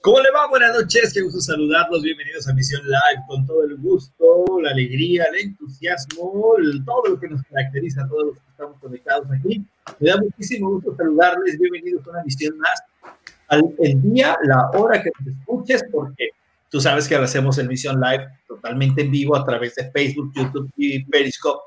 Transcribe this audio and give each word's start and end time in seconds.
¿Cómo 0.00 0.20
le 0.20 0.30
va? 0.30 0.48
Buenas 0.48 0.78
noches, 0.78 1.12
qué 1.12 1.22
gusto 1.22 1.40
saludarlos. 1.40 2.02
Bienvenidos 2.02 2.48
a 2.48 2.54
Misión 2.54 2.82
Live 2.84 3.24
con 3.26 3.44
todo 3.44 3.64
el 3.64 3.76
gusto, 3.78 4.44
la 4.62 4.70
alegría, 4.70 5.24
el 5.32 5.48
entusiasmo, 5.48 6.54
todo 6.86 7.02
lo 7.08 7.20
que 7.20 7.28
nos 7.28 7.42
caracteriza 7.42 8.04
a 8.04 8.08
todos 8.08 8.26
los 8.26 8.34
que 8.36 8.50
estamos 8.50 8.78
conectados 8.80 9.26
aquí. 9.32 9.64
Me 9.98 10.10
da 10.10 10.18
muchísimo 10.18 10.70
gusto 10.70 10.94
saludarles. 10.96 11.58
Bienvenidos 11.58 12.06
a 12.06 12.10
una 12.10 12.22
misión 12.22 12.58
más. 12.58 12.80
Al, 13.48 13.74
el 13.80 14.02
día, 14.02 14.38
la 14.44 14.70
hora 14.78 15.02
que 15.02 15.10
nos 15.18 15.36
escuches, 15.36 15.84
porque 15.90 16.28
tú 16.70 16.80
sabes 16.80 17.08
que 17.08 17.16
hacemos 17.16 17.58
el 17.58 17.68
Misión 17.68 18.00
Live 18.00 18.24
totalmente 18.46 19.02
en 19.02 19.10
vivo 19.10 19.34
a 19.34 19.44
través 19.44 19.74
de 19.74 19.90
Facebook, 19.90 20.32
YouTube 20.34 20.70
y 20.76 21.04
Periscope 21.04 21.62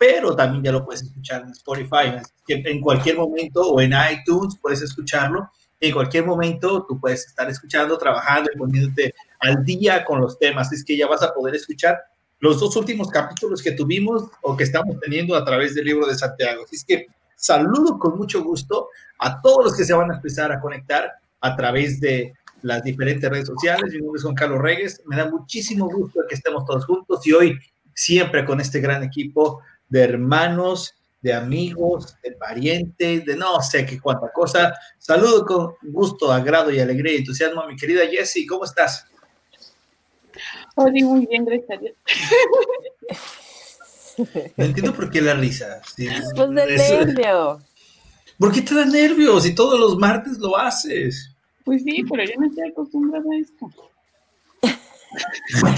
pero 0.00 0.36
también 0.36 0.62
ya 0.62 0.70
lo 0.70 0.84
puedes 0.84 1.02
escuchar 1.02 1.42
en 1.42 1.50
Spotify, 1.50 2.22
en 2.46 2.80
cualquier 2.80 3.16
momento 3.16 3.62
o 3.62 3.80
en 3.80 3.92
iTunes 4.12 4.56
puedes 4.62 4.80
escucharlo 4.80 5.50
en 5.80 5.92
cualquier 5.92 6.26
momento 6.26 6.84
tú 6.88 6.98
puedes 7.00 7.26
estar 7.26 7.48
escuchando, 7.48 7.96
trabajando 7.98 8.50
y 8.52 8.58
poniéndote 8.58 9.14
al 9.40 9.64
día 9.64 10.04
con 10.04 10.20
los 10.20 10.38
temas. 10.38 10.72
Es 10.72 10.84
que 10.84 10.96
ya 10.96 11.06
vas 11.06 11.22
a 11.22 11.32
poder 11.32 11.54
escuchar 11.54 11.98
los 12.40 12.60
dos 12.60 12.76
últimos 12.76 13.08
capítulos 13.08 13.62
que 13.62 13.72
tuvimos 13.72 14.24
o 14.42 14.56
que 14.56 14.64
estamos 14.64 14.98
teniendo 15.00 15.34
a 15.34 15.44
través 15.44 15.74
del 15.74 15.84
libro 15.84 16.06
de 16.06 16.14
Santiago. 16.14 16.64
Es 16.70 16.84
que 16.84 17.06
saludo 17.36 17.98
con 17.98 18.16
mucho 18.16 18.42
gusto 18.42 18.88
a 19.18 19.40
todos 19.40 19.66
los 19.66 19.76
que 19.76 19.84
se 19.84 19.92
van 19.92 20.10
a 20.10 20.16
empezar 20.16 20.52
a 20.52 20.60
conectar 20.60 21.12
a 21.40 21.56
través 21.56 22.00
de 22.00 22.34
las 22.62 22.82
diferentes 22.82 23.28
redes 23.30 23.46
sociales. 23.46 23.92
Mi 23.92 24.00
nombre 24.00 24.18
es 24.18 24.24
Juan 24.24 24.34
Carlos 24.34 24.60
Reyes. 24.60 25.02
Me 25.06 25.16
da 25.16 25.30
muchísimo 25.30 25.88
gusto 25.88 26.20
que 26.28 26.34
estemos 26.34 26.64
todos 26.64 26.84
juntos 26.86 27.24
y 27.26 27.32
hoy 27.32 27.58
siempre 27.94 28.44
con 28.44 28.60
este 28.60 28.80
gran 28.80 29.02
equipo 29.02 29.62
de 29.88 30.02
hermanos 30.02 30.94
de 31.20 31.32
amigos, 31.32 32.16
de 32.22 32.32
parientes, 32.32 33.24
de 33.24 33.36
no 33.36 33.60
sé 33.60 33.84
qué 33.84 34.00
cuánta 34.00 34.30
cosa. 34.32 34.74
Saludo 34.98 35.44
con 35.44 35.74
gusto, 35.82 36.30
agrado 36.30 36.70
y 36.70 36.78
alegría 36.80 37.14
y 37.14 37.18
entusiasmo 37.18 37.60
a 37.62 37.66
mi 37.66 37.76
querida 37.76 38.06
Jessie. 38.06 38.46
¿Cómo 38.46 38.64
estás? 38.64 39.06
Hola, 40.76 40.92
muy 41.04 41.26
bien, 41.26 41.44
gracias 41.44 41.70
a 41.70 41.80
Dios. 41.80 41.96
No 44.56 44.64
entiendo 44.64 44.92
por 44.94 45.10
qué 45.10 45.20
la 45.20 45.34
risa. 45.34 45.80
pues 46.34 46.50
de 46.50 46.66
nervio. 46.76 47.60
¿Por 48.38 48.52
qué 48.52 48.62
te 48.62 48.74
da 48.74 48.84
nervios? 48.84 49.42
Si 49.44 49.54
todos 49.54 49.78
los 49.78 49.96
martes 49.96 50.38
lo 50.38 50.56
haces. 50.56 51.34
Pues 51.64 51.82
sí, 51.82 52.02
pero 52.08 52.24
yo 52.24 52.32
no 52.38 52.46
estoy 52.46 52.68
acostumbrada 52.70 53.24
a 53.30 53.38
esto. 53.38 53.70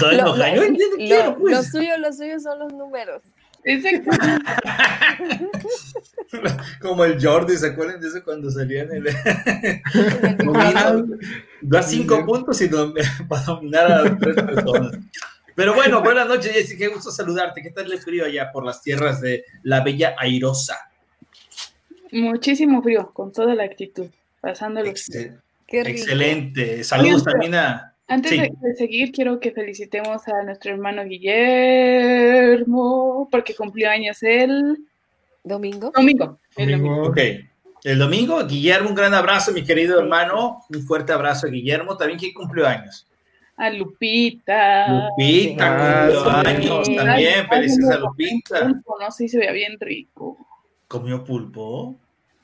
lo, 0.01 0.35
lo, 0.35 1.37
pues. 1.37 1.51
lo 1.51 1.63
suyo, 1.63 1.97
lo 1.97 2.13
suyo 2.13 2.39
son 2.39 2.59
los 2.59 2.73
números. 2.73 3.21
Exacto. 3.63 4.11
Como 6.81 7.05
el 7.05 7.23
Jordi, 7.23 7.55
¿se 7.57 7.67
acuerdan 7.67 8.01
de 8.01 8.07
eso 8.07 8.23
cuando 8.23 8.49
salía 8.49 8.81
en 8.83 8.93
el. 8.93 9.03
da 11.61 11.83
cinco 11.83 12.25
puntos 12.25 12.59
y 12.61 12.69
para 13.27 13.43
dominar 13.43 13.91
a 13.91 14.17
tres 14.17 14.35
personas. 14.35 14.97
Pero 15.55 15.75
bueno, 15.75 16.01
buenas 16.01 16.27
noches, 16.27 16.53
Jessy, 16.53 16.77
qué 16.77 16.87
gusto 16.87 17.11
saludarte. 17.11 17.61
¿Qué 17.61 17.69
tal 17.71 17.91
el 17.91 17.99
frío 17.99 18.23
allá 18.25 18.51
por 18.51 18.65
las 18.65 18.81
tierras 18.81 19.21
de 19.21 19.45
la 19.63 19.83
bella 19.83 20.15
Airosa? 20.17 20.77
Muchísimo 22.11 22.81
frío, 22.81 23.11
con 23.13 23.31
toda 23.31 23.53
la 23.53 23.65
actitud, 23.65 24.07
pasándolo. 24.39 24.91
Excelente. 25.67 26.83
Saludos 26.83 27.23
también 27.23 27.53
a 27.55 27.90
antes 28.11 28.31
de, 28.31 28.75
seguir, 28.75 29.11
quiero 29.11 29.39
que 29.39 29.51
felicitemos 29.51 30.27
a 30.27 30.43
nuestro 30.43 30.73
hermano 30.73 31.05
Guillermo, 31.05 32.67
porque 33.31 33.55
cumplió 33.55 33.89
años 33.89 34.21
el 34.23 34.77
domingo. 35.43 35.91
Domingo. 35.95 36.39
El 36.57 36.71
domingo. 36.71 37.07
Ok. 37.07 37.17
El 37.83 37.97
domingo, 37.97 38.45
Guillermo, 38.45 38.89
un 38.89 38.95
gran 38.95 39.13
abrazo, 39.13 39.51
mi 39.51 39.63
querido 39.63 39.99
hermano. 39.99 40.59
Un 40.69 40.83
fuerte 40.83 41.13
abrazo 41.13 41.47
a 41.47 41.49
Guillermo. 41.49 41.97
También, 41.97 42.19
¿quién 42.19 42.33
cumplió 42.33 42.67
años? 42.67 43.07
A 43.57 43.69
Lupita. 43.71 45.09
Lupita 45.09 46.09
cumplió 46.09 46.29
años 46.29 46.95
también. 46.95 47.47
Felices 47.47 47.89
a 47.89 47.97
Lupita. 47.97 48.67
no 48.67 49.11
sé 49.11 49.23
si 49.23 49.29
se 49.29 49.37
veía 49.39 49.51
bien 49.51 49.79
rico. 49.79 50.37
¿Comió 50.87 51.23
pulpo? 51.23 51.95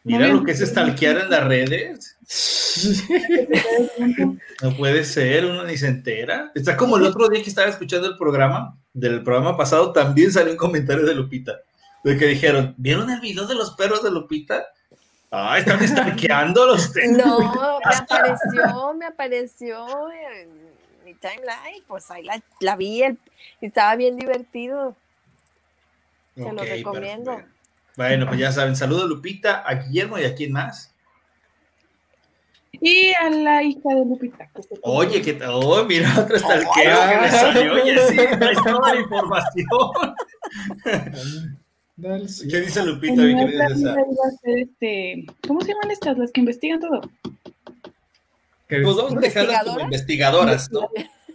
Mira 0.03 0.27
lo 0.29 0.43
que 0.43 0.51
es 0.51 0.61
estalquear 0.61 1.17
en 1.17 1.29
las 1.29 1.43
redes. 1.45 2.17
no 4.61 4.77
puede 4.77 5.03
ser, 5.03 5.45
uno 5.45 5.63
ni 5.63 5.77
se 5.77 5.87
entera. 5.87 6.51
Está 6.55 6.77
como 6.77 6.97
el 6.97 7.03
otro 7.03 7.27
día 7.27 7.43
que 7.43 7.49
estaba 7.49 7.67
escuchando 7.67 8.07
el 8.07 8.17
programa, 8.17 8.77
del 8.93 9.23
programa 9.23 9.57
pasado, 9.57 9.93
también 9.93 10.31
salió 10.31 10.51
un 10.51 10.57
comentario 10.57 11.05
de 11.05 11.13
Lupita, 11.13 11.59
de 12.03 12.17
que 12.17 12.25
dijeron, 12.25 12.73
¿vieron 12.77 13.09
el 13.09 13.19
video 13.19 13.45
de 13.45 13.55
los 13.55 13.75
perros 13.75 14.03
de 14.03 14.11
Lupita? 14.11 14.65
Ah, 15.29 15.59
están 15.59 15.83
estalqueando 15.83 16.65
los 16.65 16.91
No, 17.09 17.79
me 17.79 17.95
apareció, 17.95 18.93
me 18.93 19.05
apareció 19.05 20.11
en 20.11 20.49
mi 21.03 21.13
timeline, 21.13 21.83
pues 21.87 22.09
ahí 22.09 22.25
la, 22.61 22.75
vi, 22.75 23.03
estaba 23.61 23.95
bien 23.95 24.15
divertido. 24.15 24.95
Se 26.35 26.51
lo 26.51 26.63
recomiendo. 26.63 27.41
Bueno, 27.97 28.27
pues 28.27 28.39
ya 28.39 28.51
saben, 28.51 28.75
saludo 28.75 29.03
a 29.03 29.07
Lupita, 29.07 29.63
a 29.65 29.73
Guillermo 29.73 30.19
y 30.19 30.23
a 30.23 30.35
quién 30.35 30.51
más. 30.51 30.93
Y 32.79 33.11
a 33.19 33.27
la 33.31 33.63
hija 33.63 33.89
de 33.89 34.05
Lupita. 34.05 34.47
Oye, 34.83 35.19
¿qué 35.23 35.33
tal? 35.33 35.49
Oh, 35.53 35.83
mira, 35.83 36.13
otro 36.19 36.35
estalqueo 36.35 36.95
que 37.09 37.17
me 37.21 37.29
salió. 37.31 37.73
Oye, 37.73 37.97
sí, 38.07 38.15
trae 38.15 38.53
toda 38.53 38.93
la 38.93 38.99
información. 39.01 39.67
¿Qué 42.51 42.61
dice 42.61 42.85
Lupita? 42.85 43.23
Este, 44.43 45.25
¿Cómo 45.47 45.61
se 45.61 45.69
llaman 45.69 45.89
estas? 45.89 46.19
Las 46.19 46.31
que 46.31 46.41
investigan 46.41 46.79
todo. 46.79 47.01
Pues 48.67 48.83
vamos 48.83 49.15
a 49.15 49.19
dejarlas 49.19 49.63
como 49.63 49.79
investigadoras, 49.79 50.71
¿no? 50.71 50.87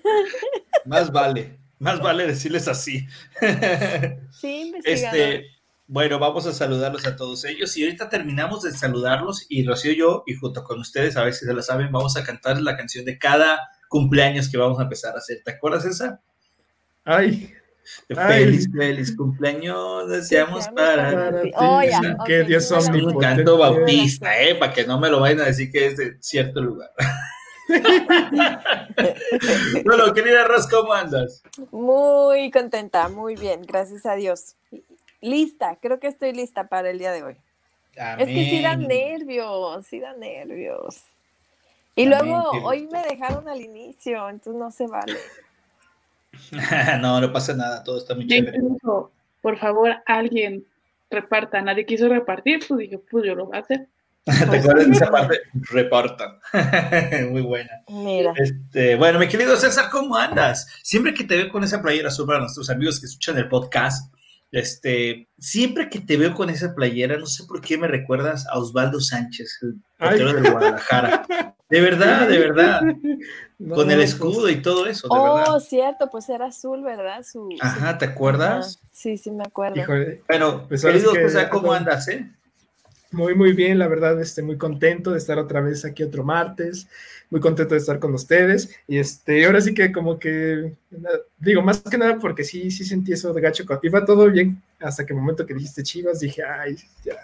más 0.84 1.10
vale, 1.10 1.58
más 1.80 2.00
vale 2.00 2.24
decirles 2.24 2.68
así. 2.68 3.04
Sí, 4.30 4.68
investigadoras. 4.68 5.24
Este, 5.24 5.51
bueno, 5.92 6.18
vamos 6.18 6.46
a 6.46 6.54
saludarlos 6.54 7.06
a 7.06 7.16
todos 7.16 7.44
ellos 7.44 7.76
y 7.76 7.84
ahorita 7.84 8.08
terminamos 8.08 8.62
de 8.62 8.70
saludarlos 8.70 9.44
y 9.50 9.66
Rocío 9.66 9.92
y 9.92 9.98
yo, 9.98 10.22
y 10.26 10.34
junto 10.34 10.64
con 10.64 10.80
ustedes, 10.80 11.18
a 11.18 11.24
ver 11.24 11.34
si 11.34 11.44
se 11.44 11.52
la 11.52 11.60
saben, 11.60 11.92
vamos 11.92 12.16
a 12.16 12.24
cantar 12.24 12.58
la 12.62 12.78
canción 12.78 13.04
de 13.04 13.18
cada 13.18 13.60
cumpleaños 13.90 14.48
que 14.48 14.56
vamos 14.56 14.78
a 14.78 14.84
empezar 14.84 15.14
a 15.14 15.18
hacer. 15.18 15.42
¿Te 15.44 15.50
acuerdas 15.50 15.84
esa? 15.84 16.18
Ay. 17.04 17.52
Feliz, 18.08 18.70
feliz 18.74 19.14
cumpleaños, 19.14 20.08
deseamos 20.08 20.66
para, 20.68 21.42
ti. 21.42 21.50
Oh, 21.56 21.82
que 22.24 22.44
Dios 22.44 22.70
un 22.70 23.18
canto 23.18 23.58
bautista, 23.58 24.40
¿eh? 24.40 24.54
Para 24.54 24.72
que 24.72 24.86
no 24.86 24.98
me 24.98 25.10
lo 25.10 25.20
vayan 25.20 25.40
a 25.40 25.44
decir 25.44 25.70
que 25.70 25.88
es 25.88 25.98
de 25.98 26.16
cierto 26.20 26.62
lugar. 26.62 26.90
bueno, 29.84 30.14
querida 30.14 30.44
Ros, 30.44 30.66
¿cómo 30.68 30.94
andas? 30.94 31.42
Muy 31.70 32.50
contenta, 32.50 33.10
muy 33.10 33.36
bien, 33.36 33.60
gracias 33.60 34.06
a 34.06 34.14
Dios 34.14 34.56
lista, 35.22 35.78
creo 35.80 35.98
que 35.98 36.08
estoy 36.08 36.32
lista 36.32 36.68
para 36.68 36.90
el 36.90 36.98
día 36.98 37.12
de 37.12 37.22
hoy. 37.22 37.36
Es 37.94 38.26
que 38.26 38.50
sí 38.50 38.62
da 38.62 38.76
nervios, 38.76 39.86
sí 39.86 40.00
da 40.00 40.12
nervios. 40.14 41.04
Y 41.94 42.06
luego 42.06 42.50
hoy 42.64 42.88
me 42.90 43.02
dejaron 43.02 43.48
al 43.48 43.60
inicio, 43.60 44.28
entonces 44.28 44.60
no 44.60 44.70
se 44.70 44.86
vale. 44.86 45.16
no, 47.00 47.20
no 47.20 47.32
pasa 47.32 47.54
nada, 47.54 47.82
todo 47.84 47.98
está 47.98 48.14
muy 48.14 48.26
chévere. 48.26 48.58
por 49.40 49.58
favor, 49.58 49.96
alguien 50.06 50.64
reparta. 51.10 51.60
Nadie 51.60 51.86
quiso 51.86 52.08
repartir, 52.08 52.60
pues 52.66 52.80
dije, 52.80 52.98
pues 52.98 53.24
yo 53.24 53.34
lo 53.34 53.46
voy 53.46 53.56
a 53.56 53.60
hacer. 53.60 53.88
¿Te 54.24 54.58
acuerdas 54.58 54.86
de 54.86 54.92
esa 54.92 55.10
parte? 55.10 55.40
Repartan. 55.52 56.38
Muy 57.30 57.42
buena. 57.42 57.70
Mira. 57.88 58.32
Este, 58.36 58.94
bueno, 58.94 59.18
mi 59.18 59.28
querido 59.28 59.56
César, 59.56 59.90
¿cómo 59.90 60.16
andas? 60.16 60.68
Siempre 60.82 61.12
que 61.12 61.24
te 61.24 61.36
veo 61.36 61.48
con 61.50 61.64
esa 61.64 61.82
playera 61.82 62.08
azul 62.08 62.26
para 62.26 62.38
nuestros 62.38 62.70
amigos 62.70 63.00
que 63.00 63.06
escuchan 63.06 63.36
el 63.38 63.48
podcast, 63.48 64.14
este, 64.52 65.28
siempre 65.38 65.88
que 65.88 66.00
te 66.00 66.16
veo 66.16 66.34
con 66.34 66.50
esa 66.50 66.74
playera, 66.74 67.16
no 67.16 67.26
sé 67.26 67.44
por 67.44 67.62
qué 67.62 67.78
me 67.78 67.88
recuerdas 67.88 68.46
a 68.48 68.58
Osvaldo 68.58 69.00
Sánchez, 69.00 69.58
el 69.62 69.76
portero 69.98 70.34
de 70.34 70.50
Guadalajara. 70.50 71.56
De 71.70 71.80
verdad, 71.80 72.28
de 72.28 72.38
verdad. 72.38 72.82
con 73.58 73.90
el 73.90 73.96
pues 73.96 74.10
escudo 74.10 74.50
y 74.50 74.60
todo 74.60 74.86
eso, 74.86 75.08
de 75.08 75.14
oh, 75.18 75.58
cierto, 75.58 76.10
pues 76.10 76.28
era 76.28 76.46
azul, 76.46 76.82
¿verdad? 76.82 77.22
Su, 77.22 77.48
Ajá, 77.60 77.96
¿te 77.96 78.04
acuerdas? 78.04 78.80
Sí, 78.90 79.16
sí, 79.16 79.30
me 79.30 79.44
acuerdo. 79.44 79.82
bueno, 80.28 80.66
pues 80.68 80.82
querido 80.82 81.12
¿cómo 81.50 81.72
andas, 81.72 82.08
eh? 82.08 82.30
Muy, 83.12 83.34
muy 83.34 83.52
bien, 83.52 83.78
la 83.78 83.88
verdad, 83.88 84.20
este, 84.20 84.42
muy 84.42 84.56
contento 84.56 85.12
de 85.12 85.18
estar 85.18 85.38
otra 85.38 85.60
vez 85.60 85.84
aquí 85.84 86.02
otro 86.02 86.24
martes 86.24 86.88
muy 87.32 87.40
contento 87.40 87.74
de 87.74 87.80
estar 87.80 87.98
con 87.98 88.12
ustedes. 88.12 88.68
Y 88.86 88.98
este, 88.98 89.46
ahora 89.46 89.62
sí 89.62 89.72
que 89.72 89.90
como 89.90 90.18
que, 90.18 90.74
digo, 91.38 91.62
más 91.62 91.80
que 91.80 91.96
nada 91.96 92.18
porque 92.18 92.44
sí, 92.44 92.70
sí 92.70 92.84
sentí 92.84 93.14
eso 93.14 93.32
de 93.32 93.40
gacho. 93.40 93.64
Iba 93.82 94.04
todo 94.04 94.30
bien 94.30 94.62
hasta 94.78 95.06
que 95.06 95.14
el 95.14 95.18
momento 95.18 95.46
que 95.46 95.54
dijiste 95.54 95.82
Chivas, 95.82 96.20
dije, 96.20 96.42
ay, 96.44 96.76
ya, 97.02 97.16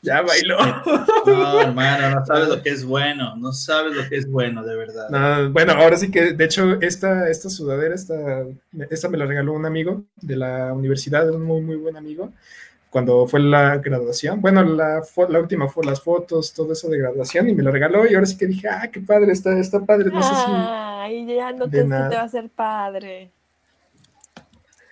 ya 0.00 0.22
bailó. 0.22 0.58
No, 1.26 1.60
hermano, 1.60 2.20
no 2.20 2.24
sabes 2.24 2.48
lo 2.48 2.62
que 2.62 2.70
es 2.70 2.84
bueno, 2.84 3.34
no 3.34 3.52
sabes 3.52 3.96
lo 3.96 4.08
que 4.08 4.16
es 4.16 4.30
bueno, 4.30 4.62
de 4.62 4.76
verdad. 4.76 5.50
bueno, 5.50 5.72
ahora 5.72 5.96
sí 5.96 6.12
que, 6.12 6.34
de 6.34 6.44
hecho, 6.44 6.80
esta, 6.80 7.28
esta 7.28 7.50
sudadera, 7.50 7.96
esta, 7.96 8.46
esta 8.90 9.08
me 9.08 9.18
la 9.18 9.26
regaló 9.26 9.54
un 9.54 9.66
amigo 9.66 10.04
de 10.20 10.36
la 10.36 10.72
universidad, 10.72 11.28
un 11.28 11.42
muy, 11.42 11.62
muy 11.62 11.76
buen 11.76 11.96
amigo 11.96 12.32
cuando 12.92 13.26
fue 13.26 13.40
la 13.40 13.78
graduación. 13.78 14.42
Bueno, 14.42 14.62
la, 14.62 15.02
la 15.30 15.40
última 15.40 15.66
fue 15.66 15.82
las 15.82 16.02
fotos, 16.02 16.52
todo 16.52 16.74
eso 16.74 16.90
de 16.90 16.98
graduación, 16.98 17.48
y 17.48 17.54
me 17.54 17.62
lo 17.62 17.72
regaló. 17.72 18.06
Y 18.06 18.14
ahora 18.14 18.26
sí 18.26 18.36
que 18.36 18.46
dije, 18.46 18.68
ah, 18.68 18.90
qué 18.92 19.00
padre, 19.00 19.32
está, 19.32 19.58
está 19.58 19.80
padre. 19.80 20.10
No 20.10 20.22
sé 20.22 20.28
si. 20.28 20.44
Ay, 20.46 21.34
ya 21.34 21.52
no 21.52 21.70
te, 21.70 21.84
te 21.84 21.88
va 21.88 22.20
a 22.20 22.24
hacer 22.24 22.50
padre. 22.50 23.30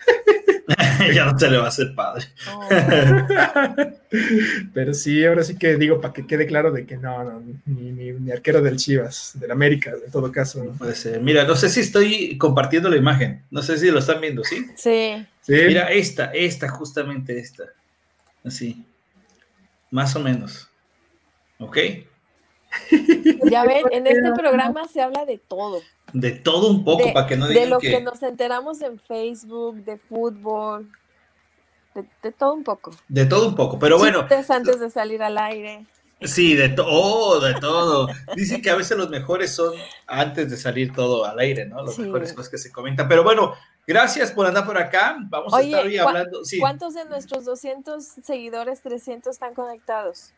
ya 1.15 1.27
no 1.27 1.39
se 1.39 1.51
le 1.51 1.59
va 1.59 1.67
a 1.67 1.69
hacer 1.69 1.95
padre. 1.95 2.25
Oh. 2.51 2.69
Pero 4.73 4.95
sí, 4.95 5.23
ahora 5.27 5.45
sí 5.45 5.59
que 5.59 5.77
digo 5.77 6.01
para 6.01 6.15
que 6.15 6.27
quede 6.27 6.47
claro 6.47 6.73
de 6.73 6.87
que 6.87 6.97
no, 6.97 7.23
no, 7.23 7.43
ni, 7.67 8.31
arquero 8.31 8.63
del 8.63 8.79
Chivas, 8.79 9.33
del 9.35 9.51
América, 9.51 9.93
en 10.03 10.11
todo 10.11 10.33
caso. 10.33 10.65
¿no? 10.65 10.73
Puede 10.73 10.95
ser. 10.95 11.21
Mira, 11.21 11.45
no 11.45 11.55
sé 11.55 11.69
si 11.69 11.81
estoy 11.81 12.39
compartiendo 12.39 12.89
la 12.89 12.97
imagen. 12.97 13.43
No 13.51 13.61
sé 13.61 13.77
si 13.77 13.91
lo 13.91 13.99
están 13.99 14.23
viendo, 14.23 14.43
¿sí? 14.43 14.65
Sí. 14.75 15.27
¿Sí? 15.43 15.53
Mira, 15.67 15.91
esta, 15.91 16.33
esta, 16.33 16.67
justamente 16.69 17.39
esta. 17.39 17.65
Así. 18.45 18.85
Más 19.91 20.15
o 20.17 20.21
menos. 20.21 20.69
¿Ok? 21.59 21.77
Ya 23.51 23.65
ven, 23.67 23.85
en 23.91 24.07
este 24.07 24.33
programa 24.33 24.87
se 24.87 25.03
habla 25.03 25.25
de 25.25 25.39
todo. 25.39 25.81
De 26.13 26.31
todo 26.33 26.71
un 26.71 26.85
poco, 26.85 27.13
para 27.13 27.27
que 27.27 27.37
no 27.37 27.49
digan 27.49 27.65
De 27.65 27.71
lo 27.71 27.79
que... 27.79 28.01
nos 28.01 28.23
enteramos 28.23 28.81
en 28.83 28.99
Facebook, 28.99 29.85
de 29.85 29.99
fútbol, 29.99 30.91
de, 32.23 32.33
todo 32.33 32.55
un 32.55 32.65
poco. 32.65 32.93
De 33.09 33.27
todo 33.27 33.49
un 33.49 33.55
poco, 33.55 33.79
pero 33.79 33.99
bueno. 33.99 34.27
antes 34.49 34.81
de 34.81 34.91
salir 34.91 35.23
al 35.23 35.39
aire. 35.39 35.87
Sí, 36.23 36.55
de 36.55 36.69
todo, 36.69 36.87
oh, 36.89 37.41
de 37.41 37.55
todo. 37.55 38.09
Dicen 38.37 38.61
que 38.61 38.71
a 38.71 38.77
veces 38.77 38.97
los 38.97 39.09
mejores 39.09 39.55
son 39.55 39.75
antes 40.07 40.51
de 40.51 40.57
salir 40.57 40.93
todo 40.93 41.25
al 41.25 41.39
aire, 41.39 41.65
¿no? 41.67 41.83
Los 41.83 41.99
mejores 41.99 42.33
cosas 42.35 42.51
que 42.51 42.59
se 42.59 42.71
comentan. 42.71 43.09
Pero 43.09 43.25
bueno, 43.25 43.55
gracias 43.87 44.31
por 44.31 44.47
andar 44.47 44.67
por 44.67 44.77
acá. 44.77 45.17
Vamos 45.29 45.55
a 45.55 45.63
estar 45.63 45.87
hoy 45.87 45.97
hablando. 45.97 46.43
¿Cuántos 46.59 46.95
de 46.95 47.07
nuestros 47.07 47.47
200 47.47 48.05
seguidores, 48.23 48.83
300 48.83 49.33
están 49.33 49.55
conectados? 49.55 50.35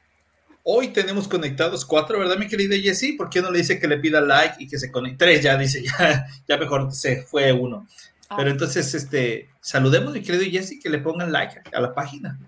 Hoy 0.64 0.88
tenemos 0.88 1.26
conectados 1.26 1.84
cuatro, 1.84 2.20
¿verdad, 2.20 2.36
mi 2.36 2.46
querida 2.46 2.76
Jessie? 2.76 3.16
¿Por 3.16 3.28
qué 3.28 3.42
no 3.42 3.50
le 3.50 3.58
dice 3.58 3.80
que 3.80 3.88
le 3.88 3.98
pida 3.98 4.20
like 4.20 4.62
y 4.62 4.68
que 4.68 4.78
se 4.78 4.92
conecte? 4.92 5.24
Tres 5.24 5.42
ya 5.42 5.56
dice, 5.56 5.82
ya, 5.82 6.26
ya 6.46 6.56
mejor 6.56 6.92
se 6.92 7.22
fue 7.22 7.52
uno. 7.52 7.88
Ah. 8.28 8.36
Pero 8.36 8.50
entonces, 8.50 8.94
este, 8.94 9.48
saludemos, 9.60 10.12
mi 10.12 10.22
querido 10.22 10.44
Jessie, 10.48 10.78
que 10.78 10.88
le 10.88 10.98
pongan 10.98 11.32
like 11.32 11.60
a 11.74 11.80
la 11.80 11.92
página. 11.92 12.38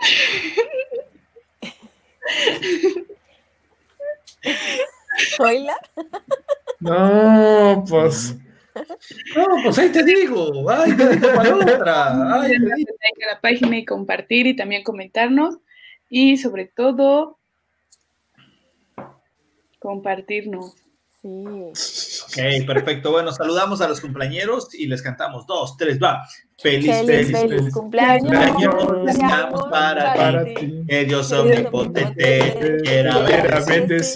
¿Oila? 5.38 5.76
No, 6.80 7.84
pues. 7.88 8.36
No, 9.36 9.46
pues 9.62 9.78
ahí 9.78 9.90
te 9.90 10.02
digo, 10.02 10.68
ay, 10.70 10.96
te 10.96 11.08
digo 11.10 11.28
para 11.34 11.54
otra. 11.54 12.40
Ay, 12.40 12.52
te 12.52 12.74
digo. 12.74 12.94
la 13.30 13.40
página 13.40 13.76
y 13.76 13.84
compartir 13.84 14.46
y 14.46 14.56
también 14.56 14.82
comentarnos 14.82 15.58
y 16.08 16.38
sobre 16.38 16.66
todo 16.66 17.38
compartirnos. 19.78 20.74
Ok, 22.32 22.66
perfecto. 22.66 23.10
Bueno, 23.10 23.30
saludamos 23.30 23.82
a 23.82 23.88
los 23.88 24.00
cumpleaños 24.00 24.74
y 24.74 24.86
les 24.86 25.02
cantamos. 25.02 25.46
Dos, 25.46 25.76
tres, 25.76 25.98
va. 26.02 26.26
Feliz, 26.58 27.04
feliz, 27.04 27.30
feliz, 27.30 27.72
cumpleaños. 27.74 29.04
Deseamos 29.04 29.64
para, 29.68 30.44
ti. 30.44 30.84
Que 30.88 31.04
Dios 31.04 31.30
omnipotente 31.32 32.82
quiera 32.84 33.18
ver. 33.18 33.62
Feliz, 33.64 34.14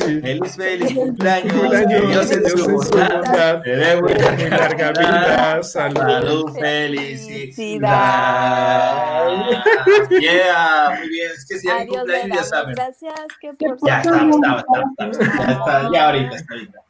feliz 0.56 0.94
cumpleaños. 0.94 1.70
Que 1.70 2.00
Dios 2.06 2.30
en 2.30 2.48
su 2.48 2.70
bondad 2.70 3.60
te 3.62 3.76
dé 3.76 4.00
muy 4.00 4.14
larga 4.48 4.92
vida. 4.92 5.62
Salud, 5.62 6.52
felicidad. 6.58 7.96
Yeah, 10.08 10.98
muy 10.98 11.08
bien. 11.10 11.30
Es 11.36 11.46
que 11.46 11.58
si 11.58 11.68
hay 11.68 11.86
cumpleaños 11.86 12.38
ya 12.38 12.44
saben. 12.44 12.74
Gracias. 12.76 13.12
Que 13.40 13.52
por 13.52 13.76
ya 13.86 14.00
está, 14.00 14.20
está, 14.20 15.52
está, 15.52 15.90
ya 15.92 16.06
ahorita, 16.06 16.36
está 16.36 16.54
ahorita. 16.54 16.85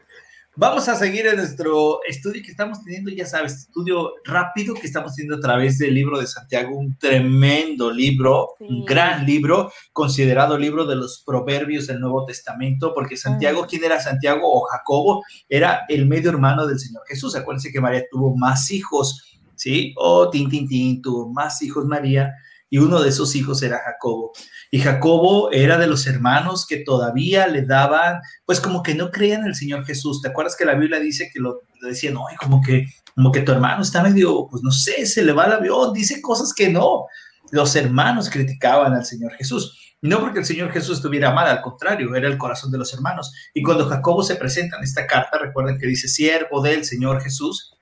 Vamos 0.58 0.88
a 0.88 0.94
seguir 0.96 1.26
en 1.26 1.36
nuestro 1.36 2.00
estudio 2.08 2.42
que 2.42 2.50
estamos 2.50 2.82
teniendo, 2.82 3.10
ya 3.10 3.26
sabes, 3.26 3.52
estudio 3.52 4.12
rápido 4.24 4.72
que 4.72 4.86
estamos 4.86 5.14
teniendo 5.14 5.36
a 5.36 5.40
través 5.40 5.76
del 5.76 5.92
libro 5.92 6.18
de 6.18 6.26
Santiago, 6.26 6.78
un 6.78 6.96
tremendo 6.96 7.90
libro, 7.90 8.54
un 8.60 8.82
gran 8.86 9.26
libro, 9.26 9.70
considerado 9.92 10.56
libro 10.56 10.86
de 10.86 10.96
los 10.96 11.22
proverbios 11.26 11.88
del 11.88 12.00
Nuevo 12.00 12.24
Testamento, 12.24 12.94
porque 12.94 13.18
Santiago, 13.18 13.66
¿quién 13.68 13.84
era 13.84 14.00
Santiago 14.00 14.50
o 14.50 14.62
Jacobo? 14.62 15.22
Era 15.46 15.84
el 15.90 16.06
medio 16.06 16.30
hermano 16.30 16.66
del 16.66 16.78
Señor 16.78 17.02
Jesús. 17.06 17.36
Acuérdense 17.36 17.70
que 17.70 17.82
María 17.82 18.04
tuvo 18.10 18.34
más 18.34 18.70
hijos, 18.70 19.38
¿sí? 19.56 19.92
O 19.98 20.30
Tin, 20.30 20.48
Tin, 20.48 20.66
Tin, 20.66 21.02
tuvo 21.02 21.30
más 21.30 21.60
hijos 21.60 21.84
María 21.84 22.32
y 22.68 22.78
uno 22.78 23.00
de 23.00 23.10
esos 23.10 23.34
hijos 23.36 23.62
era 23.62 23.80
Jacobo. 23.84 24.32
Y 24.70 24.80
Jacobo 24.80 25.50
era 25.52 25.78
de 25.78 25.86
los 25.86 26.06
hermanos 26.06 26.66
que 26.66 26.78
todavía 26.78 27.46
le 27.46 27.62
daban, 27.62 28.20
pues 28.44 28.60
como 28.60 28.82
que 28.82 28.94
no 28.94 29.10
creían 29.10 29.42
en 29.42 29.48
el 29.48 29.54
Señor 29.54 29.84
Jesús. 29.84 30.20
¿Te 30.20 30.28
acuerdas 30.28 30.56
que 30.56 30.64
la 30.64 30.74
Biblia 30.74 30.98
dice 30.98 31.30
que 31.32 31.40
lo 31.40 31.62
decían, 31.80 32.14
no, 32.14 32.24
como 32.40 32.60
que, 32.60 32.86
como 33.14 33.30
que 33.30 33.42
tu 33.42 33.52
hermano 33.52 33.82
está 33.82 34.02
medio, 34.02 34.48
pues 34.50 34.62
no 34.62 34.70
sé, 34.70 35.06
se 35.06 35.22
le 35.22 35.32
va 35.32 35.46
el 35.46 35.52
avión, 35.52 35.92
dice 35.92 36.20
cosas 36.20 36.52
que 36.52 36.68
no. 36.68 37.06
Los 37.52 37.76
hermanos 37.76 38.28
criticaban 38.28 38.92
al 38.92 39.04
Señor 39.04 39.32
Jesús. 39.34 39.94
No 40.02 40.20
porque 40.20 40.40
el 40.40 40.44
Señor 40.44 40.72
Jesús 40.72 40.98
estuviera 40.98 41.32
mal, 41.32 41.46
al 41.48 41.62
contrario, 41.62 42.14
era 42.14 42.28
el 42.28 42.36
corazón 42.36 42.70
de 42.70 42.78
los 42.78 42.92
hermanos. 42.92 43.32
Y 43.54 43.62
cuando 43.62 43.86
Jacobo 43.86 44.22
se 44.22 44.36
presenta 44.36 44.76
en 44.76 44.84
esta 44.84 45.06
carta, 45.06 45.38
recuerden 45.38 45.78
que 45.78 45.86
dice 45.86 46.08
siervo 46.08 46.60
del 46.60 46.84
Señor 46.84 47.22
Jesús. 47.22 47.72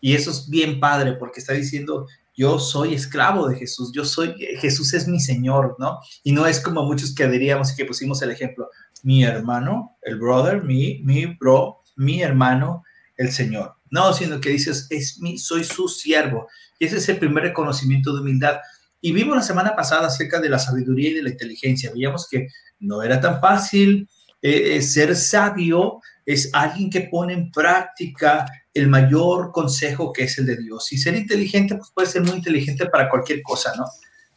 Y 0.00 0.14
eso 0.14 0.30
es 0.30 0.48
bien 0.48 0.78
padre 0.78 1.14
porque 1.14 1.40
está 1.40 1.54
diciendo, 1.54 2.06
yo 2.36 2.58
soy 2.58 2.94
esclavo 2.94 3.48
de 3.48 3.56
Jesús, 3.56 3.90
yo 3.92 4.04
soy, 4.04 4.34
Jesús 4.60 4.92
es 4.92 5.08
mi 5.08 5.18
Señor, 5.18 5.76
¿no? 5.78 5.98
Y 6.22 6.32
no 6.32 6.46
es 6.46 6.60
como 6.60 6.84
muchos 6.84 7.14
que 7.14 7.26
diríamos 7.26 7.72
y 7.72 7.76
que 7.76 7.86
pusimos 7.86 8.20
el 8.22 8.30
ejemplo, 8.30 8.68
mi 9.02 9.24
hermano, 9.24 9.96
el 10.02 10.18
brother, 10.18 10.62
mi, 10.62 11.00
mi 11.02 11.26
bro, 11.26 11.82
mi 11.96 12.22
hermano, 12.22 12.84
el 13.16 13.32
Señor. 13.32 13.74
No, 13.90 14.12
sino 14.12 14.40
que 14.40 14.50
dices, 14.50 14.86
es 14.90 15.18
mi, 15.20 15.38
soy 15.38 15.64
su 15.64 15.88
siervo. 15.88 16.48
Y 16.78 16.86
ese 16.86 16.98
es 16.98 17.08
el 17.08 17.18
primer 17.18 17.44
reconocimiento 17.44 18.12
de 18.14 18.20
humildad. 18.20 18.58
Y 19.00 19.12
vimos 19.12 19.36
la 19.36 19.42
semana 19.42 19.74
pasada 19.74 20.08
acerca 20.08 20.40
de 20.40 20.50
la 20.50 20.58
sabiduría 20.58 21.10
y 21.10 21.14
de 21.14 21.22
la 21.22 21.30
inteligencia. 21.30 21.92
Veíamos 21.92 22.28
que 22.28 22.48
no 22.80 23.02
era 23.02 23.20
tan 23.20 23.40
fácil 23.40 24.08
eh, 24.42 24.76
eh, 24.76 24.82
ser 24.82 25.16
sabio, 25.16 26.00
es 26.26 26.50
alguien 26.52 26.90
que 26.90 27.02
pone 27.02 27.32
en 27.32 27.50
práctica 27.50 28.46
el 28.76 28.88
mayor 28.88 29.52
consejo 29.52 30.12
que 30.12 30.24
es 30.24 30.38
el 30.38 30.46
de 30.46 30.56
Dios. 30.56 30.92
Y 30.92 30.98
ser 30.98 31.16
inteligente, 31.16 31.76
pues 31.76 31.90
puede 31.94 32.08
ser 32.08 32.22
muy 32.22 32.36
inteligente 32.36 32.86
para 32.86 33.08
cualquier 33.08 33.42
cosa, 33.42 33.72
¿no? 33.76 33.84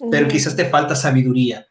Pero 0.09 0.27
quizás 0.27 0.55
te 0.55 0.65
falta 0.65 0.95
sabiduría. 0.95 1.67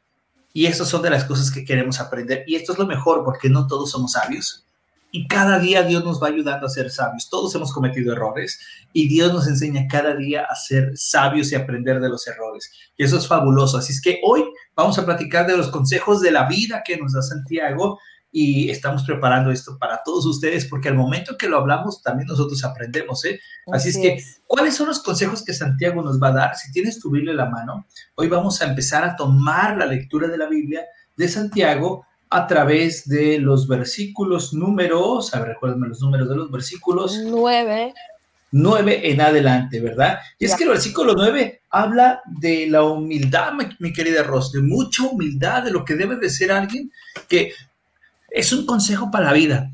Y 0.52 0.66
esas 0.66 0.88
son 0.88 1.02
de 1.02 1.10
las 1.10 1.24
cosas 1.24 1.50
que 1.50 1.64
queremos 1.64 2.00
aprender. 2.00 2.44
Y 2.46 2.56
esto 2.56 2.72
es 2.72 2.78
lo 2.78 2.86
mejor 2.86 3.24
porque 3.24 3.48
no 3.48 3.66
todos 3.66 3.90
somos 3.90 4.12
sabios. 4.12 4.66
Y 5.10 5.26
cada 5.26 5.58
día 5.58 5.82
Dios 5.82 6.04
nos 6.04 6.22
va 6.22 6.28
ayudando 6.28 6.66
a 6.66 6.70
ser 6.70 6.90
sabios. 6.90 7.30
Todos 7.30 7.54
hemos 7.54 7.72
cometido 7.72 8.12
errores 8.12 8.60
y 8.92 9.08
Dios 9.08 9.32
nos 9.32 9.46
enseña 9.46 9.86
cada 9.88 10.14
día 10.14 10.44
a 10.44 10.54
ser 10.54 10.92
sabios 10.96 11.50
y 11.50 11.54
aprender 11.54 12.00
de 12.00 12.10
los 12.10 12.26
errores. 12.26 12.70
Y 12.96 13.04
eso 13.04 13.16
es 13.16 13.26
fabuloso. 13.26 13.78
Así 13.78 13.92
es 13.94 14.02
que 14.02 14.20
hoy 14.22 14.44
vamos 14.76 14.98
a 14.98 15.06
platicar 15.06 15.46
de 15.46 15.56
los 15.56 15.68
consejos 15.68 16.20
de 16.20 16.30
la 16.30 16.46
vida 16.46 16.82
que 16.84 16.98
nos 16.98 17.14
da 17.14 17.22
Santiago 17.22 17.98
y 18.30 18.70
estamos 18.70 19.04
preparando 19.04 19.50
esto 19.50 19.78
para 19.78 20.02
todos 20.04 20.26
ustedes 20.26 20.66
porque 20.66 20.88
al 20.88 20.94
momento 20.94 21.36
que 21.38 21.48
lo 21.48 21.58
hablamos 21.58 22.02
también 22.02 22.28
nosotros 22.28 22.62
aprendemos, 22.64 23.24
¿eh? 23.24 23.40
Así, 23.72 23.88
es 23.88 23.98
que, 23.98 24.22
¿cuáles 24.46 24.76
son 24.76 24.88
los 24.88 25.02
consejos 25.02 25.42
que 25.42 25.54
Santiago 25.54 26.02
nos 26.02 26.22
va 26.22 26.28
a 26.28 26.32
dar? 26.32 26.56
Si 26.56 26.70
tienes 26.72 27.00
tu 27.00 27.10
Biblia 27.10 27.30
en 27.30 27.38
la 27.38 27.48
mano, 27.48 27.86
hoy 28.14 28.28
vamos 28.28 28.60
a 28.60 28.66
empezar 28.66 29.04
a 29.04 29.16
tomar 29.16 29.76
la 29.76 29.86
lectura 29.86 30.28
de 30.28 30.38
la 30.38 30.48
Biblia 30.48 30.84
de 31.16 31.28
Santiago 31.28 32.06
a 32.30 32.46
través 32.46 33.08
de 33.08 33.38
los 33.38 33.66
versículos 33.66 34.52
números, 34.52 35.34
a 35.34 35.40
ver, 35.40 35.48
recuérdame 35.48 35.88
los 35.88 36.00
números 36.00 36.28
de 36.28 36.36
los 36.36 36.50
versículos. 36.50 37.18
Nueve. 37.24 37.94
Nueve 38.50 39.10
en 39.10 39.20
adelante, 39.20 39.80
¿verdad? 39.80 40.18
Y 40.38 40.46
es 40.46 40.54
que 40.54 40.64
el 40.64 40.70
versículo 40.70 41.14
nueve 41.14 41.60
habla 41.68 42.22
de 42.24 42.66
la 42.66 42.82
humildad, 42.82 43.52
mi, 43.52 43.64
mi 43.78 43.92
querida 43.92 44.22
Ros, 44.22 44.52
de 44.52 44.62
mucha 44.62 45.04
humildad, 45.04 45.64
de 45.64 45.70
lo 45.70 45.84
que 45.84 45.94
debe 45.94 46.16
de 46.16 46.30
ser 46.30 46.52
alguien 46.52 46.90
que 47.28 47.52
es 48.30 48.52
un 48.52 48.66
consejo 48.66 49.10
para 49.10 49.26
la 49.26 49.32
vida. 49.32 49.70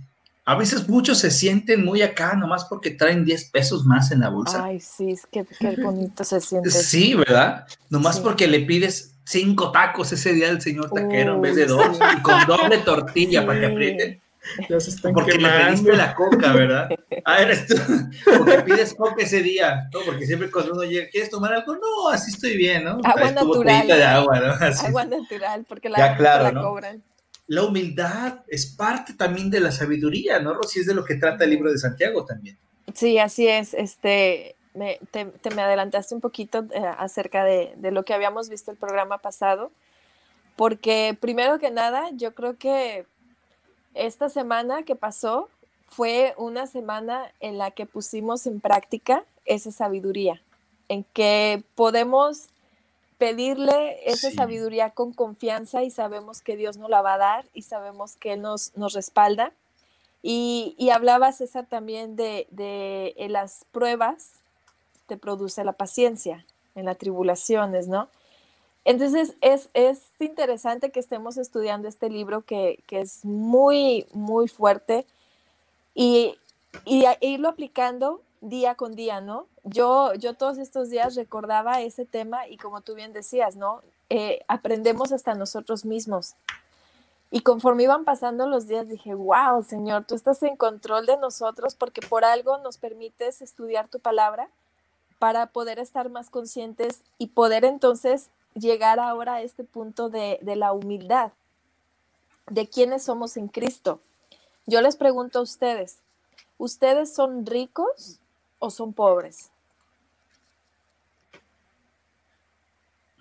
A 0.47 0.57
veces 0.57 0.87
muchos 0.89 1.19
se 1.19 1.31
sienten 1.31 1.85
muy 1.85 2.03
acá 2.03 2.35
nomás 2.35 2.67
porque 2.67 2.91
traen 2.91 3.25
10 3.25 3.51
pesos 3.51 3.87
más 3.87 4.11
en 4.13 4.21
la 4.21 4.29
bolsa. 4.29 4.63
Ay, 4.63 4.79
sí, 4.79 5.13
es 5.13 5.27
que 5.27 5.47
qué 5.59 5.75
bonito 5.83 6.23
se 6.23 6.41
siente. 6.41 6.71
Sí, 6.71 7.15
¿verdad? 7.15 7.67
Nomás 7.89 8.21
porque 8.21 8.47
le 8.47 8.61
pides 8.61 9.15
cinco 9.25 9.73
tacos 9.73 10.13
ese 10.13 10.35
día 10.35 10.51
al 10.51 10.61
señor 10.61 10.91
taquero 10.91 11.37
en 11.37 11.41
vez 11.41 11.57
de 11.57 11.65
dos 11.65 11.99
y 12.19 12.21
con 12.21 12.47
doble 12.47 12.79
tortilla 12.79 13.47
para 13.47 13.61
que 13.61 13.67
aprieten. 13.67 14.21
Están 14.69 15.15
porque 15.15 15.39
le 15.39 15.49
pediste 15.49 15.97
la 15.97 16.15
coca, 16.15 16.53
¿verdad? 16.53 16.89
Ah, 17.27 17.41
eres 17.41 17.67
tú. 17.67 17.77
Porque 18.37 18.61
pides 18.61 18.93
coca 18.93 19.23
ese 19.23 19.41
día, 19.41 19.89
¿no? 19.91 20.01
Porque 20.05 20.27
siempre 20.27 20.51
cuando 20.51 20.75
uno 20.75 20.83
llega, 20.83 21.09
¿quieres 21.09 21.31
tomar 21.31 21.55
algo? 21.55 21.75
No, 21.75 22.11
así 22.11 22.33
estoy 22.33 22.55
bien, 22.55 22.85
¿no? 22.85 22.99
Agua 23.03 23.31
natural. 23.31 23.87
De 23.87 24.05
agua, 24.05 24.41
¿no? 24.41 24.53
Agua 24.87 25.05
natural, 25.07 25.65
porque 25.67 25.89
la, 25.89 25.97
ya, 25.97 26.17
claro, 26.19 26.43
la 26.43 26.53
¿no? 26.53 26.63
cobran 26.63 27.03
la 27.47 27.65
humildad 27.65 28.41
es 28.49 28.67
parte 28.67 29.15
también 29.15 29.51
de 29.51 29.61
la 29.61 29.71
sabiduría, 29.71 30.41
¿no, 30.41 30.55
Rosy? 30.55 30.81
Es 30.81 30.87
de 30.87 30.95
lo 30.95 31.05
que 31.05 31.17
trata 31.17 31.45
el 31.45 31.51
libro 31.51 31.71
de 31.71 31.79
Santiago 31.79 32.25
también. 32.25 32.59
Sí, 32.95 33.19
así 33.19 33.47
es. 33.49 33.75
Este, 33.75 34.57
me, 34.73 34.99
te, 35.11 35.27
me 35.55 35.63
adelantaste 35.63 36.15
un 36.15 36.21
poquito 36.21 36.67
eh, 36.73 36.83
acerca 36.99 37.45
de, 37.45 37.75
de, 37.77 37.91
lo 37.91 38.05
que 38.05 38.15
habíamos 38.15 38.49
visto 38.49 38.71
el 38.71 38.77
programa 38.77 39.19
pasado, 39.19 39.71
porque 40.57 41.17
primero 41.21 41.59
que 41.59 41.71
nada, 41.71 42.11
yo 42.13 42.35
creo 42.35 42.57
que 42.57 43.07
esta 43.95 44.29
semana 44.29 44.83
que 44.83 44.97
pasó 44.97 45.49
fue 45.87 46.35
una 46.37 46.67
semana 46.67 47.31
en 47.41 47.59
la 47.59 47.71
que 47.71 47.87
pusimos 47.87 48.47
en 48.47 48.61
práctica 48.61 49.25
esa 49.45 49.71
sabiduría, 49.71 50.41
en 50.89 51.05
que 51.13 51.63
podemos 51.75 52.49
pedirle 53.19 54.11
esa 54.11 54.31
sabiduría 54.31 54.91
con 54.91 55.13
confianza 55.13 55.83
y 55.83 55.91
sabemos 55.91 56.43
que 56.43 56.57
Dios 56.57 56.77
nos 56.77 56.91
la 56.91 57.03
va 57.03 57.15
a 57.15 57.19
dar 57.19 57.47
y 57.55 57.63
sabemos 57.63 58.17
que 58.17 58.35
Él 58.35 58.43
nos, 58.43 58.77
nos 58.77 58.93
respalda. 58.93 59.53
Y, 60.23 60.75
y 60.79 60.91
hablaba 60.91 61.33
César 61.33 61.67
también 61.67 62.17
de, 62.17 62.47
de 62.51 63.15
las 63.29 63.67
pruebas 63.73 64.33
te 65.07 65.17
produce 65.17 65.65
la 65.65 65.73
paciencia 65.73 66.47
en 66.75 66.87
las 66.87 66.99
tribulaciones, 66.99 67.89
¿no? 67.89 68.09
Entonces 68.85 69.35
es, 69.41 69.71
es 69.73 70.03
interesante 70.19 70.91
que 70.91 71.01
estemos 71.01 71.37
estudiando 71.39 71.89
este 71.89 72.11
libro 72.11 72.43
que, 72.43 72.83
que 72.87 73.01
es 73.01 73.25
muy, 73.25 74.07
muy 74.13 74.47
fuerte 74.49 75.07
y, 75.95 76.37
y 76.85 77.05
irlo 77.21 77.49
aplicando 77.49 78.21
día 78.43 78.75
con 78.75 78.95
día, 78.95 79.21
¿no? 79.21 79.47
Yo, 79.65 80.13
yo 80.15 80.35
todos 80.35 80.59
estos 80.59 80.91
días 80.91 81.15
recordaba 81.15 81.81
ese 81.81 82.05
tema 82.05 82.47
y 82.47 82.59
como 82.59 82.83
tú 82.83 82.95
bien 82.95 83.15
decías, 83.15 83.57
¿no? 83.57 83.81
Eh, 84.11 84.45
aprendemos 84.47 85.11
hasta 85.11 85.35
nosotros 85.35 85.87
mismos. 85.87 86.35
Y 87.31 87.41
conforme 87.41 87.85
iban 87.85 88.05
pasando 88.05 88.47
los 88.47 88.69
días, 88.69 88.89
dije, 88.89 89.15
wow, 89.15 89.63
Señor, 89.65 90.05
tú 90.05 90.15
estás 90.15 90.43
en 90.43 90.57
control 90.57 91.07
de 91.07 91.17
nosotros 91.17 91.75
porque 91.75 92.01
por 92.01 92.25
algo 92.25 92.59
nos 92.59 92.77
permites 92.77 93.41
estudiar 93.41 93.89
tu 93.89 93.99
palabra 93.99 94.51
para 95.19 95.47
poder 95.47 95.79
estar 95.79 96.11
más 96.11 96.29
conscientes 96.29 97.03
y 97.17 97.29
poder 97.29 97.65
entonces 97.65 98.29
llegar 98.55 99.01
ahora 99.01 99.37
a 99.37 99.43
este 99.43 99.65
punto 99.65 100.11
de, 100.11 100.39
de 100.43 100.57
la 100.57 100.73
humildad, 100.73 101.33
de 102.51 102.69
quiénes 102.69 103.03
somos 103.03 103.39
en 103.39 103.49
Cristo. 103.49 104.01
Yo 104.67 104.83
les 104.83 104.97
pregunto 104.97 105.39
a 105.39 105.43
ustedes, 105.43 106.01
¿ustedes 106.59 107.15
son 107.15 107.47
ricos 107.47 108.21
o 108.59 108.71
son 108.71 108.93
pobres? 108.93 109.51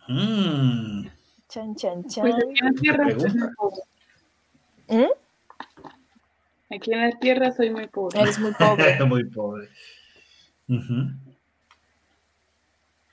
Mm. 0.07 1.07
Chan, 1.47 1.75
chan, 1.75 2.03
chan. 2.07 2.23
Pues 2.23 2.35
aquí 2.35 2.59
en 2.59 2.65
la 2.65 2.73
tierra 2.81 3.09
soy 3.19 3.31
muy 3.33 3.49
pobre. 3.55 3.81
¿Mm? 4.87 5.11
Aquí 6.75 6.93
en 6.93 7.01
la 7.01 7.11
tierra 7.19 7.51
soy 7.51 7.69
muy 7.69 7.87
pobre. 7.87 8.21
Eres 8.21 8.39
muy 8.39 8.53
pobre. 8.53 9.05
muy 9.05 9.23
pobre. 9.25 9.69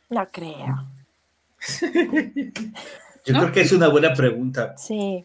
No 0.09 0.29
creo. 0.31 0.87
Yo 3.33 3.41
creo 3.41 3.53
que 3.53 3.61
es 3.61 3.73
una 3.73 3.89
buena 3.89 4.15
pregunta. 4.15 4.75
Sí. 4.77 5.25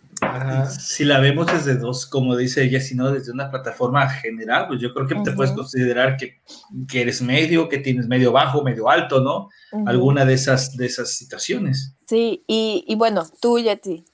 Si 0.69 1.05
la 1.05 1.19
vemos 1.19 1.47
desde 1.47 1.75
dos, 1.75 2.05
como 2.05 2.35
dice 2.35 2.63
ella, 2.63 2.79
sino 2.79 3.11
desde 3.11 3.31
una 3.31 3.49
plataforma 3.51 4.09
general, 4.09 4.67
pues 4.67 4.79
yo 4.79 4.93
creo 4.93 5.07
que 5.07 5.15
te 5.15 5.31
puedes 5.31 5.51
considerar 5.53 6.17
que, 6.17 6.39
que, 6.87 7.01
eres 7.01 7.21
medio, 7.21 7.69
que 7.69 7.79
tienes 7.79 8.07
medio 8.07 8.31
bajo, 8.31 8.63
medio 8.63 8.89
alto, 8.89 9.21
¿no? 9.21 9.49
Alguna 9.85 10.25
de 10.25 10.33
esas, 10.33 10.75
de 10.77 10.85
esas 10.85 11.11
situaciones. 11.11 11.93
Sí, 12.05 12.43
y, 12.47 12.83
y 12.87 12.95
bueno, 12.95 13.23
tú, 13.41 13.59
Yeti. 13.59 14.05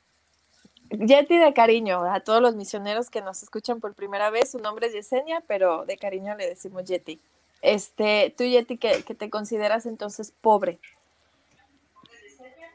Yeti 0.90 1.38
de 1.38 1.54
cariño, 1.54 2.04
a 2.04 2.20
todos 2.20 2.42
los 2.42 2.56
misioneros 2.56 3.10
que 3.10 3.22
nos 3.22 3.44
escuchan 3.44 3.80
por 3.80 3.94
primera 3.94 4.30
vez, 4.30 4.52
su 4.52 4.60
nombre 4.60 4.88
es 4.88 4.94
Yesenia, 4.94 5.42
pero 5.48 5.86
de 5.86 5.98
cariño 5.98 6.36
le 6.36 6.48
decimos 6.48 6.84
Yeti. 6.86 7.20
Este, 7.62 8.34
tú, 8.38 8.44
Yeti, 8.44 8.78
que, 8.78 9.04
que 9.04 9.16
te 9.16 9.30
consideras 9.30 9.86
entonces 9.86 10.34
pobre, 10.42 10.80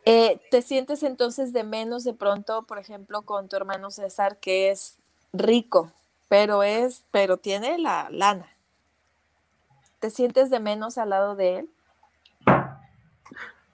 eh, 0.08 0.40
¿Te 0.52 0.62
sientes 0.62 1.02
entonces 1.02 1.52
de 1.52 1.64
menos 1.64 2.04
de 2.04 2.14
pronto, 2.14 2.62
por 2.62 2.78
ejemplo, 2.78 3.22
con 3.22 3.48
tu 3.48 3.56
hermano 3.56 3.90
César, 3.90 4.38
que 4.38 4.70
es 4.70 4.98
rico, 5.32 5.92
pero 6.28 6.62
es, 6.62 7.02
pero 7.10 7.38
tiene 7.38 7.76
la 7.76 8.08
lana? 8.10 8.46
¿Te 9.98 10.10
sientes 10.10 10.48
de 10.48 10.60
menos 10.60 10.96
al 10.96 11.10
lado 11.10 11.34
de 11.34 11.58
él? 11.58 11.68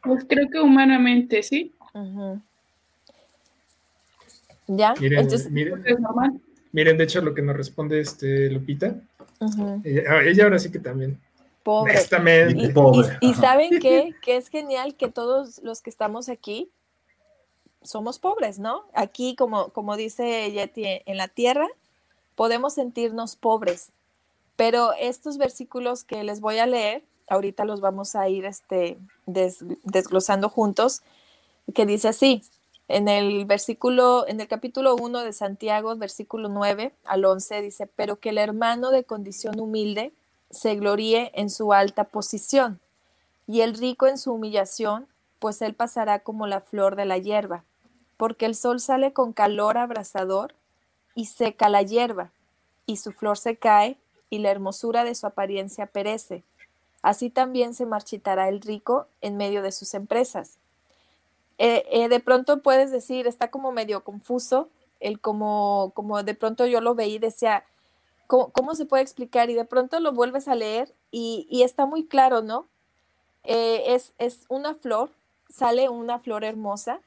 Pues 0.02 0.24
creo 0.26 0.48
que 0.50 0.58
humanamente 0.58 1.42
sí. 1.42 1.74
¿Ya? 4.68 4.94
Miren, 4.98 5.28
miren, 6.72 6.96
de 6.96 7.04
hecho 7.04 7.20
lo 7.20 7.34
que 7.34 7.42
nos 7.42 7.54
responde 7.54 8.00
este 8.00 8.48
Lupita. 8.48 8.94
ella 9.84 10.44
ahora 10.44 10.58
sí 10.58 10.72
que 10.72 10.78
también. 10.78 11.18
Pobre. 11.62 11.94
Y, 13.20 13.34
saben 13.34 13.78
qué? 13.80 14.14
que 14.22 14.36
es 14.36 14.48
genial 14.48 14.96
que 14.96 15.08
todos 15.08 15.60
los 15.62 15.80
que 15.80 15.90
estamos 15.90 16.28
aquí 16.28 16.70
somos 17.82 18.18
pobres, 18.18 18.58
¿no? 18.58 18.84
Aquí, 18.94 19.34
como, 19.36 19.68
como 19.70 19.96
dice 19.96 20.50
Yeti, 20.50 20.84
en 20.86 21.16
la 21.16 21.28
tierra 21.28 21.68
podemos 22.34 22.74
sentirnos 22.74 23.36
pobres, 23.36 23.90
pero 24.56 24.92
estos 24.94 25.38
versículos 25.38 26.04
que 26.04 26.22
les 26.24 26.40
voy 26.40 26.58
a 26.58 26.66
leer, 26.66 27.04
ahorita 27.28 27.64
los 27.64 27.80
vamos 27.80 28.14
a 28.14 28.28
ir 28.28 28.44
este, 28.44 28.98
desglosando 29.26 30.48
juntos, 30.48 31.02
que 31.74 31.86
dice 31.86 32.08
así, 32.08 32.42
en 32.88 33.08
el 33.08 33.44
versículo, 33.44 34.26
en 34.26 34.40
el 34.40 34.48
capítulo 34.48 34.96
1 34.96 35.20
de 35.20 35.32
Santiago, 35.32 35.94
versículo 35.96 36.48
9 36.48 36.92
al 37.04 37.24
11, 37.24 37.62
dice, 37.62 37.86
pero 37.86 38.18
que 38.18 38.30
el 38.30 38.38
hermano 38.38 38.90
de 38.90 39.04
condición 39.04 39.60
humilde 39.60 40.12
se 40.52 40.76
gloríe 40.76 41.32
en 41.34 41.50
su 41.50 41.72
alta 41.72 42.04
posición, 42.04 42.78
y 43.48 43.62
el 43.62 43.74
rico 43.74 44.06
en 44.06 44.18
su 44.18 44.32
humillación, 44.32 45.08
pues 45.40 45.60
él 45.62 45.74
pasará 45.74 46.20
como 46.20 46.46
la 46.46 46.60
flor 46.60 46.94
de 46.94 47.06
la 47.06 47.18
hierba, 47.18 47.64
porque 48.16 48.46
el 48.46 48.54
sol 48.54 48.78
sale 48.78 49.12
con 49.12 49.32
calor 49.32 49.78
abrasador 49.78 50.54
y 51.16 51.26
seca 51.26 51.68
la 51.68 51.82
hierba, 51.82 52.30
y 52.86 52.98
su 52.98 53.12
flor 53.12 53.38
se 53.38 53.56
cae, 53.56 53.96
y 54.30 54.38
la 54.38 54.50
hermosura 54.50 55.04
de 55.04 55.14
su 55.14 55.26
apariencia 55.26 55.86
perece. 55.86 56.44
Así 57.02 57.30
también 57.30 57.74
se 57.74 57.84
marchitará 57.84 58.48
el 58.48 58.60
rico 58.60 59.06
en 59.20 59.36
medio 59.36 59.62
de 59.62 59.72
sus 59.72 59.92
empresas. 59.94 60.58
Eh, 61.58 61.84
eh, 61.90 62.08
de 62.08 62.20
pronto 62.20 62.62
puedes 62.62 62.90
decir, 62.90 63.26
está 63.26 63.50
como 63.50 63.72
medio 63.72 64.04
confuso, 64.04 64.68
el 65.00 65.20
como, 65.20 65.92
como 65.94 66.22
de 66.22 66.34
pronto 66.34 66.66
yo 66.66 66.80
lo 66.80 66.94
veí 66.94 67.18
decía, 67.18 67.64
¿cómo, 68.32 68.74
se 68.74 68.86
puede 68.86 69.02
explicar? 69.02 69.50
Y 69.50 69.54
de 69.54 69.64
pronto 69.64 70.00
lo 70.00 70.12
vuelves 70.12 70.48
a 70.48 70.54
leer 70.54 70.94
y, 71.10 71.62
está 71.62 71.84
muy 71.86 72.06
claro, 72.06 72.40
¿no? 72.40 72.66
Eh, 73.44 73.94
es, 73.94 74.14
es 74.18 74.44
una 74.48 74.74
flor, 74.74 75.10
sale 75.50 75.88
una 75.88 76.18
flor 76.18 76.44
hermosa, 76.44 77.00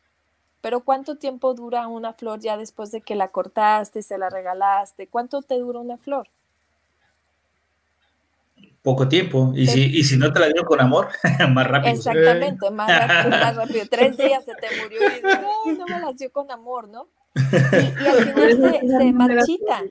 pero 0.62 0.82
¿cuánto 0.82 1.18
tiempo 1.18 1.54
dura 1.54 1.88
una 1.88 2.14
flor 2.14 2.40
ya 2.40 2.58
después 2.58 2.92
de 2.92 3.02
que 3.02 3.16
la 3.16 3.30
cortaste, 3.30 4.02
se 4.02 4.18
la 4.18 4.30
regalaste? 4.30 5.08
¿Cuánto 5.08 5.42
te 5.42 5.58
dura 5.58 5.80
una 5.80 5.98
flor? 5.98 6.28
Poco 8.84 9.08
tiempo. 9.08 9.52
Y, 9.56 9.66
si, 9.66 9.84
y 9.84 10.04
si 10.04 10.18
no 10.18 10.32
te 10.32 10.40
la 10.40 10.46
dieron 10.46 10.66
con 10.66 10.80
amor, 10.80 11.08
más 11.54 11.68
rápido. 11.68 11.96
Exactamente, 11.96 12.70
más 12.70 12.88
rápido, 12.88 13.30
más 13.30 13.56
rápido. 13.56 13.86
Tres 13.90 14.18
días 14.18 14.46
se 14.46 14.54
te 14.54 14.68
murió 14.82 15.00
y 15.18 15.22
no, 15.24 15.74
no 15.74 15.86
me 15.88 16.00
las 16.00 16.18
dio 16.18 16.32
con 16.32 16.52
amor, 16.52 16.88
¿no? 16.88 17.08
Y, 17.36 18.06
al 18.06 18.34
final 18.34 18.82
se, 18.82 18.88
se 18.88 19.14
marchita 19.14 19.84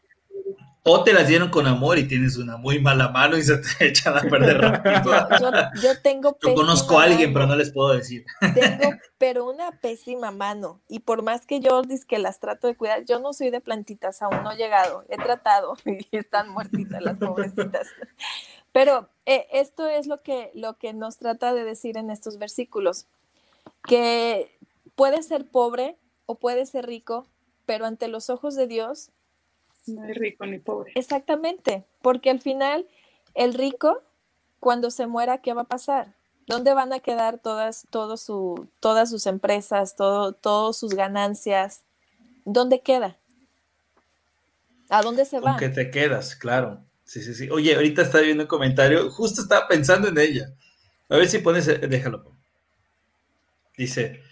o 0.87 1.03
te 1.03 1.15
las 1.15 1.27
dieron 1.27 1.49
con 1.49 1.67
amor 1.67 1.99
y 1.99 2.07
tienes 2.07 2.37
una 2.37 2.59
muy 2.59 2.79
mala 2.79 3.09
mano 3.09 3.39
y 3.39 3.43
se 3.43 3.57
te 3.57 3.69
echan 3.89 4.19
a 4.19 4.21
perder 4.21 4.61
rápido. 4.61 5.13
Yo, 5.81 5.99
tengo 6.03 6.37
Yo 6.43 6.55
conozco 6.55 7.01
a 7.01 7.05
alguien, 7.05 7.33
pero 7.33 7.47
no 7.47 7.57
les 7.57 7.73
puedo 7.73 7.95
decir. 7.95 8.27
Tengo, 8.55 8.91
pero 9.17 9.51
una 9.51 9.73
pésima 9.81 10.31
mano. 10.31 10.83
Y 10.87 11.01
por 11.01 11.23
más 11.23 11.47
que 11.47 11.61
yo 11.61 11.83
que 12.07 12.19
las 12.19 12.39
trato 12.39 12.67
de 12.67 12.77
cuidar, 12.77 13.05
yo 13.07 13.19
no 13.19 13.33
soy 13.33 13.49
de 13.49 13.63
plantitas, 13.63 14.21
aún 14.21 14.43
no 14.43 14.53
he 14.53 14.57
llegado. 14.57 15.05
He 15.09 15.17
tratado 15.17 15.75
y 15.87 16.07
están 16.17 16.51
muertitas 16.51 17.03
las 17.03 17.17
pobrecitas. 17.17 17.89
Pero 18.71 19.09
eh, 19.25 19.47
esto 19.53 19.87
es 19.89 20.07
lo 20.07 20.21
que, 20.21 20.51
lo 20.55 20.77
que 20.77 20.93
nos 20.93 21.17
trata 21.17 21.55
de 21.55 21.65
decir 21.65 21.97
en 21.97 22.11
estos 22.11 22.39
versículos. 22.39 23.07
Que 23.87 24.59
puede 24.97 25.23
ser 25.23 25.47
pobre 25.47 25.97
o 26.27 26.35
puede 26.35 26.67
ser 26.67 26.85
rico, 26.85 27.27
pero 27.65 27.87
ante 27.87 28.09
los 28.09 28.29
ojos 28.29 28.55
de 28.55 28.67
Dios 28.67 29.11
no 29.87 30.03
hay 30.03 30.13
rico 30.15 30.47
ni 30.47 30.59
pobre. 30.59 30.93
Exactamente, 30.95 31.85
porque 32.03 32.31
al 32.31 32.41
final 32.41 32.87
el 33.35 33.55
rico, 33.55 34.03
cuando 34.61 34.91
se 34.91 35.07
muera, 35.07 35.39
¿qué 35.39 35.53
va 35.53 35.63
a 35.63 35.69
pasar? 35.69 36.15
¿Dónde 36.47 36.75
van 36.75 36.93
a 36.93 37.01
quedar 37.01 37.39
todas, 37.39 37.87
todo 37.91 38.17
su, 38.17 38.69
todas 38.81 39.11
sus 39.11 39.27
empresas, 39.27 39.97
todo, 39.97 40.33
todas 40.33 40.77
sus 40.77 40.95
ganancias? 40.95 41.83
¿Dónde 42.45 42.81
queda? 42.81 43.17
¿A 44.91 45.03
dónde 45.03 45.25
se 45.25 45.41
va? 45.41 45.57
Que 45.57 45.71
te 45.71 45.91
quedas, 45.91 46.37
claro. 46.37 46.85
Sí, 47.05 47.23
sí, 47.23 47.35
sí. 47.35 47.49
Oye, 47.51 47.75
ahorita 47.75 48.03
está 48.03 48.21
viendo 48.21 48.45
un 48.45 48.49
comentario, 48.49 49.11
justo 49.11 49.43
estaba 49.43 49.67
pensando 49.69 50.09
en 50.09 50.19
ella. 50.19 50.49
A 51.09 51.17
ver 51.17 51.29
si 51.29 51.39
pones, 51.39 51.67
déjalo. 51.67 52.33
Dice, 53.77 54.23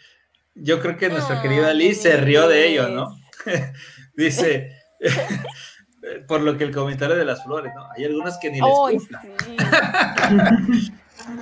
yo 0.54 0.80
creo 0.80 0.96
que 0.96 1.08
nuestra 1.08 1.42
querida 1.42 1.72
Liz 1.74 2.02
se 2.02 2.16
rió 2.16 2.48
de 2.48 2.68
ello, 2.68 2.88
¿no? 2.88 3.18
Dice, 4.14 4.81
Por 6.26 6.40
lo 6.40 6.56
que 6.58 6.64
el 6.64 6.74
comentario 6.74 7.16
de 7.16 7.24
las 7.24 7.44
flores, 7.44 7.72
¿no? 7.74 7.88
Hay 7.92 8.04
algunas 8.04 8.38
que 8.38 8.50
ni 8.50 8.60
les 8.60 8.74
gusta. 8.92 9.22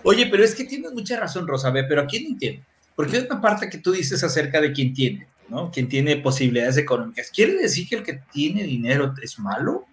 Oye, 0.05 0.27
pero 0.27 0.45
es 0.45 0.55
que 0.55 0.65
tienes 0.65 0.93
mucha 0.93 1.19
razón, 1.19 1.47
Rosa, 1.47 1.73
pero 1.73 2.03
¿a 2.03 2.07
quién 2.07 2.27
entiende? 2.27 2.63
Porque 2.95 3.17
hay 3.17 3.27
una 3.31 3.41
parte 3.41 3.71
que 3.71 3.79
tú 3.79 3.93
dices 3.93 4.23
acerca 4.23 4.61
de 4.61 4.73
quién 4.73 4.93
tiene, 4.93 5.27
¿no? 5.49 5.71
Quien 5.71 5.89
tiene 5.89 6.17
posibilidades 6.17 6.77
económicas. 6.77 7.31
¿Quiere 7.31 7.55
decir 7.55 7.89
que 7.89 7.97
el 7.97 8.03
que 8.03 8.21
tiene 8.33 8.65
dinero 8.65 9.15
es 9.23 9.39
malo? 9.39 9.87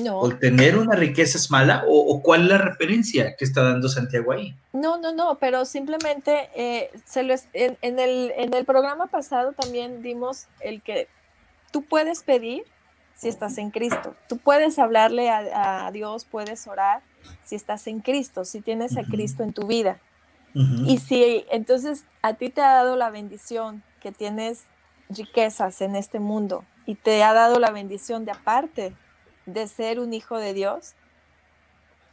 No. 0.00 0.18
¿O 0.18 0.34
tener 0.34 0.76
una 0.76 0.96
riqueza 0.96 1.38
es 1.38 1.50
mala? 1.50 1.84
¿O, 1.86 2.20
cuál 2.22 2.42
es 2.42 2.48
la 2.48 2.58
referencia 2.58 3.36
que 3.36 3.44
está 3.44 3.62
dando 3.62 3.88
Santiago 3.88 4.32
ahí? 4.32 4.56
No, 4.72 4.98
no, 4.98 5.12
no, 5.12 5.38
pero 5.38 5.64
simplemente 5.64 6.48
eh, 6.56 6.90
se 7.04 7.22
lo 7.22 7.34
en, 7.52 7.76
el, 7.98 8.32
en 8.36 8.54
el 8.54 8.64
programa 8.64 9.06
pasado 9.06 9.52
también 9.52 10.02
dimos 10.02 10.46
el 10.60 10.82
que 10.82 11.06
tú 11.70 11.82
puedes 11.82 12.22
pedir 12.22 12.64
si 13.14 13.28
estás 13.28 13.58
en 13.58 13.70
Cristo. 13.70 14.14
Tú 14.28 14.38
puedes 14.38 14.78
hablarle 14.78 15.30
a, 15.30 15.90
Dios, 15.92 16.24
puedes 16.24 16.66
orar 16.66 17.02
si 17.44 17.54
estás 17.54 17.86
en 17.86 18.00
Cristo, 18.00 18.44
si 18.44 18.60
tienes 18.60 18.96
a 18.96 19.04
Cristo 19.04 19.42
en 19.42 19.52
tu 19.52 19.66
vida. 19.66 20.00
Y 20.86 20.98
si 20.98 21.44
entonces 21.50 22.04
a 22.22 22.34
ti 22.34 22.48
te 22.48 22.60
ha 22.60 22.74
dado 22.74 22.96
la 22.96 23.10
bendición 23.10 23.82
que 24.00 24.12
tienes 24.12 24.66
riquezas 25.08 25.80
en 25.80 25.96
este 25.96 26.20
mundo 26.20 26.64
y 26.86 26.94
te 26.94 27.24
ha 27.24 27.32
dado 27.32 27.58
la 27.58 27.72
bendición 27.72 28.24
de 28.24 28.32
aparte 28.32 28.94
de 29.46 29.66
ser 29.66 29.98
un 29.98 30.14
hijo 30.14 30.38
de 30.38 30.54
Dios, 30.54 30.94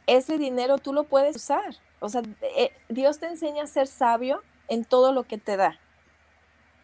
ese 0.06 0.38
dinero 0.38 0.78
tú 0.78 0.92
lo 0.92 1.04
puedes 1.04 1.36
usar. 1.36 1.76
O 2.00 2.08
sea, 2.08 2.22
eh, 2.56 2.72
Dios 2.88 3.20
te 3.20 3.26
enseña 3.26 3.62
a 3.62 3.66
ser 3.68 3.86
sabio 3.86 4.42
en 4.68 4.84
todo 4.84 5.12
lo 5.12 5.22
que 5.24 5.38
te 5.38 5.56
da, 5.56 5.78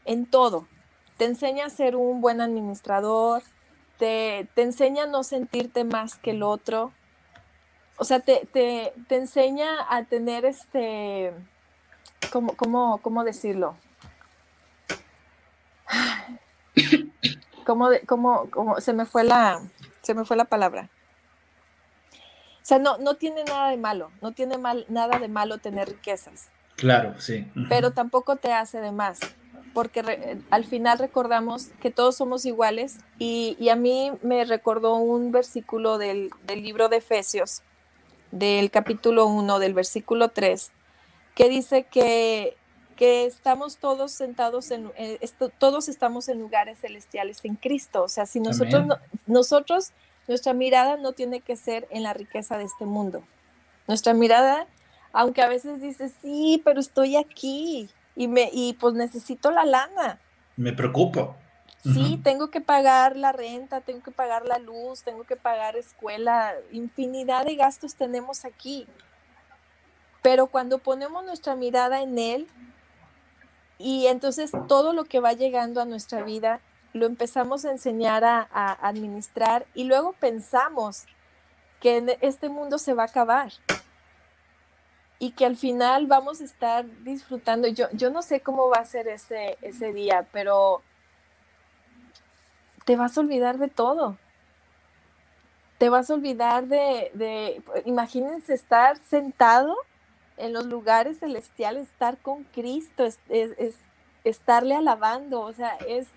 en 0.05 0.27
todo. 0.27 0.69
Te 1.17 1.25
enseña 1.25 1.67
a 1.67 1.71
ser 1.71 1.97
un 1.97 2.21
buen 2.21 2.41
administrador, 2.41 3.43
te, 3.99 4.49
enseña 4.57 5.05
a 5.05 5.07
no 5.07 5.23
sentirte 5.23 5.85
más 5.85 6.17
que 6.17 6.31
el 6.31 6.43
otro. 6.43 6.93
O 7.97 8.05
sea, 8.05 8.21
te, 8.21 8.49
te, 8.53 8.93
enseña 9.11 9.69
a 9.89 10.05
tener 10.05 10.45
este, 10.45 11.33
¿cómo, 12.33 12.57
cómo, 12.57 12.99
cómo 12.99 13.25
decirlo? 13.25 13.77
¿Cómo, 17.67 17.91
cómo, 18.07 18.49
cómo, 18.51 18.81
se 18.81 18.95
me 18.95 19.05
fue 19.05 19.25
la, 19.25 19.61
se 20.01 20.15
me 20.15 20.25
fue 20.25 20.37
la 20.39 20.47
palabra. 20.47 20.89
O 22.15 22.65
sea, 22.69 22.79
no, 22.79 22.97
no 22.99 23.17
tiene 23.17 23.45
nada 23.45 23.69
de 23.69 23.77
malo, 23.77 24.11
no 24.23 24.33
tiene 24.33 24.57
mal, 24.57 24.87
nada 24.89 25.19
de 25.19 25.29
malo 25.29 25.59
tener 25.59 25.89
riquezas. 25.89 26.49
Claro, 26.77 27.21
sí. 27.21 27.51
Pero 27.69 27.91
tampoco 27.91 28.37
te 28.37 28.53
hace 28.53 28.81
de 28.81 28.93
más, 28.93 29.19
porque 29.75 30.39
al 30.51 30.65
final 30.65 30.99
recordamos 30.99 31.69
que 31.81 31.91
todos 31.91 32.17
somos 32.17 32.45
iguales 32.45 32.99
y, 33.19 33.69
a 33.69 33.77
mí 33.77 34.13
me 34.23 34.45
recordó 34.45 34.97
un 34.97 35.33
versículo 35.33 35.99
del, 35.99 36.31
libro 36.47 36.89
de 36.89 36.99
Efesios, 36.99 37.63
del 38.31 38.71
capítulo 38.71 39.27
1, 39.27 39.59
del 39.59 39.75
versículo 39.75 40.31
3, 40.31 40.71
que 41.35 41.49
dice 41.49 41.85
que, 41.85 42.57
que 42.97 43.27
estamos 43.27 43.79
todos 43.79 44.13
sentados 44.13 44.71
en, 44.71 44.91
eh, 44.97 45.19
todos 45.59 45.89
estamos 45.89 46.29
en 46.29 46.41
lugares 46.41 46.81
celestiales 46.81 47.45
en 47.45 47.57
Cristo. 47.57 48.03
O 48.03 48.09
sea, 48.09 48.27
si 48.27 48.41
nosotros, 48.41 48.87
nosotros, 49.27 49.93
nuestra 50.27 50.53
mirada 50.53 50.97
no 50.97 51.13
tiene 51.13 51.41
que 51.41 51.57
ser 51.57 51.87
en 51.91 52.03
la 52.03 52.13
riqueza 52.13 52.59
de 52.59 52.65
este 52.65 52.85
mundo. 52.85 53.23
Nuestra 53.87 54.15
mirada, 54.15 54.67
aunque 55.13 55.43
a 55.43 55.49
veces 55.49 55.81
dices, 55.81 56.13
sí, 56.21 56.61
pero 56.65 56.81
estoy 56.81 57.17
aquí 57.17 57.89
y, 58.19 58.27
me, 58.27 58.51
y 58.53 58.73
pues 58.75 58.95
necesito 58.95 59.53
la 59.53 59.65
lana. 59.65 60.19
Me 60.57 60.73
preocupo. 60.73 61.37
Sí, 61.85 62.21
tengo 62.25 62.51
que 62.51 62.61
pagar 62.61 63.17
la 63.17 63.31
renta, 63.31 63.81
tengo 63.81 64.03
que 64.03 64.11
pagar 64.11 64.45
la 64.45 64.59
luz, 64.59 65.05
tengo 65.05 65.23
que 65.23 65.37
pagar 65.37 65.77
escuela, 65.77 66.53
infinidad 66.73 67.47
de 67.47 67.55
gastos 67.55 67.95
tenemos 67.95 68.45
aquí. 68.45 68.89
Pero 70.21 70.49
cuando 70.49 70.79
ponemos 70.79 71.25
nuestra 71.25 71.55
mirada 71.55 72.03
en 72.03 72.19
Él, 72.19 72.49
y 73.79 74.09
entonces 74.09 74.51
todo 74.67 74.93
lo 74.93 75.05
que 75.05 75.21
va 75.21 75.33
llegando 75.35 75.81
a 75.81 75.85
nuestra 75.85 76.25
vida 76.25 76.61
lo 76.93 77.07
empezamos 77.07 77.65
a 77.65 77.71
enseñar 77.71 78.25
a, 78.25 78.49
administrar 78.83 79.65
y 79.75 79.85
luego 79.85 80.15
pensamos 80.15 81.05
que 81.81 82.19
este 82.21 82.49
mundo 82.49 82.79
se 82.79 82.95
va 82.95 83.05
a 83.05 83.07
acabar 83.07 83.53
y 85.19 85.33
que 85.33 85.45
al 85.45 85.57
final 85.57 86.07
vamos 86.07 86.41
a 86.41 86.45
estar 86.45 86.87
disfrutando. 87.03 87.69
Yo, 87.69 87.87
yo 87.93 88.11
no 88.11 88.23
sé 88.23 88.41
cómo 88.41 88.69
va 88.69 88.79
a 88.79 88.85
ser 88.85 89.09
ese, 89.09 89.59
ese 89.63 89.93
día, 89.93 90.27
pero 90.33 90.83
te 92.85 92.97
vas 92.97 93.17
a 93.19 93.21
olvidar 93.21 93.59
de 93.59 93.69
todo. 93.69 94.17
Te 95.79 95.89
vas 95.91 96.11
a 96.11 96.15
olvidar 96.15 96.67
de, 96.67 97.11
de 97.15 97.63
imagínense 97.85 98.55
estar 98.55 98.99
sentado 98.99 99.77
en 100.37 100.53
los 100.53 100.67
lugares 100.67 101.19
celestiales, 101.19 101.89
estar 101.89 102.17
con 102.19 102.45
Cristo, 102.45 103.05
es, 103.05 103.19
estarle 104.25 104.75
alabando, 104.75 105.41
o 105.41 105.53
sea, 105.53 105.77
es, 105.89 106.09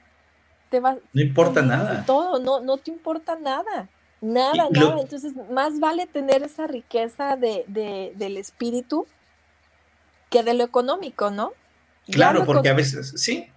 te 0.70 0.80
va, 0.80 0.98
no 1.14 1.22
importa 1.22 1.62
nada. 1.62 2.06
Todo, 2.06 2.40
no, 2.40 2.60
no 2.60 2.78
te 2.78 2.92
importa 2.92 3.36
nada, 3.36 3.90
nada, 4.22 4.70
nada. 4.72 5.02
Entonces, 5.02 5.34
más 5.50 5.80
vale 5.80 6.08
tener 6.08 6.44
esa 6.44 6.68
riqueza 6.68 7.36
de, 7.36 7.66
del 8.16 8.38
espíritu 8.38 9.08
que 10.30 10.44
de 10.44 10.54
lo 10.54 10.64
económico, 10.64 11.30
¿no? 11.30 11.54
Claro, 12.10 12.46
porque 12.46 12.70
a 12.70 12.74
veces, 12.74 13.14
sí. 13.18 13.50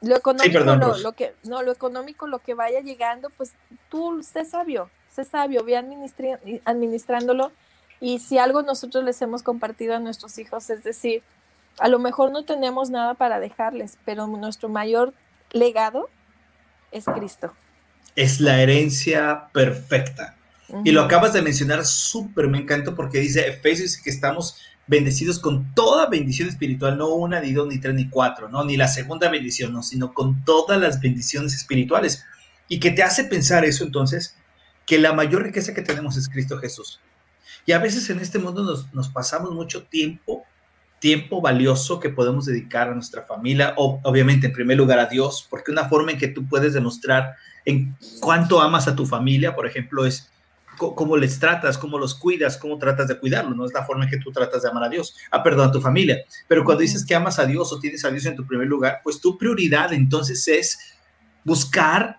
Lo 0.00 0.16
económico, 0.16 0.58
lo, 0.58 1.12
que, 1.12 1.34
no, 1.44 1.62
lo 1.62 1.72
económico, 1.72 2.26
lo 2.26 2.38
que 2.38 2.54
vaya 2.54 2.80
llegando, 2.80 3.30
pues 3.30 3.54
tú 3.88 4.22
sé 4.22 4.44
sabio, 4.44 4.90
sé 5.10 5.24
sabio, 5.24 5.64
ve 5.64 5.76
administrándolo 6.64 7.52
y 8.00 8.18
si 8.18 8.36
algo 8.36 8.62
nosotros 8.62 9.02
les 9.02 9.20
hemos 9.22 9.42
compartido 9.42 9.94
a 9.94 9.98
nuestros 10.00 10.36
hijos, 10.38 10.68
es 10.68 10.84
decir, 10.84 11.22
a 11.78 11.88
lo 11.88 11.98
mejor 11.98 12.30
no 12.30 12.44
tenemos 12.44 12.90
nada 12.90 13.14
para 13.14 13.40
dejarles, 13.40 13.96
pero 14.04 14.26
nuestro 14.26 14.68
mayor 14.68 15.14
legado 15.52 16.10
es 16.92 17.06
Cristo. 17.06 17.52
Es 18.16 18.40
la 18.40 18.60
herencia 18.60 19.48
perfecta. 19.52 20.36
Y 20.84 20.92
lo 20.92 21.02
acabas 21.02 21.32
de 21.32 21.42
mencionar 21.42 21.84
súper, 21.84 22.48
me 22.48 22.58
encanta 22.58 22.94
porque 22.94 23.20
dice 23.20 23.46
Efesios 23.46 23.96
que 23.96 24.10
estamos 24.10 24.56
bendecidos 24.86 25.38
con 25.38 25.72
toda 25.74 26.08
bendición 26.08 26.48
espiritual, 26.48 26.98
no 26.98 27.08
una, 27.08 27.40
ni 27.40 27.52
dos, 27.52 27.68
ni 27.68 27.78
tres, 27.78 27.94
ni 27.94 28.08
cuatro, 28.08 28.48
no, 28.48 28.64
ni 28.64 28.76
la 28.76 28.88
segunda 28.88 29.30
bendición, 29.30 29.72
no, 29.72 29.82
sino 29.82 30.12
con 30.12 30.44
todas 30.44 30.80
las 30.80 31.00
bendiciones 31.00 31.54
espirituales. 31.54 32.24
Y 32.68 32.80
que 32.80 32.90
te 32.90 33.02
hace 33.02 33.24
pensar 33.24 33.64
eso 33.64 33.84
entonces, 33.84 34.36
que 34.86 34.98
la 34.98 35.12
mayor 35.12 35.42
riqueza 35.42 35.74
que 35.74 35.82
tenemos 35.82 36.16
es 36.16 36.28
Cristo 36.28 36.58
Jesús. 36.58 37.00
Y 37.66 37.72
a 37.72 37.78
veces 37.78 38.08
en 38.10 38.20
este 38.20 38.38
mundo 38.38 38.86
nos, 38.92 39.08
pasamos 39.08 39.52
mucho 39.52 39.84
tiempo, 39.84 40.44
tiempo 40.98 41.40
valioso 41.40 42.00
que 42.00 42.10
podemos 42.10 42.46
dedicar 42.46 42.88
a 42.88 42.94
nuestra 42.94 43.22
familia, 43.22 43.74
o, 43.76 44.00
obviamente 44.02 44.48
en 44.48 44.52
primer 44.52 44.76
lugar 44.76 44.98
a 44.98 45.06
Dios, 45.06 45.46
porque 45.48 45.70
una 45.70 45.88
forma 45.88 46.12
en 46.12 46.18
que 46.18 46.28
tú 46.28 46.46
puedes 46.46 46.74
demostrar 46.74 47.36
en 47.64 47.96
cuánto 48.20 48.60
amas 48.60 48.88
a 48.88 48.94
tu 48.94 49.06
familia, 49.06 49.54
por 49.54 49.66
ejemplo, 49.66 50.04
es 50.06 50.30
cómo 50.76 51.16
les 51.16 51.38
tratas, 51.38 51.78
cómo 51.78 51.98
los 51.98 52.14
cuidas, 52.14 52.56
cómo 52.56 52.78
tratas 52.78 53.08
de 53.08 53.18
cuidarlos, 53.18 53.56
no 53.56 53.64
es 53.64 53.72
la 53.72 53.84
forma 53.84 54.04
en 54.04 54.10
que 54.10 54.18
tú 54.18 54.32
tratas 54.32 54.62
de 54.62 54.68
amar 54.68 54.84
a 54.84 54.88
Dios, 54.88 55.14
ah, 55.30 55.42
perdón, 55.42 55.68
a 55.68 55.72
tu 55.72 55.80
familia. 55.80 56.18
Pero 56.48 56.64
cuando 56.64 56.82
dices 56.82 57.04
que 57.04 57.14
amas 57.14 57.38
a 57.38 57.46
Dios 57.46 57.72
o 57.72 57.78
tienes 57.78 58.04
a 58.04 58.10
Dios 58.10 58.26
en 58.26 58.36
tu 58.36 58.46
primer 58.46 58.66
lugar, 58.66 59.00
pues 59.02 59.20
tu 59.20 59.38
prioridad 59.38 59.92
entonces 59.92 60.46
es 60.48 60.78
buscar 61.44 62.18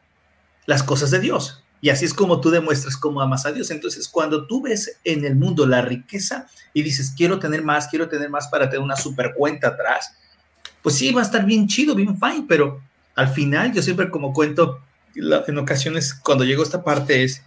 las 0.65 0.83
cosas 0.83 1.11
de 1.11 1.19
Dios. 1.19 1.63
Y 1.81 1.89
así 1.89 2.05
es 2.05 2.13
como 2.13 2.41
tú 2.41 2.49
demuestras 2.49 2.97
cómo 2.97 3.21
amas 3.21 3.45
a 3.45 3.51
Dios. 3.51 3.69
Entonces, 3.69 4.07
cuando 4.07 4.47
tú 4.47 4.63
ves 4.63 4.99
en 5.03 5.25
el 5.25 5.35
mundo 5.35 5.67
la 5.67 5.81
riqueza 5.81 6.47
y 6.73 6.81
dices, 6.81 7.13
quiero 7.15 7.37
tener 7.37 7.63
más, 7.63 7.87
quiero 7.87 8.09
tener 8.09 8.29
más 8.29 8.47
para 8.47 8.69
tener 8.69 8.83
una 8.83 8.95
super 8.95 9.33
cuenta 9.35 9.67
atrás, 9.67 10.13
pues 10.81 10.95
sí, 10.95 11.11
va 11.11 11.21
a 11.21 11.25
estar 11.25 11.45
bien 11.45 11.67
chido, 11.67 11.93
bien 11.93 12.17
fine, 12.19 12.45
pero 12.47 12.81
al 13.15 13.27
final 13.27 13.71
yo 13.73 13.81
siempre 13.81 14.09
como 14.09 14.33
cuento 14.33 14.79
en 15.15 15.57
ocasiones 15.57 16.13
cuando 16.13 16.43
llego 16.43 16.61
a 16.61 16.65
esta 16.65 16.83
parte 16.83 17.23
es, 17.23 17.41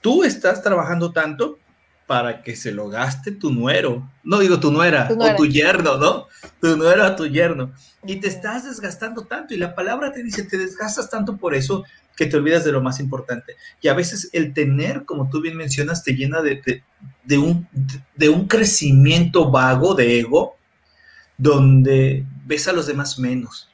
tú 0.00 0.24
estás 0.24 0.62
trabajando 0.62 1.12
tanto 1.12 1.58
para 2.06 2.42
que 2.42 2.56
se 2.56 2.72
lo 2.72 2.88
gaste 2.88 3.32
tu 3.32 3.50
nuero, 3.50 4.10
no 4.22 4.40
digo 4.40 4.60
tu 4.60 4.70
nuera, 4.70 5.08
o 5.18 5.36
tu 5.36 5.46
yerno, 5.46 5.96
¿no? 5.96 6.26
Tu 6.60 6.76
nuera 6.76 7.06
o 7.06 7.16
tu 7.16 7.26
yerno. 7.26 7.72
Y 8.04 8.16
te 8.16 8.28
estás 8.28 8.64
desgastando 8.64 9.24
tanto 9.24 9.54
y 9.54 9.56
la 9.56 9.74
palabra 9.74 10.12
te 10.12 10.22
dice, 10.22 10.42
te 10.42 10.58
desgastas 10.58 11.08
tanto 11.08 11.36
por 11.36 11.54
eso 11.54 11.84
que 12.16 12.26
te 12.26 12.36
olvidas 12.36 12.64
de 12.64 12.72
lo 12.72 12.82
más 12.82 13.00
importante. 13.00 13.56
Y 13.80 13.88
a 13.88 13.94
veces 13.94 14.28
el 14.32 14.52
tener, 14.52 15.04
como 15.04 15.30
tú 15.30 15.40
bien 15.40 15.56
mencionas, 15.56 16.04
te 16.04 16.14
llena 16.14 16.42
de, 16.42 16.82
de, 17.24 17.38
un, 17.38 17.68
de 18.16 18.28
un 18.28 18.46
crecimiento 18.46 19.50
vago 19.50 19.94
de 19.94 20.18
ego, 20.20 20.56
donde 21.38 22.26
ves 22.44 22.68
a 22.68 22.72
los 22.72 22.86
demás 22.86 23.18
menos. 23.18 23.71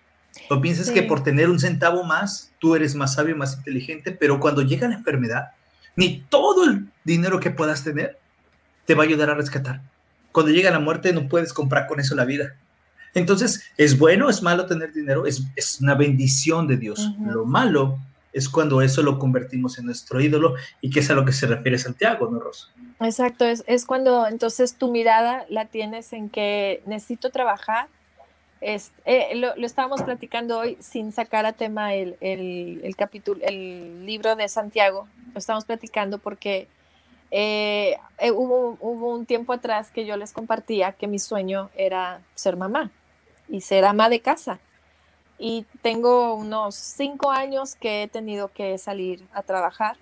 O 0.50 0.60
piensas 0.60 0.90
que 0.90 1.02
por 1.02 1.22
tener 1.22 1.50
un 1.50 1.58
centavo 1.58 2.04
más, 2.04 2.52
tú 2.58 2.74
eres 2.74 2.94
más 2.94 3.14
sabio, 3.14 3.36
más 3.36 3.58
inteligente, 3.58 4.12
pero 4.12 4.40
cuando 4.40 4.62
llega 4.62 4.88
la 4.88 4.94
enfermedad, 4.94 5.48
ni 5.96 6.20
todo 6.28 6.64
el 6.64 6.86
dinero 7.04 7.40
que 7.40 7.50
puedas 7.50 7.84
tener 7.84 8.18
te 8.86 8.94
va 8.94 9.02
a 9.02 9.06
ayudar 9.06 9.30
a 9.30 9.34
rescatar. 9.34 9.82
Cuando 10.32 10.52
llega 10.52 10.70
la 10.70 10.78
muerte, 10.78 11.12
no 11.12 11.28
puedes 11.28 11.52
comprar 11.52 11.86
con 11.86 12.00
eso 12.00 12.14
la 12.14 12.24
vida. 12.24 12.54
Entonces, 13.14 13.64
¿es 13.76 13.98
bueno, 13.98 14.30
es 14.30 14.42
malo 14.42 14.66
tener 14.66 14.92
dinero? 14.92 15.26
Es, 15.26 15.42
es 15.56 15.80
una 15.80 15.94
bendición 15.94 16.66
de 16.66 16.76
Dios. 16.76 17.10
Lo 17.26 17.44
malo 17.44 17.98
es 18.32 18.48
cuando 18.48 18.82
eso 18.82 19.02
lo 19.02 19.18
convertimos 19.18 19.78
en 19.78 19.86
nuestro 19.86 20.20
ídolo 20.20 20.54
y 20.80 20.90
que 20.90 21.00
es 21.00 21.10
a 21.10 21.14
lo 21.14 21.24
que 21.24 21.32
se 21.32 21.46
refiere 21.46 21.78
Santiago, 21.78 22.30
¿no, 22.30 22.38
Rosa? 22.38 22.68
Exacto, 23.00 23.44
es, 23.44 23.64
es 23.66 23.84
cuando 23.84 24.26
entonces 24.26 24.74
tu 24.74 24.90
mirada 24.90 25.44
la 25.48 25.66
tienes 25.66 26.12
en 26.12 26.28
que 26.30 26.82
necesito 26.86 27.30
trabajar. 27.30 27.88
Es, 28.60 28.92
eh, 29.04 29.36
lo, 29.36 29.54
lo, 29.56 29.66
estábamos 29.66 30.02
platicando 30.02 30.58
hoy 30.58 30.76
sin 30.80 31.12
sacar 31.12 31.46
a 31.46 31.52
tema 31.52 31.94
el, 31.94 32.16
el, 32.20 32.80
el, 32.82 32.96
capítulo, 32.96 33.40
el 33.44 34.04
libro 34.04 34.34
de 34.34 34.48
Santiago. 34.48 35.06
Lo 35.32 35.38
estamos 35.38 35.64
platicando 35.64 36.18
porque 36.18 36.66
eh, 37.30 37.96
eh, 38.18 38.30
hubo, 38.32 38.76
hubo 38.80 39.14
un 39.14 39.26
tiempo 39.26 39.52
atrás 39.52 39.90
que 39.90 40.06
yo 40.06 40.16
les 40.16 40.32
compartía 40.32 40.92
que 40.92 41.06
mi 41.06 41.18
sueño 41.18 41.70
era 41.76 42.20
ser 42.34 42.56
mamá 42.56 42.90
y 43.48 43.60
ser 43.60 43.84
ama 43.84 44.08
de 44.08 44.20
casa. 44.20 44.58
Y 45.38 45.64
tengo 45.82 46.34
unos 46.34 46.74
cinco 46.74 47.30
años 47.30 47.76
que 47.76 48.02
he 48.02 48.08
tenido 48.08 48.48
que 48.48 48.76
salir 48.78 49.24
a 49.32 49.42
trabajar 49.42 49.96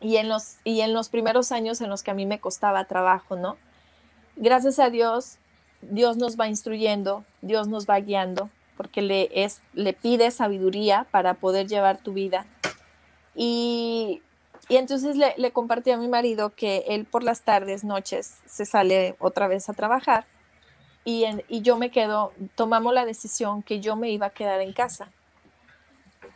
y 0.00 0.16
en 0.16 0.28
los, 0.28 0.56
y 0.64 0.80
en 0.80 0.92
los 0.92 1.08
primeros 1.08 1.52
años 1.52 1.80
en 1.80 1.90
los 1.90 2.02
que 2.02 2.10
a 2.10 2.14
mí 2.14 2.26
me 2.26 2.40
costaba 2.40 2.84
trabajo, 2.86 3.36
¿no? 3.36 3.56
Gracias 4.36 4.78
a 4.78 4.90
Dios, 4.90 5.38
Dios 5.82 6.16
nos 6.16 6.38
va 6.38 6.48
instruyendo, 6.48 7.24
Dios 7.40 7.68
nos 7.68 7.86
va 7.86 8.00
guiando, 8.00 8.50
porque 8.76 9.02
le, 9.02 9.28
es, 9.32 9.60
le 9.74 9.92
pide 9.92 10.30
sabiduría 10.30 11.06
para 11.10 11.34
poder 11.34 11.66
llevar 11.66 11.98
tu 11.98 12.12
vida. 12.12 12.46
Y, 13.34 14.22
y 14.68 14.76
entonces 14.76 15.16
le, 15.16 15.34
le, 15.36 15.50
compartí 15.52 15.90
a 15.90 15.96
mi 15.96 16.08
marido 16.08 16.54
que 16.54 16.84
él 16.88 17.04
por 17.04 17.22
las 17.22 17.42
tardes, 17.42 17.84
noches, 17.84 18.38
se 18.46 18.64
sale 18.64 19.16
otra 19.18 19.48
vez 19.48 19.68
a 19.68 19.72
trabajar 19.72 20.26
y, 21.04 21.24
en, 21.24 21.42
y 21.48 21.62
yo 21.62 21.76
me 21.76 21.90
quedo, 21.90 22.32
tomamos 22.54 22.94
la 22.94 23.04
decisión 23.04 23.62
que 23.62 23.80
yo 23.80 23.96
me 23.96 24.10
iba 24.10 24.26
a 24.26 24.30
quedar 24.30 24.60
en 24.60 24.72
casa. 24.72 25.10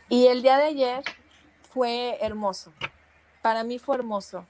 Y 0.09 0.27
el 0.27 0.41
día 0.41 0.57
de 0.57 0.65
ayer 0.65 1.03
fue 1.69 2.17
hermoso, 2.21 2.73
para 3.41 3.63
mí 3.63 3.79
fue 3.79 3.95
hermoso, 3.95 4.45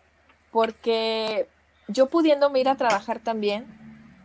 porque 0.52 1.48
yo 1.88 2.08
pudiéndome 2.08 2.60
ir 2.60 2.70
a 2.70 2.76
trabajar 2.76 3.20
también, 3.20 3.66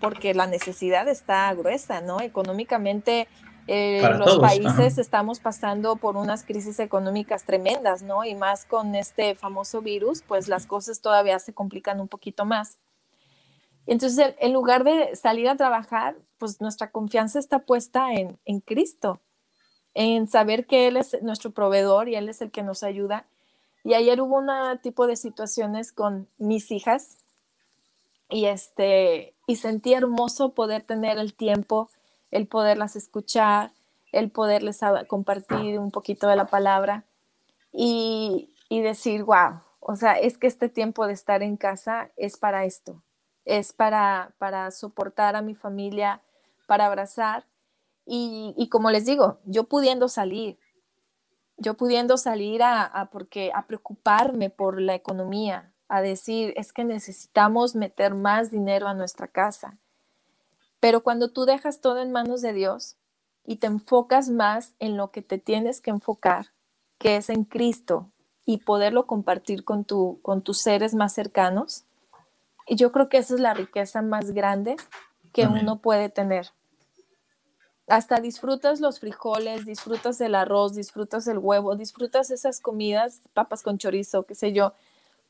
porque 0.03 0.35
la 0.35 0.47
necesidad 0.47 1.09
está 1.09 1.53
gruesa, 1.55 2.01
¿no? 2.01 2.21
Económicamente, 2.21 3.29
eh, 3.67 4.03
los 4.19 4.27
todos, 4.27 4.41
países 4.41 4.93
ajá. 4.93 5.01
estamos 5.01 5.41
pasando 5.41 5.97
por 5.97 6.17
unas 6.17 6.45
crisis 6.45 6.79
económicas 6.81 7.45
tremendas, 7.45 8.03
¿no? 8.03 8.25
Y 8.25 8.35
más 8.35 8.67
con 8.67 8.95
este 8.95 9.35
famoso 9.35 9.81
virus, 9.81 10.23
pues 10.23 10.49
las 10.49 10.67
cosas 10.67 11.01
todavía 11.01 11.39
se 11.39 11.55
complican 11.55 12.01
un 12.01 12.09
poquito 12.09 12.45
más. 12.45 12.79
Entonces, 13.87 14.35
en 14.39 14.53
lugar 14.53 14.85
de 14.85 15.17
salir 15.17 15.49
a 15.49 15.57
trabajar, 15.57 16.17
pues 16.39 16.61
nuestra 16.61 16.91
confianza 16.91 17.39
está 17.39 17.61
puesta 17.61 18.13
en, 18.13 18.39
en 18.45 18.61
Cristo, 18.61 19.21
en 19.95 20.27
saber 20.29 20.67
que 20.67 20.89
Él 20.89 20.97
es 20.97 21.17
nuestro 21.23 21.53
proveedor 21.53 22.09
y 22.09 22.17
Él 22.17 22.29
es 22.29 22.43
el 22.43 22.51
que 22.51 22.63
nos 22.63 22.83
ayuda 22.83 23.27
y 23.85 23.95
ayer 23.95 24.21
hubo 24.21 24.39
un 24.39 24.79
tipo 24.81 25.07
de 25.07 25.17
situaciones 25.17 25.93
con 25.93 26.29
mis 26.39 26.71
hijas 26.71 27.19
y, 28.29 28.47
este, 28.47 29.32
y 29.53 29.57
sentí 29.57 29.93
hermoso 29.93 30.55
poder 30.55 30.83
tener 30.83 31.19
el 31.19 31.35
tiempo, 31.35 31.91
el 32.31 32.47
poderlas 32.47 32.97
escuchar, 32.97 33.71
el 34.11 34.31
poderles 34.31 34.81
compartir 35.09 35.79
un 35.79 35.91
poquito 35.91 36.27
de 36.27 36.37
la 36.37 36.47
palabra 36.47 37.05
y, 37.71 38.49
y 38.71 38.81
decir, 38.81 39.25
wow, 39.25 39.61
o 39.81 39.95
sea, 39.95 40.15
es 40.15 40.39
que 40.39 40.47
este 40.47 40.71
tiempo 40.71 41.07
de 41.07 41.13
estar 41.13 41.43
en 41.43 41.59
casa 41.59 42.09
es 42.17 42.39
para 42.39 42.65
esto, 42.65 43.03
es 43.45 43.75
para, 43.75 44.33
para 44.39 44.71
soportar 44.71 45.37
a 45.37 45.43
mi 45.43 45.55
familia, 45.55 46.23
para 46.67 46.87
abrazar. 46.87 47.45
Y, 48.07 48.55
y 48.57 48.71
como 48.71 48.91
les 48.91 49.05
digo, 49.05 49.37
yo 49.45 49.65
pudiendo 49.65 50.09
salir, 50.09 50.59
yo 51.59 51.75
pudiendo 51.75 52.17
salir 52.17 52.63
a, 52.63 52.85
a, 52.85 53.11
porque, 53.11 53.53
a 53.55 53.67
preocuparme 53.67 54.49
por 54.49 54.81
la 54.81 54.95
economía, 54.95 55.72
a 55.89 56.03
decir, 56.03 56.55
es 56.57 56.73
que 56.73 56.85
necesitamos 56.85 57.75
meter 57.75 58.15
más 58.15 58.51
dinero 58.51 58.89
a 58.89 58.95
nuestra 58.95 59.29
casa. 59.29 59.79
Pero 60.81 61.03
cuando 61.03 61.31
tú 61.31 61.45
dejas 61.45 61.81
todo 61.81 62.01
en 62.01 62.13
manos 62.13 62.43
de 62.43 62.53
Dios 62.53 62.97
y 63.45 63.57
te 63.57 63.67
enfocas 63.67 64.29
más 64.29 64.75
en 64.79 64.97
lo 64.97 65.11
que 65.11 65.23
te 65.23 65.39
tienes 65.39 65.81
que 65.81 65.91
enfocar, 65.91 66.49
que 66.99 67.17
es 67.17 67.29
en 67.31 67.45
Cristo, 67.45 68.11
y 68.45 68.59
poderlo 68.59 69.07
compartir 69.07 69.65
con, 69.65 69.85
tu, 69.85 70.19
con 70.23 70.43
tus 70.43 70.59
seres 70.59 70.95
más 70.95 71.13
cercanos, 71.13 71.85
y 72.67 72.77
yo 72.77 72.91
creo 72.91 73.09
que 73.09 73.19
esa 73.19 73.35
es 73.35 73.41
la 73.41 73.55
riqueza 73.55 74.03
más 74.03 74.33
grande 74.33 74.77
que 75.33 75.45
Amén. 75.45 75.63
uno 75.63 75.81
puede 75.81 76.09
tener 76.09 76.53
hasta 77.89 78.21
disfrutas 78.21 78.81
los 78.81 79.01
frijoles, 79.01 79.67
disfrutas 79.67 80.21
el 80.21 80.35
arroz, 80.35 80.75
disfrutas 80.75 81.27
el 81.27 81.39
huevo, 81.39 81.77
disfrutas 81.77 82.31
esas 82.31 82.61
comidas, 82.61 83.21
papas 83.35 83.63
con 83.63 83.79
chorizo, 83.79 84.25
qué 84.25 84.35
sé 84.35 84.53
yo, 84.53 84.73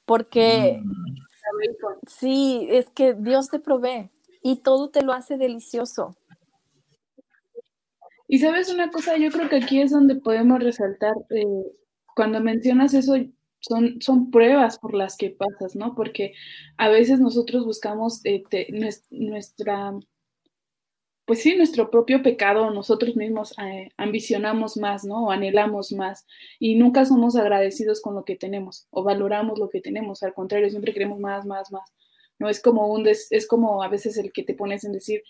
porque 0.04 0.80
mm. 0.82 2.06
sí, 2.06 2.66
es 2.70 2.88
que 2.90 3.14
Dios 3.14 3.48
te 3.48 3.58
provee 3.58 4.10
y 4.42 4.56
todo 4.56 4.90
te 4.90 5.02
lo 5.02 5.12
hace 5.12 5.36
delicioso. 5.36 6.16
Y 8.28 8.38
sabes 8.38 8.72
una 8.72 8.90
cosa, 8.90 9.16
yo 9.18 9.30
creo 9.30 9.48
que 9.48 9.56
aquí 9.56 9.80
es 9.80 9.90
donde 9.90 10.14
podemos 10.14 10.62
resaltar, 10.62 11.14
eh, 11.30 11.44
cuando 12.14 12.40
mencionas 12.40 12.94
eso, 12.94 13.14
son, 13.60 14.00
son 14.00 14.30
pruebas 14.30 14.78
por 14.78 14.94
las 14.94 15.16
que 15.16 15.30
pasas, 15.30 15.76
¿no? 15.76 15.94
Porque 15.94 16.32
a 16.78 16.88
veces 16.88 17.20
nosotros 17.20 17.64
buscamos 17.64 18.20
eh, 18.24 18.42
te, 18.48 18.68
nuestra 19.10 19.92
pues 21.24 21.42
sí, 21.42 21.56
nuestro 21.56 21.90
propio 21.90 22.22
pecado, 22.22 22.70
nosotros 22.70 23.16
mismos 23.16 23.54
eh, 23.58 23.90
ambicionamos 23.96 24.76
más, 24.76 25.04
¿no? 25.04 25.26
O 25.26 25.30
anhelamos 25.30 25.92
más 25.92 26.26
y 26.58 26.74
nunca 26.74 27.04
somos 27.04 27.36
agradecidos 27.36 28.00
con 28.00 28.14
lo 28.14 28.24
que 28.24 28.36
tenemos 28.36 28.86
o 28.90 29.02
valoramos 29.04 29.58
lo 29.58 29.68
que 29.70 29.80
tenemos, 29.80 30.22
al 30.22 30.34
contrario, 30.34 30.70
siempre 30.70 30.92
queremos 30.92 31.20
más, 31.20 31.46
más, 31.46 31.70
más. 31.70 31.92
No 32.38 32.48
es 32.48 32.60
como 32.60 32.88
un 32.88 33.04
des, 33.04 33.30
es 33.30 33.46
como 33.46 33.82
a 33.82 33.88
veces 33.88 34.18
el 34.18 34.32
que 34.32 34.42
te 34.42 34.54
pones 34.54 34.84
en 34.84 34.92
decir 34.92 35.22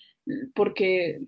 porque 0.55 1.21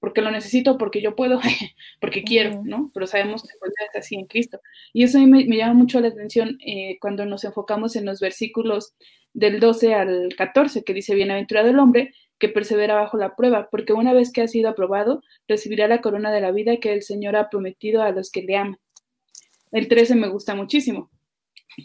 porque 0.00 0.22
lo 0.22 0.30
necesito, 0.30 0.78
porque 0.78 1.02
yo 1.02 1.14
puedo, 1.14 1.40
porque 2.00 2.24
quiero, 2.24 2.62
¿no? 2.64 2.90
Pero 2.94 3.06
sabemos 3.06 3.42
que 3.42 3.50
es 3.50 3.96
así 3.96 4.16
en 4.16 4.26
Cristo. 4.26 4.60
Y 4.92 5.04
eso 5.04 5.18
a 5.18 5.20
mí 5.20 5.26
me, 5.26 5.44
me 5.44 5.58
llama 5.58 5.74
mucho 5.74 6.00
la 6.00 6.08
atención 6.08 6.58
eh, 6.66 6.98
cuando 7.00 7.26
nos 7.26 7.44
enfocamos 7.44 7.96
en 7.96 8.06
los 8.06 8.18
versículos 8.18 8.94
del 9.34 9.60
12 9.60 9.94
al 9.94 10.34
14, 10.36 10.84
que 10.84 10.94
dice, 10.94 11.14
bienaventurado 11.14 11.68
el 11.68 11.78
hombre 11.78 12.14
que 12.40 12.48
persevera 12.48 12.94
bajo 12.96 13.16
la 13.16 13.36
prueba, 13.36 13.68
porque 13.70 13.92
una 13.92 14.12
vez 14.12 14.32
que 14.32 14.40
ha 14.42 14.48
sido 14.48 14.70
aprobado, 14.70 15.22
recibirá 15.46 15.86
la 15.86 16.00
corona 16.00 16.32
de 16.32 16.40
la 16.40 16.50
vida 16.50 16.78
que 16.78 16.92
el 16.92 17.02
Señor 17.02 17.36
ha 17.36 17.50
prometido 17.50 18.02
a 18.02 18.10
los 18.10 18.32
que 18.32 18.42
le 18.42 18.56
aman. 18.56 18.78
El 19.70 19.86
13 19.86 20.16
me 20.16 20.28
gusta 20.28 20.56
muchísimo. 20.56 21.10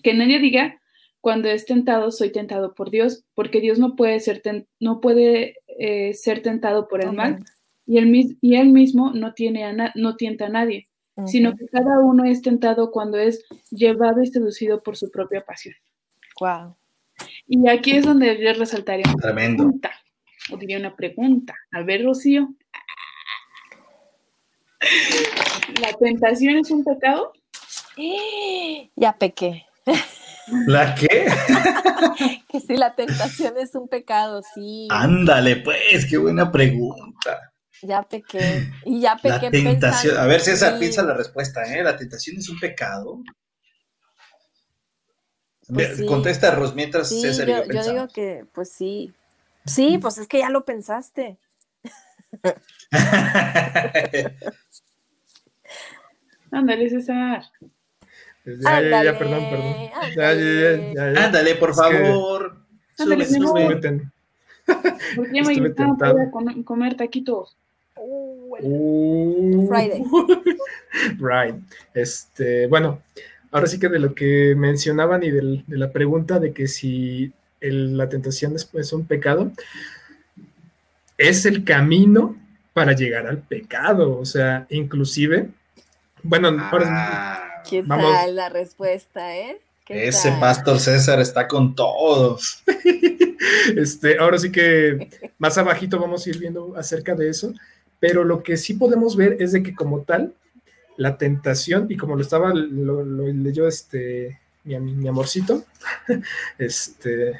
Que 0.02 0.14
nadie 0.16 0.40
diga, 0.40 0.82
cuando 1.22 1.50
es 1.50 1.66
tentado, 1.66 2.12
soy 2.12 2.32
tentado 2.32 2.74
por 2.74 2.90
Dios, 2.90 3.24
porque 3.36 3.60
Dios 3.60 3.78
no 3.78 3.96
puede 3.96 4.20
ser, 4.22 4.42
ten, 4.42 4.68
no 4.80 5.02
puede, 5.02 5.58
eh, 5.78 6.14
ser 6.14 6.42
tentado 6.42 6.88
por 6.88 7.02
el 7.02 7.10
okay. 7.10 7.18
mal, 7.18 7.44
y 7.86 7.98
él, 7.98 8.38
y 8.42 8.56
él 8.56 8.70
mismo 8.70 9.12
no, 9.12 9.34
tiene 9.34 9.66
a 9.66 9.92
no 9.94 10.16
tienta 10.16 10.46
a 10.48 10.50
nadie, 10.50 10.88
sino 11.26 11.56
que 11.56 11.68
cada 11.68 12.00
uno 12.00 12.26
es 12.26 12.42
tentado 12.42 12.92
cuando 12.92 13.18
es 13.18 13.44
llevado 13.72 14.22
y 14.22 14.28
seducido 14.28 14.82
por 14.84 14.98
su 14.98 15.12
propia 15.12 15.46
pasión. 15.46 15.76
Wow. 16.40 16.76
Y 17.48 17.70
aquí 17.70 17.92
es 17.92 18.06
donde 18.06 18.38
yo 18.42 18.54
resaltaría 18.54 19.06
Tremendo. 19.22 19.64
pregunta, 19.64 19.92
o 20.52 20.58
diría 20.58 20.78
una 20.78 20.96
pregunta. 20.96 21.54
A 21.72 21.82
ver, 21.82 22.04
Rocío. 22.04 22.54
¿La 25.82 25.94
tentación 25.94 26.58
es 26.58 26.72
un 26.72 26.84
pecado? 26.84 27.34
Ya 28.96 29.18
pequé. 29.18 29.66
¿La 30.68 30.96
qué? 30.96 31.08
que 32.50 32.60
si 32.60 32.78
la 32.78 32.96
tentación 32.96 33.58
es 33.58 33.74
un 33.76 33.88
pecado, 33.88 34.42
sí. 34.54 34.88
Ándale, 34.92 35.58
pues, 35.58 36.06
qué 36.10 36.18
buena 36.18 36.52
pregunta. 36.52 37.54
Ya 37.82 38.04
pequé. 38.04 38.72
Y 38.86 39.02
ya 39.02 39.16
pequé. 39.16 39.30
La 39.30 39.40
tentación. 39.40 39.82
Pensando, 39.82 40.20
a 40.20 40.26
ver, 40.28 40.42
César, 40.42 40.74
sí. 40.74 40.80
piensa 40.80 41.04
la 41.04 41.14
respuesta, 41.14 41.64
¿eh? 41.74 41.84
¿La 41.84 41.98
tentación 41.98 42.38
es 42.38 42.50
un 42.50 42.60
pecado? 42.60 43.24
Pues 45.68 45.98
sí. 45.98 46.06
Contesta 46.06 46.52
Ros 46.52 46.76
mientras 46.76 47.10
sí, 47.10 47.22
César 47.22 47.48
yo, 47.48 47.64
y 47.64 47.68
yo, 47.68 47.74
yo 47.74 47.92
digo 47.92 48.08
que, 48.08 48.46
pues 48.54 48.72
sí. 48.72 49.14
Sí, 49.66 49.98
pues 49.98 50.18
es 50.18 50.28
que 50.28 50.40
ya 50.40 50.50
lo 50.50 50.64
pensaste. 50.66 51.38
Ándale, 56.52 56.90
César. 56.90 57.44
Ya, 58.46 58.82
ya, 58.82 59.04
ya, 59.04 59.18
perdón, 59.18 59.44
perdón. 59.50 59.74
Ya, 60.16 60.34
ya, 60.34 60.94
ya, 60.94 61.14
ya, 61.14 61.26
Ándale, 61.26 61.56
por 61.56 61.74
favor. 61.74 62.58
Ándale, 63.00 63.26
Sube, 63.26 63.40
mi 63.40 63.48
sube. 63.48 64.12
Porque 65.16 65.32
ya 65.34 65.44
me 65.44 65.70
para 65.98 66.32
comer, 66.64 66.96
taquitos. 66.96 67.58
Uh, 67.98 68.34
Uh, 68.62 69.68
Friday. 69.68 70.02
right. 71.20 71.56
Este, 71.94 72.68
bueno, 72.68 73.02
ahora 73.52 73.68
sí 73.68 73.78
que 73.80 73.90
de 73.90 74.00
lo 74.00 74.16
que 74.16 74.54
mencionaban 74.56 75.24
y 75.24 75.32
del- 75.32 75.66
de 75.68 75.78
la 75.78 75.92
pregunta 75.92 76.40
de 76.40 76.54
que 76.54 76.68
si 76.68 77.34
el- 77.68 77.98
la 77.98 78.10
tentación 78.10 78.56
es, 78.56 78.70
es 78.74 78.94
un 78.94 79.06
pecado, 79.06 79.52
es 81.18 81.46
el 81.46 81.64
camino 81.64 82.36
para 82.74 82.94
llegar 82.94 83.28
al 83.28 83.40
pecado. 83.40 84.18
O 84.20 84.26
sea, 84.26 84.68
inclusive, 84.70 85.50
bueno, 86.24 86.50
ahora 86.50 86.86
Ah, 86.90 87.64
¿Qué 87.68 87.84
tal 87.84 88.36
la 88.36 88.50
respuesta, 88.50 89.36
eh? 89.36 89.60
Ese 89.88 90.32
pastor 90.40 90.80
César 90.80 91.20
está 91.20 91.48
con 91.48 91.76
todos. 91.76 92.64
este, 93.76 94.18
ahora 94.18 94.38
sí 94.40 94.52
que 94.52 95.10
más 95.38 95.58
abajito 95.58 96.00
vamos 96.00 96.26
a 96.26 96.30
ir 96.30 96.40
viendo 96.40 96.76
acerca 96.76 97.14
de 97.14 97.30
eso, 97.30 97.54
pero 98.00 98.24
lo 98.24 98.42
que 98.42 98.58
sí 98.58 98.74
podemos 98.74 99.16
ver 99.16 99.38
es 99.40 99.52
de 99.52 99.62
que 99.62 99.76
como 99.76 100.02
tal, 100.02 100.34
la 100.98 101.18
tentación, 101.18 101.86
y 101.90 101.98
como 101.98 102.16
lo 102.16 102.22
estaba, 102.22 102.54
lo, 102.54 103.04
leyó 103.04 103.68
este, 103.68 104.40
mi, 104.64 104.80
mi 104.80 105.08
amorcito, 105.08 105.64
este, 106.58 107.40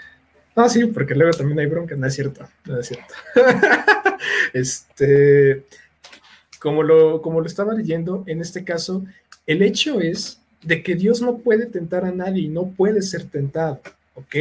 no, 0.56 0.70
sí, 0.70 0.86
porque 0.86 1.16
luego 1.16 1.38
también 1.38 1.60
hay 1.60 1.66
bronca, 1.66 1.96
no 1.96 2.08
es 2.08 2.14
cierto, 2.14 2.48
no 2.66 2.80
es 2.80 2.88
cierto. 2.88 3.14
este, 4.54 5.66
como 6.60 6.82
lo, 6.82 7.22
como 7.22 7.42
lo 7.42 7.48
estaba 7.48 7.74
leyendo, 7.74 8.24
en 8.28 8.42
este 8.42 8.64
caso, 8.64 9.04
el 9.46 9.62
hecho 9.62 10.00
es 10.00 10.40
de 10.64 10.82
que 10.82 10.96
Dios 10.96 11.22
no 11.22 11.38
puede 11.38 11.68
tentar 11.68 12.06
a 12.06 12.12
nadie 12.12 12.44
y 12.44 12.48
no 12.48 12.68
puede 12.70 13.02
ser 13.02 13.26
tentado, 13.26 13.82
¿ok? 14.16 14.36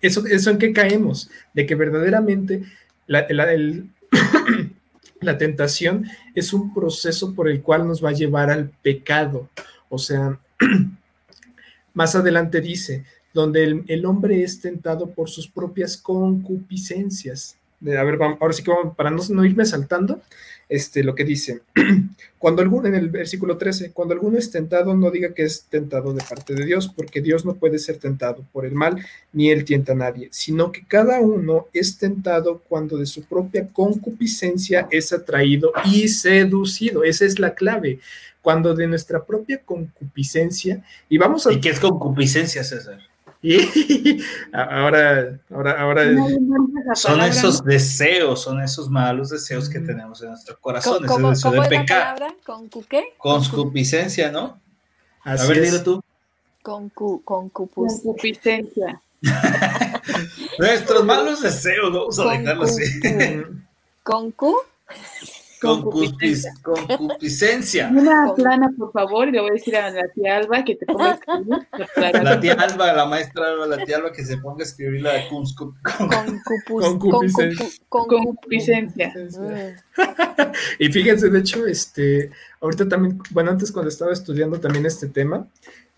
¿Eso, 0.00 0.24
en 0.26 0.58
qué 0.58 0.72
caemos? 0.72 1.30
De 1.54 1.64
que 1.64 1.74
verdaderamente 1.74 2.64
la, 3.06 3.26
la 5.20 5.38
tentación 5.38 6.06
es 6.34 6.52
un 6.52 6.74
proceso 6.74 7.34
por 7.34 7.48
el 7.48 7.62
cual 7.62 7.86
nos 7.86 8.04
va 8.04 8.10
a 8.10 8.14
llevar 8.14 8.50
al 8.50 8.68
pecado. 8.82 9.48
O 9.88 9.98
sea, 9.98 10.38
más 11.94 12.14
adelante 12.14 12.60
dice, 12.60 13.04
donde 13.36 13.84
el, 13.86 14.06
hombre 14.06 14.42
es 14.42 14.62
tentado 14.62 15.10
por 15.10 15.28
sus 15.28 15.46
propias 15.46 15.98
concupiscencias. 15.98 17.58
A 17.82 18.02
ver, 18.02 18.18
ahora 18.22 18.54
sí 18.54 18.62
que 18.62 18.70
vamos, 18.70 18.96
para 18.96 19.10
no, 19.10 19.22
no 19.28 19.44
irme 19.44 19.66
saltando, 19.66 20.22
este, 20.70 21.04
lo 21.04 21.14
que 21.14 21.24
dice, 21.24 21.60
cuando 22.38 22.62
alguno, 22.62 22.88
en 22.88 22.94
el 22.94 23.10
versículo 23.10 23.58
13, 23.58 23.92
cuando 23.92 24.14
alguno 24.14 24.38
es 24.38 24.50
tentado, 24.50 24.96
no 24.96 25.10
diga 25.10 25.34
que 25.34 25.42
es 25.42 25.64
tentado 25.64 26.14
de 26.14 26.24
parte 26.24 26.54
de 26.54 26.64
Dios, 26.64 26.88
porque 26.88 27.20
Dios 27.20 27.44
no 27.44 27.56
puede 27.56 27.78
ser 27.78 27.98
tentado 27.98 28.42
por 28.54 28.64
el 28.64 28.72
mal, 28.72 29.04
ni 29.34 29.50
él 29.50 29.66
tienta 29.66 29.92
a 29.92 29.96
nadie, 29.96 30.28
sino 30.32 30.72
que 30.72 30.86
cada 30.86 31.20
uno 31.20 31.66
es 31.74 31.98
tentado 31.98 32.62
cuando 32.66 32.96
de 32.96 33.04
su 33.04 33.22
propia 33.24 33.68
concupiscencia 33.68 34.88
es 34.90 35.12
atraído 35.12 35.72
y 35.84 36.08
seducido. 36.08 37.04
Esa 37.04 37.26
es 37.26 37.38
la 37.38 37.54
clave. 37.54 38.00
Cuando 38.40 38.74
de 38.74 38.86
nuestra 38.86 39.26
propia 39.26 39.60
concupiscencia, 39.62 40.82
y 41.10 41.18
vamos 41.18 41.46
a... 41.46 41.52
¿Y 41.52 41.60
qué 41.60 41.68
es 41.68 41.80
concupiscencia, 41.80 42.64
César? 42.64 43.00
Y 43.48 44.20
ahora, 44.52 45.38
ahora, 45.52 45.80
ahora. 45.80 46.04
Son 46.96 47.20
esos 47.20 47.64
deseos, 47.64 48.42
son 48.42 48.60
esos 48.60 48.90
malos 48.90 49.28
deseos 49.30 49.68
que 49.68 49.78
tenemos 49.78 50.20
en 50.20 50.30
nuestro 50.30 50.58
corazón. 50.58 51.06
¿Cómo, 51.06 51.30
es 51.30 51.42
¿cómo 51.42 51.62
es 51.62 51.70
la 51.70 51.84
palabra? 51.84 52.34
¿Con 52.44 52.68
qué? 52.68 53.04
Concupiscencia, 53.18 54.32
¿no? 54.32 54.60
a 55.22 55.36
ver, 55.46 55.62
dilo 55.62 55.80
tú. 55.84 56.02
Concu, 56.60 57.22
concupiscencia. 57.22 59.00
Nuestros 60.58 61.04
malos 61.04 61.40
deseos, 61.40 61.92
vamos 61.92 62.18
a 62.18 62.32
dejarlo 62.32 62.64
así. 62.64 62.82
Concu. 64.02 64.56
Concupiscencia. 65.60 66.52
Una 67.88 68.34
plana, 68.34 68.70
por 68.76 68.92
favor, 68.92 69.28
y 69.28 69.32
le 69.32 69.40
voy 69.40 69.50
a 69.50 69.54
decir 69.54 69.76
a 69.76 69.90
la 69.90 70.08
tía 70.12 70.36
Alba 70.36 70.64
que 70.64 70.76
te 70.76 70.86
ponga 70.86 71.12
a 71.12 71.14
escribir. 71.14 71.66
La 72.22 72.40
tía 72.40 72.54
Alba, 72.54 72.92
la 72.92 73.06
maestra 73.06 73.48
Alba, 73.48 73.66
la 73.66 73.84
tía 73.84 73.96
Alba 73.96 74.12
que 74.12 74.24
se 74.24 74.38
ponga 74.38 74.62
a 74.62 74.66
escribir 74.66 75.02
la 75.02 75.14
de 75.14 75.28
concupiscencia. 75.28 77.66
Y 80.78 80.88
fíjense, 80.88 81.28
de 81.28 81.38
hecho, 81.38 81.66
este, 81.66 82.30
ahorita 82.60 82.88
también, 82.88 83.20
bueno, 83.30 83.50
antes 83.50 83.72
cuando 83.72 83.88
estaba 83.88 84.12
estudiando 84.12 84.60
también 84.60 84.86
este 84.86 85.08
tema, 85.08 85.46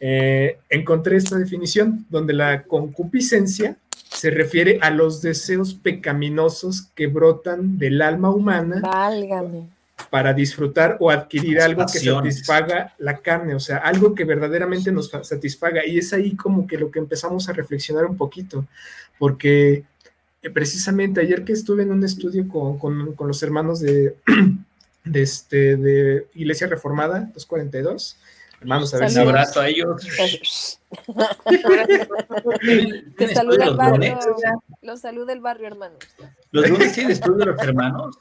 eh, 0.00 0.58
encontré 0.68 1.16
esta 1.16 1.36
definición 1.36 2.06
donde 2.08 2.32
la 2.32 2.64
concupiscencia 2.64 3.76
se 4.18 4.30
refiere 4.30 4.80
a 4.82 4.90
los 4.90 5.22
deseos 5.22 5.74
pecaminosos 5.74 6.88
que 6.96 7.06
brotan 7.06 7.78
del 7.78 8.02
alma 8.02 8.30
humana 8.30 8.82
para 10.10 10.34
disfrutar 10.34 10.96
o 10.98 11.08
adquirir 11.08 11.60
algo 11.60 11.86
que 11.86 12.00
satisfaga 12.00 12.96
la 12.98 13.18
carne, 13.18 13.54
o 13.54 13.60
sea, 13.60 13.76
algo 13.76 14.16
que 14.16 14.24
verdaderamente 14.24 14.90
nos 14.90 15.10
satisfaga. 15.22 15.86
Y 15.86 15.98
es 15.98 16.12
ahí 16.12 16.34
como 16.34 16.66
que 16.66 16.78
lo 16.78 16.90
que 16.90 16.98
empezamos 16.98 17.48
a 17.48 17.52
reflexionar 17.52 18.06
un 18.06 18.16
poquito, 18.16 18.66
porque 19.20 19.84
eh, 20.42 20.50
precisamente 20.50 21.20
ayer 21.20 21.44
que 21.44 21.52
estuve 21.52 21.84
en 21.84 21.92
un 21.92 22.02
estudio 22.02 22.48
con, 22.48 23.14
los 23.16 23.42
hermanos 23.44 23.78
de, 23.78 24.16
de, 25.04 25.22
este, 25.22 25.76
de 25.76 26.26
Iglesia 26.34 26.66
Reformada, 26.66 27.30
242, 27.34 28.16
Hermanos, 28.60 28.92
a 28.94 28.98
ver, 28.98 29.10
un 29.10 29.18
abrazo 29.18 29.60
a 29.60 29.68
ellos. 29.68 30.02
Te 33.16 33.28
saluda 33.34 33.64
el 33.66 33.76
barrio. 33.76 34.18
Los 34.82 35.00
saluda 35.00 35.32
el 35.32 35.40
barrio, 35.40 35.68
hermanos. 35.68 35.98
¿Los 36.50 36.68
lunes 36.68 36.92
sí, 36.92 37.02
estudio 37.02 37.36
de 37.36 37.46
los 37.46 37.62
hermanos? 37.62 38.18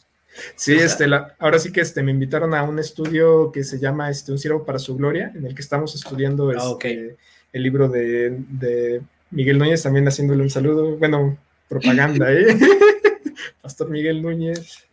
Sí, 0.56 0.76
este, 0.76 1.06
ahora 1.40 1.58
sí 1.58 1.72
que 1.72 1.82
este, 1.82 2.04
me 2.04 2.12
invitaron 2.12 2.54
a 2.54 2.62
un 2.64 2.78
estudio 2.78 3.52
que 3.52 3.64
se 3.64 3.80
llama 3.80 4.12
este, 4.12 4.32
Un 4.32 4.38
siervo 4.38 4.64
para 4.64 4.78
su 4.78 4.96
gloria, 4.96 5.32
en 5.34 5.46
el 5.46 5.56
que 5.56 5.62
estamos 5.62 5.96
estudiando 5.96 6.50
ah, 6.50 6.76
este, 6.78 7.18
el 7.54 7.64
libro 7.64 7.90
de, 7.90 8.38
de, 8.50 9.02
Miguel 9.32 9.58
Núñez, 9.58 9.82
también 9.82 10.08
haciéndole 10.08 10.44
un 10.44 10.50
saludo, 10.52 10.98
bueno, 10.98 11.38
propaganda, 11.68 12.32
¿eh? 12.32 12.46
Pastor 13.62 13.90
Miguel 13.90 14.22
Núñez. 14.22 14.88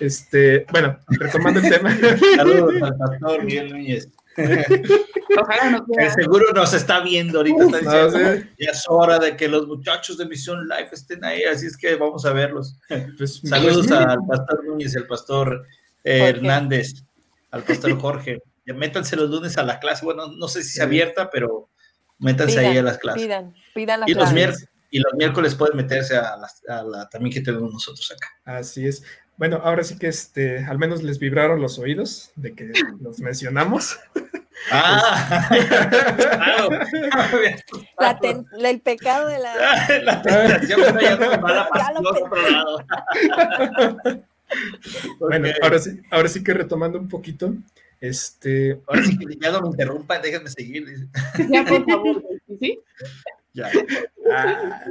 Este, 0.00 0.66
bueno, 0.70 0.98
retomando 1.08 1.60
el 1.60 1.70
tema. 1.70 1.96
Saludos 2.36 2.82
al 2.82 2.96
pastor 2.96 3.44
Miguel 3.44 3.70
Núñez. 3.70 4.08
seguro 6.14 6.52
nos 6.54 6.74
está 6.74 7.00
viendo 7.00 7.38
ahorita. 7.38 7.80
ya 8.58 8.70
es 8.70 8.84
hora 8.88 9.18
de 9.18 9.36
que 9.36 9.48
los 9.48 9.66
muchachos 9.66 10.18
de 10.18 10.26
Misión 10.26 10.68
Life 10.68 10.90
estén 10.92 11.24
ahí, 11.24 11.44
así 11.44 11.66
es 11.66 11.76
que 11.76 11.96
vamos 11.96 12.24
a 12.26 12.32
verlos. 12.32 12.78
Pues, 13.16 13.40
Saludos 13.44 13.86
pues, 13.88 14.00
al 14.00 14.18
pastor 14.26 14.64
Núñez, 14.64 14.96
al 14.96 15.06
pastor 15.06 15.66
eh, 16.04 16.28
Hernández, 16.28 17.04
al 17.50 17.62
pastor 17.62 17.98
Jorge. 17.98 18.42
Ya 18.66 18.74
métanse 18.74 19.16
los 19.16 19.30
lunes 19.30 19.56
a 19.58 19.62
la 19.62 19.78
clase. 19.78 20.04
Bueno, 20.04 20.26
no 20.26 20.48
sé 20.48 20.62
si 20.62 20.78
es 20.78 20.80
abierta, 20.80 21.30
pero 21.30 21.70
métanse 22.18 22.58
ahí 22.58 22.76
a 22.76 22.82
las 22.82 22.98
clases. 22.98 23.22
Pidan, 23.22 23.54
pidan 23.74 24.00
la 24.00 24.10
y 24.10 24.14
Los 24.14 24.32
y 24.90 25.00
los 25.00 25.12
miércoles 25.14 25.54
pueden 25.54 25.76
meterse 25.76 26.16
a 26.16 26.36
la, 26.36 27.08
también 27.08 27.32
que 27.32 27.40
tenemos 27.40 27.72
nosotros 27.72 28.10
acá. 28.12 28.28
Así 28.44 28.86
es. 28.86 29.02
Bueno, 29.36 29.60
ahora 29.62 29.84
sí 29.84 29.98
que 29.98 30.08
este, 30.08 30.64
al 30.64 30.78
menos 30.78 31.02
les 31.02 31.18
vibraron 31.18 31.60
los 31.60 31.78
oídos 31.78 32.32
de 32.36 32.54
que 32.54 32.72
los 33.00 33.20
mencionamos. 33.20 33.98
Ah, 34.70 35.48
claro. 37.98 38.44
el 38.64 38.80
pecado 38.80 39.28
de 39.28 39.38
la, 39.38 39.54
la 40.02 40.22
tentación 40.22 40.80
Bueno, 45.18 45.48
ahora 45.60 45.78
sí, 45.78 46.00
ahora 46.10 46.28
sí 46.28 46.42
que 46.42 46.54
retomando 46.54 46.98
un 46.98 47.08
poquito, 47.08 47.52
este. 48.00 48.80
Ahora 48.86 49.02
sí 49.02 49.18
que 49.18 49.36
ya 49.40 49.50
no 49.50 49.60
me 49.60 49.68
interrumpan, 49.68 50.22
déjenme 50.22 50.48
seguir. 50.48 51.08
Ya, 51.50 51.62
por 51.64 51.84
favor, 51.84 52.22
¿sí? 52.60 52.80
Ya. 53.52 53.70
Ah, 54.32 54.84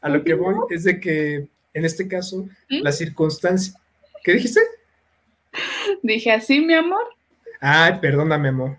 a 0.00 0.08
lo 0.08 0.22
que 0.22 0.34
voy 0.34 0.54
es 0.70 0.84
de 0.84 1.00
que 1.00 1.48
en 1.74 1.84
este 1.84 2.08
caso, 2.08 2.48
la 2.68 2.92
circunstancia. 2.92 3.74
¿Qué 4.24 4.34
dijiste? 4.34 4.60
Dije 6.02 6.32
así, 6.32 6.60
mi 6.60 6.74
amor. 6.74 7.04
Ay, 7.60 7.94
perdóname, 8.00 8.48
amor. 8.48 8.76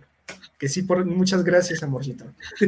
Que 0.58 0.68
sí, 0.68 0.84
por 0.84 1.06
muchas 1.06 1.44
gracias, 1.44 1.84
amorcito. 1.84 2.26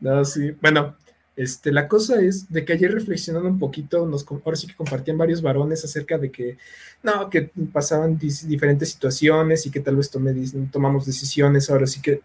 no, 0.00 0.24
sí. 0.24 0.54
Bueno, 0.60 0.96
este, 1.36 1.72
la 1.72 1.88
cosa 1.88 2.20
es 2.20 2.50
de 2.50 2.64
que 2.64 2.74
ayer 2.74 2.92
reflexionando 2.92 3.48
un 3.48 3.58
poquito, 3.58 4.06
nos, 4.06 4.26
ahora 4.28 4.56
sí 4.56 4.66
que 4.66 4.74
compartían 4.74 5.18
varios 5.18 5.42
varones 5.42 5.84
acerca 5.84 6.18
de 6.18 6.30
que, 6.30 6.58
no, 7.02 7.30
que 7.30 7.50
pasaban 7.72 8.18
diferentes 8.18 8.90
situaciones 8.90 9.66
y 9.66 9.70
que 9.70 9.80
tal 9.80 9.96
vez 9.96 10.10
tomamos 10.10 11.06
decisiones, 11.06 11.70
ahora 11.70 11.86
sí 11.86 12.00
que 12.00 12.20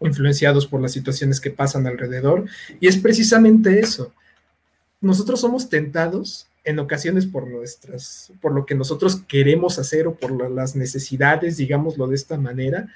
influenciados 0.00 0.66
por 0.66 0.82
las 0.82 0.92
situaciones 0.92 1.40
que 1.40 1.50
pasan 1.50 1.86
alrededor. 1.86 2.46
Y 2.80 2.88
es 2.88 2.98
precisamente 2.98 3.78
eso 3.78 4.12
nosotros 5.06 5.40
somos 5.40 5.68
tentados 5.68 6.48
en 6.64 6.78
ocasiones 6.78 7.26
por 7.26 7.48
nuestras, 7.48 8.32
por 8.40 8.52
lo 8.52 8.66
que 8.66 8.74
nosotros 8.74 9.22
queremos 9.28 9.78
hacer 9.78 10.06
o 10.06 10.14
por 10.14 10.50
las 10.50 10.74
necesidades, 10.74 11.56
digámoslo 11.56 12.08
de 12.08 12.16
esta 12.16 12.36
manera, 12.38 12.88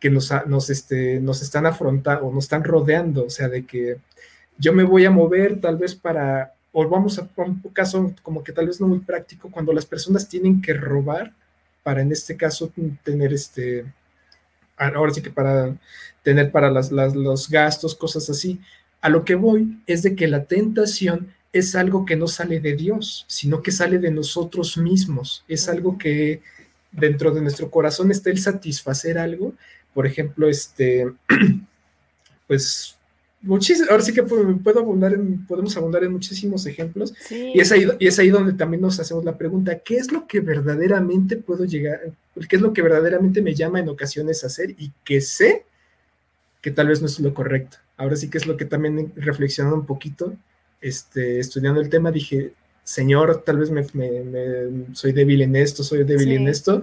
que 0.00 0.10
nos, 0.10 0.30
nos, 0.46 0.70
este, 0.70 1.20
nos 1.20 1.42
están 1.42 1.64
afrontando 1.64 2.26
o 2.26 2.34
nos 2.34 2.44
están 2.44 2.64
rodeando, 2.64 3.26
o 3.26 3.30
sea, 3.30 3.48
de 3.48 3.64
que 3.64 3.98
yo 4.58 4.72
me 4.72 4.82
voy 4.82 5.04
a 5.04 5.10
mover 5.10 5.60
tal 5.60 5.76
vez 5.76 5.94
para, 5.94 6.54
o 6.72 6.88
vamos 6.88 7.18
a 7.18 7.28
un 7.36 7.60
caso 7.72 8.12
como 8.22 8.42
que 8.42 8.52
tal 8.52 8.66
vez 8.66 8.80
no 8.80 8.88
muy 8.88 8.98
práctico, 8.98 9.50
cuando 9.50 9.72
las 9.72 9.86
personas 9.86 10.28
tienen 10.28 10.60
que 10.60 10.74
robar 10.74 11.32
para 11.82 12.02
en 12.02 12.12
este 12.12 12.36
caso 12.36 12.72
tener 13.04 13.32
este, 13.32 13.84
ahora 14.76 15.12
sí 15.12 15.22
que 15.22 15.30
para 15.30 15.76
tener 16.22 16.50
para 16.50 16.70
las, 16.70 16.90
los 16.90 17.48
gastos, 17.48 17.94
cosas 17.94 18.28
así. 18.30 18.60
A 19.00 19.08
lo 19.08 19.24
que 19.24 19.34
voy 19.34 19.82
es 19.86 20.02
de 20.02 20.14
que 20.14 20.28
la 20.28 20.44
tentación 20.44 21.32
es 21.52 21.74
algo 21.74 22.04
que 22.04 22.16
no 22.16 22.26
sale 22.28 22.60
de 22.60 22.74
Dios, 22.74 23.24
sino 23.28 23.62
que 23.62 23.72
sale 23.72 23.98
de 23.98 24.10
nosotros 24.10 24.78
mismos, 24.78 25.44
es 25.48 25.68
algo 25.68 25.98
que 25.98 26.40
dentro 26.90 27.30
de 27.30 27.40
nuestro 27.40 27.70
corazón 27.70 28.10
está 28.10 28.30
el 28.30 28.38
satisfacer 28.38 29.18
algo, 29.18 29.54
por 29.94 30.06
ejemplo, 30.06 30.48
este, 30.48 31.12
pues 32.46 32.96
ahora 33.90 34.02
sí 34.02 34.12
que 34.12 34.22
puedo 34.22 34.78
abundar 34.78 35.18
podemos 35.48 35.76
abundar 35.76 36.04
en 36.04 36.12
muchísimos 36.12 36.64
ejemplos. 36.66 37.12
Y, 37.30 37.60
es 37.60 37.72
ahí, 37.72 37.86
y 37.98 38.06
es 38.06 38.18
ahí 38.18 38.30
donde 38.30 38.52
también 38.52 38.80
nos 38.80 39.00
hacemos 39.00 39.24
la 39.24 39.36
pregunta, 39.36 39.78
¿qué 39.80 39.96
es 39.96 40.12
lo 40.12 40.26
que 40.26 40.40
verdaderamente 40.40 41.36
puedo 41.36 41.64
llegar, 41.64 42.12
qué 42.48 42.56
es 42.56 42.62
lo 42.62 42.72
que 42.72 42.82
verdaderamente 42.82 43.42
me 43.42 43.54
llama 43.54 43.80
en 43.80 43.88
ocasiones 43.88 44.44
a 44.44 44.46
hacer 44.46 44.70
y 44.78 44.92
que 45.04 45.20
sé 45.20 45.64
que 46.60 46.70
tal 46.70 46.88
vez 46.88 47.00
no 47.00 47.06
es 47.06 47.18
lo 47.20 47.34
correcto? 47.34 47.78
Ahora 47.96 48.16
sí 48.16 48.30
que 48.30 48.38
es 48.38 48.46
lo 48.46 48.56
que 48.56 48.64
también 48.64 49.12
reflexionando 49.16 49.76
un 49.76 49.86
poquito, 49.86 50.34
este, 50.82 51.38
estudiando 51.38 51.80
el 51.80 51.88
tema, 51.88 52.10
dije, 52.10 52.52
Señor, 52.84 53.42
tal 53.44 53.58
vez 53.58 53.70
me, 53.70 53.86
soy 54.94 55.12
débil 55.12 55.42
en 55.42 55.56
esto, 55.56 55.84
soy 55.84 56.04
débil 56.04 56.32
en 56.32 56.48
esto. 56.48 56.82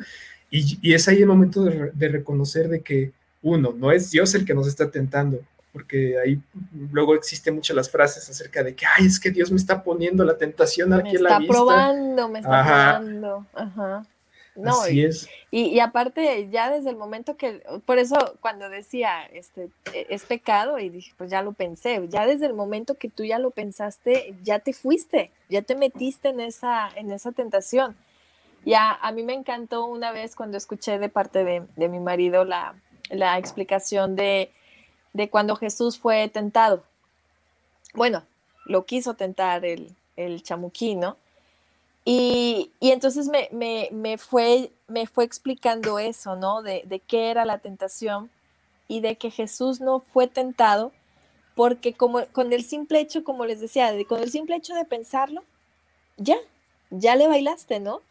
Y, 0.49 0.79
y, 0.81 0.93
es 0.93 1.07
ahí 1.07 1.17
el 1.17 1.27
momento 1.27 1.63
de, 1.63 1.91
de 1.93 2.07
reconocer 2.07 2.69
de 2.69 2.81
que, 2.81 3.11
uno, 3.41 3.73
no 3.77 3.91
es 3.91 4.11
Dios 4.11 4.33
el 4.35 4.45
que 4.45 4.53
nos 4.53 4.67
está 4.67 4.89
tentando, 4.89 5.39
porque 5.71 6.17
ahí 6.17 6.41
luego 6.91 7.15
existen 7.15 7.55
muchas 7.55 7.75
las 7.75 7.89
frases 7.89 8.27
acerca 8.29 8.63
de 8.63 8.73
que, 8.75 8.85
ay, 8.85 9.05
es 9.05 9.19
que 9.19 9.31
Dios 9.31 9.51
me 9.51 9.57
está 9.57 9.83
poniendo 9.83 10.23
la 10.23 10.37
tentación 10.37 10.91
aquí 10.93 11.15
en 11.15 11.23
la 11.23 11.37
vista. 11.37 11.39
Me 11.39 11.45
está 11.45 11.53
probando, 11.53 12.29
me 12.29 12.39
está 12.39 12.99
probando. 12.99 13.45
Ajá. 13.53 14.03
No, 14.61 14.81
Así 14.81 15.03
es. 15.03 15.29
Y, 15.51 15.79
aparte, 15.79 16.49
ya 16.51 16.69
desde 16.69 16.89
el 16.89 16.95
momento 16.95 17.37
que, 17.37 17.63
por 17.85 17.97
eso 17.97 18.15
cuando 18.41 18.69
decía, 18.69 19.25
este, 19.33 19.69
e, 19.93 20.07
es 20.09 20.25
pecado, 20.25 20.79
y 20.79 20.89
dije, 20.89 21.13
pues 21.17 21.29
ya 21.29 21.41
lo 21.41 21.53
pensé, 21.53 22.05
ya 22.09 22.25
desde 22.25 22.45
el 22.45 22.53
momento 22.53 22.95
que 22.95 23.09
tú 23.09 23.23
ya 23.23 23.39
lo 23.39 23.51
pensaste, 23.51 24.35
ya 24.43 24.59
te 24.59 24.73
fuiste, 24.73 25.31
ya 25.49 25.61
te 25.61 25.75
metiste 25.75 26.29
en 26.29 26.39
esa, 26.39 26.89
en 26.95 27.11
esa 27.11 27.31
tentación. 27.31 27.95
Ya, 28.65 28.91
a 28.91 29.11
mí 29.11 29.23
me 29.23 29.33
encantó 29.33 29.85
una 29.85 30.11
vez 30.11 30.35
cuando 30.35 30.57
escuché 30.57 30.99
de 30.99 31.09
parte 31.09 31.43
de, 31.43 31.63
de 31.75 31.87
mi 31.87 31.99
marido 31.99 32.43
la, 32.43 32.75
la 33.09 33.37
explicación 33.37 34.15
de 34.15 34.51
de 35.13 35.29
cuando 35.29 35.55
Jesús 35.55 35.97
fue 35.97 36.27
tentado. 36.29 36.83
Bueno, 37.93 38.23
lo 38.65 38.85
quiso 38.85 39.15
tentar 39.15 39.65
el, 39.65 39.95
el 40.15 40.43
chamuquino. 40.43 41.17
Y, 42.11 42.71
entonces 42.81 43.29
me, 43.51 44.17
fue, 44.17 44.71
me 44.87 45.05
fue 45.05 45.25
explicando 45.25 45.99
eso, 45.99 46.35
¿no? 46.35 46.63
De, 46.63 46.81
de, 46.87 46.99
qué 46.99 47.29
era 47.29 47.45
la 47.45 47.59
tentación 47.59 48.31
y 48.87 49.01
de 49.01 49.15
que 49.15 49.29
Jesús 49.29 49.79
no 49.79 49.99
fue 49.99 50.25
tentado 50.25 50.91
porque 51.53 51.93
como, 51.93 52.25
con 52.31 52.51
el 52.51 52.63
simple 52.63 52.99
hecho, 52.99 53.23
como 53.23 53.45
les 53.45 53.59
decía, 53.59 53.91
de, 53.91 54.05
con 54.05 54.23
el 54.23 54.31
simple 54.31 54.55
hecho 54.55 54.73
de 54.73 54.85
pensarlo, 54.85 55.43
ya, 56.17 56.37
ya 56.89 57.15
le 57.15 57.27
bailaste, 57.27 57.79
¿no? 57.79 58.01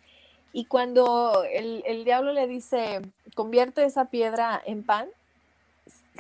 Y 0.52 0.66
cuando 0.66 1.42
el, 1.50 1.82
el 1.84 2.04
diablo 2.04 2.32
le 2.32 2.46
dice, 2.46 3.02
convierte 3.34 3.84
esa 3.84 4.04
piedra 4.10 4.62
en 4.64 4.84
pan, 4.84 5.08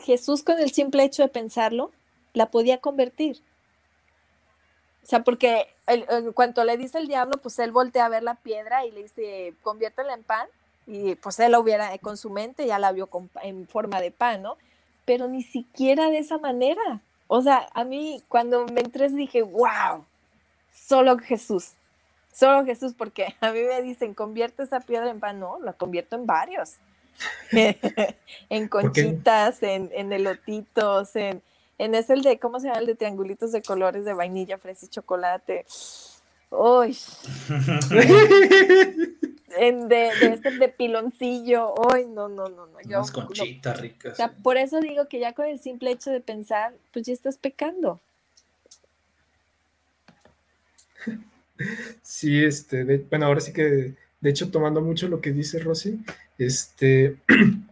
Jesús 0.02 0.42
con 0.42 0.58
el 0.58 0.72
simple 0.72 1.04
hecho 1.04 1.22
de 1.22 1.28
pensarlo, 1.28 1.92
la 2.32 2.50
podía 2.50 2.78
convertir. 2.78 3.40
O 5.02 5.06
sea, 5.06 5.24
porque 5.24 5.68
en 5.86 6.32
cuanto 6.32 6.64
le 6.64 6.76
dice 6.76 6.98
el 6.98 7.08
diablo, 7.08 7.38
pues 7.38 7.58
él 7.58 7.72
voltea 7.72 8.06
a 8.06 8.10
ver 8.10 8.22
la 8.22 8.34
piedra 8.34 8.84
y 8.84 8.90
le 8.90 9.02
dice, 9.02 9.54
conviértela 9.62 10.14
en 10.14 10.22
pan. 10.22 10.46
Y 10.86 11.14
pues 11.16 11.38
él 11.40 11.52
la 11.52 11.60
hubiera, 11.60 11.96
con 11.98 12.16
su 12.16 12.30
mente 12.30 12.66
ya 12.66 12.78
la 12.78 12.92
vio 12.92 13.08
en 13.42 13.66
forma 13.68 14.00
de 14.00 14.10
pan, 14.10 14.42
¿no? 14.42 14.56
Pero 15.04 15.28
ni 15.28 15.42
siquiera 15.42 16.10
de 16.10 16.18
esa 16.18 16.38
manera. 16.38 17.00
O 17.26 17.42
sea, 17.42 17.68
a 17.74 17.84
mí 17.84 18.22
cuando 18.28 18.66
me 18.66 18.80
entré 18.80 19.08
dije, 19.10 19.42
wow, 19.42 20.04
solo 20.74 21.18
Jesús, 21.18 21.72
solo 22.32 22.64
Jesús, 22.64 22.94
porque 22.96 23.34
a 23.40 23.52
mí 23.52 23.60
me 23.60 23.82
dicen, 23.82 24.14
convierte 24.14 24.62
esa 24.62 24.80
piedra 24.80 25.10
en 25.10 25.20
pan, 25.20 25.38
no, 25.38 25.60
la 25.60 25.74
convierto 25.74 26.16
en 26.16 26.26
varios. 26.26 26.76
en 28.48 28.68
conchitas, 28.68 29.62
en, 29.62 29.90
en, 29.92 30.12
elotitos, 30.12 31.16
en, 31.16 31.42
en 31.78 31.94
es 31.94 32.10
el 32.10 32.22
de, 32.22 32.38
¿cómo 32.38 32.60
se 32.60 32.66
llama? 32.66 32.80
El 32.80 32.86
de 32.86 32.94
triangulitos 32.94 33.52
de 33.52 33.62
colores 33.62 34.04
de 34.04 34.12
vainilla, 34.12 34.58
fresa 34.58 34.86
y 34.86 34.88
chocolate. 34.88 35.64
Uy. 36.50 36.96
en 39.56 39.88
de, 39.88 40.10
de, 40.20 40.32
este 40.34 40.50
de 40.50 40.68
piloncillo. 40.68 41.74
Uy, 41.92 42.06
no, 42.06 42.28
no, 42.28 42.48
no, 42.48 42.66
no. 42.66 42.80
Yo, 42.86 43.02
conchitas 43.12 43.80
ricas. 43.80 44.12
O 44.14 44.16
sea, 44.16 44.32
por 44.32 44.56
eso 44.56 44.80
digo 44.80 45.08
que 45.08 45.20
ya 45.20 45.32
con 45.32 45.46
el 45.46 45.58
simple 45.58 45.90
hecho 45.90 46.10
de 46.10 46.20
pensar, 46.20 46.74
pues 46.92 47.06
ya 47.06 47.12
estás 47.12 47.36
pecando. 47.36 48.00
Sí, 52.02 52.44
este, 52.44 52.84
bueno, 53.10 53.26
ahora 53.26 53.40
sí 53.40 53.52
que, 53.52 53.94
de 54.20 54.30
hecho, 54.30 54.48
tomando 54.48 54.80
mucho 54.80 55.08
lo 55.08 55.20
que 55.20 55.32
dice 55.32 55.58
Rosy, 55.58 55.98
este, 56.38 57.16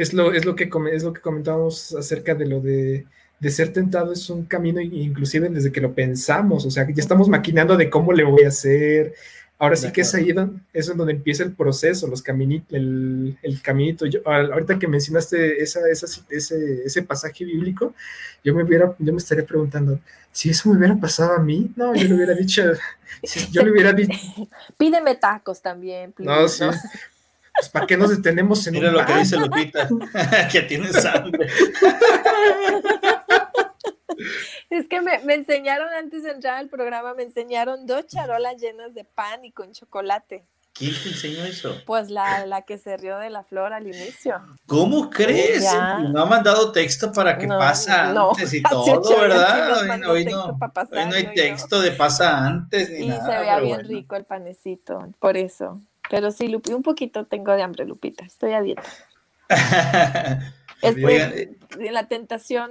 es, 0.00 0.14
lo, 0.14 0.32
es, 0.32 0.46
lo 0.46 0.56
que, 0.56 0.70
es 0.92 1.02
lo 1.02 1.12
que 1.12 1.20
comentábamos 1.20 1.94
acerca 1.94 2.34
de 2.34 2.46
lo 2.46 2.60
de, 2.60 3.06
ser 3.50 3.72
tentado, 3.72 4.12
es 4.12 4.30
un 4.30 4.44
camino 4.44 4.80
inclusive 4.80 5.48
desde 5.50 5.70
que 5.70 5.80
lo 5.80 5.94
pensamos, 5.94 6.64
o 6.64 6.70
sea, 6.70 6.86
ya 6.88 7.02
estamos 7.02 7.28
maquinando 7.28 7.76
de 7.76 7.90
cómo 7.90 8.12
le 8.12 8.24
voy 8.24 8.44
a 8.44 8.48
hacer. 8.48 9.14
Ahora 9.58 9.76
sí 9.76 9.92
que 9.92 10.00
es 10.00 10.14
ahí 10.14 10.32
donde, 10.32 10.58
es 10.72 10.86
donde 10.86 11.12
empieza 11.12 11.42
el 11.42 11.52
proceso, 11.52 12.06
los 12.06 12.22
caminitos, 12.22 12.72
el, 12.72 13.36
el, 13.42 13.60
caminito. 13.60 14.06
Yo, 14.06 14.20
ahorita 14.24 14.78
que 14.78 14.88
mencionaste 14.88 15.62
esa, 15.62 15.86
esa, 15.86 16.06
ese, 16.30 16.82
ese 16.82 17.02
pasaje 17.02 17.44
bíblico, 17.44 17.92
yo 18.42 18.54
me, 18.54 18.62
hubiera, 18.62 18.96
yo 18.98 19.12
me 19.12 19.18
estaría 19.18 19.44
preguntando, 19.44 20.00
si 20.32 20.48
eso 20.48 20.70
me 20.70 20.78
hubiera 20.78 20.96
pasado 20.96 21.34
a 21.34 21.40
mí, 21.40 21.70
no, 21.76 21.94
yo 21.94 22.08
le 22.08 22.14
hubiera 22.14 22.34
dicho, 22.34 22.62
yo 23.52 23.62
le 23.62 23.70
hubiera 23.70 23.92
dicho... 23.92 24.18
Pídeme 24.78 25.14
tacos 25.16 25.60
también, 25.60 26.14
No, 26.16 26.48
sí, 26.48 26.64
pues, 27.60 27.68
¿para 27.68 27.86
qué 27.86 27.96
nos 27.96 28.10
detenemos 28.10 28.66
en 28.66 28.74
Mira 28.74 28.90
lo 28.90 29.04
que 29.04 29.14
dice 29.16 29.36
Lupita, 29.36 29.86
que 30.52 30.62
tiene 30.62 30.90
sangre. 30.92 31.46
Es 34.70 34.88
que 34.88 35.00
me, 35.02 35.34
enseñaron 35.34 35.88
antes 35.92 36.22
de 36.22 36.30
entrar 36.30 36.56
al 36.56 36.68
programa, 36.68 37.12
me 37.14 37.24
enseñaron 37.24 37.86
dos 37.86 38.06
charolas 38.06 38.56
llenas 38.56 38.94
de 38.94 39.04
pan 39.04 39.44
y 39.44 39.52
con 39.52 39.72
chocolate. 39.72 40.46
¿Quién 40.72 40.94
te 41.02 41.08
enseñó 41.10 41.44
eso? 41.44 41.74
Pues 41.84 42.08
la, 42.08 42.62
que 42.66 42.78
se 42.78 42.96
rió 42.96 43.18
de 43.18 43.28
la 43.28 43.42
flor 43.42 43.74
al 43.74 43.86
inicio. 43.86 44.40
¿Cómo 44.66 45.10
crees? 45.10 45.66
No 46.10 46.22
ha 46.22 46.26
mandado 46.26 46.72
texto 46.72 47.12
para 47.12 47.36
que 47.36 47.46
pasa 47.46 48.08
antes 48.08 48.54
y 48.54 48.62
todo, 48.70 49.20
¿verdad? 49.20 50.00
hoy, 50.08 50.24
no, 50.24 50.56
no, 50.56 51.14
hay 51.14 51.34
texto 51.34 51.80
de 51.80 51.90
pasa 51.90 52.46
antes 52.46 52.88
ni 52.90 53.08
y 53.08 53.10
se 53.10 53.38
vea 53.38 53.60
bien 53.60 53.86
rico 53.86 54.16
el 54.16 54.24
panecito, 54.24 55.06
por 55.18 55.36
eso. 55.36 55.82
Pero 56.10 56.32
sí, 56.32 56.48
Lupi, 56.48 56.72
un 56.72 56.82
poquito 56.82 57.24
tengo 57.24 57.52
de 57.52 57.62
hambre, 57.62 57.86
Lupita. 57.86 58.24
Estoy 58.26 58.52
a 58.52 58.60
dieta. 58.60 58.82
Eh, 60.82 61.58
la 61.92 62.08
tentación 62.08 62.70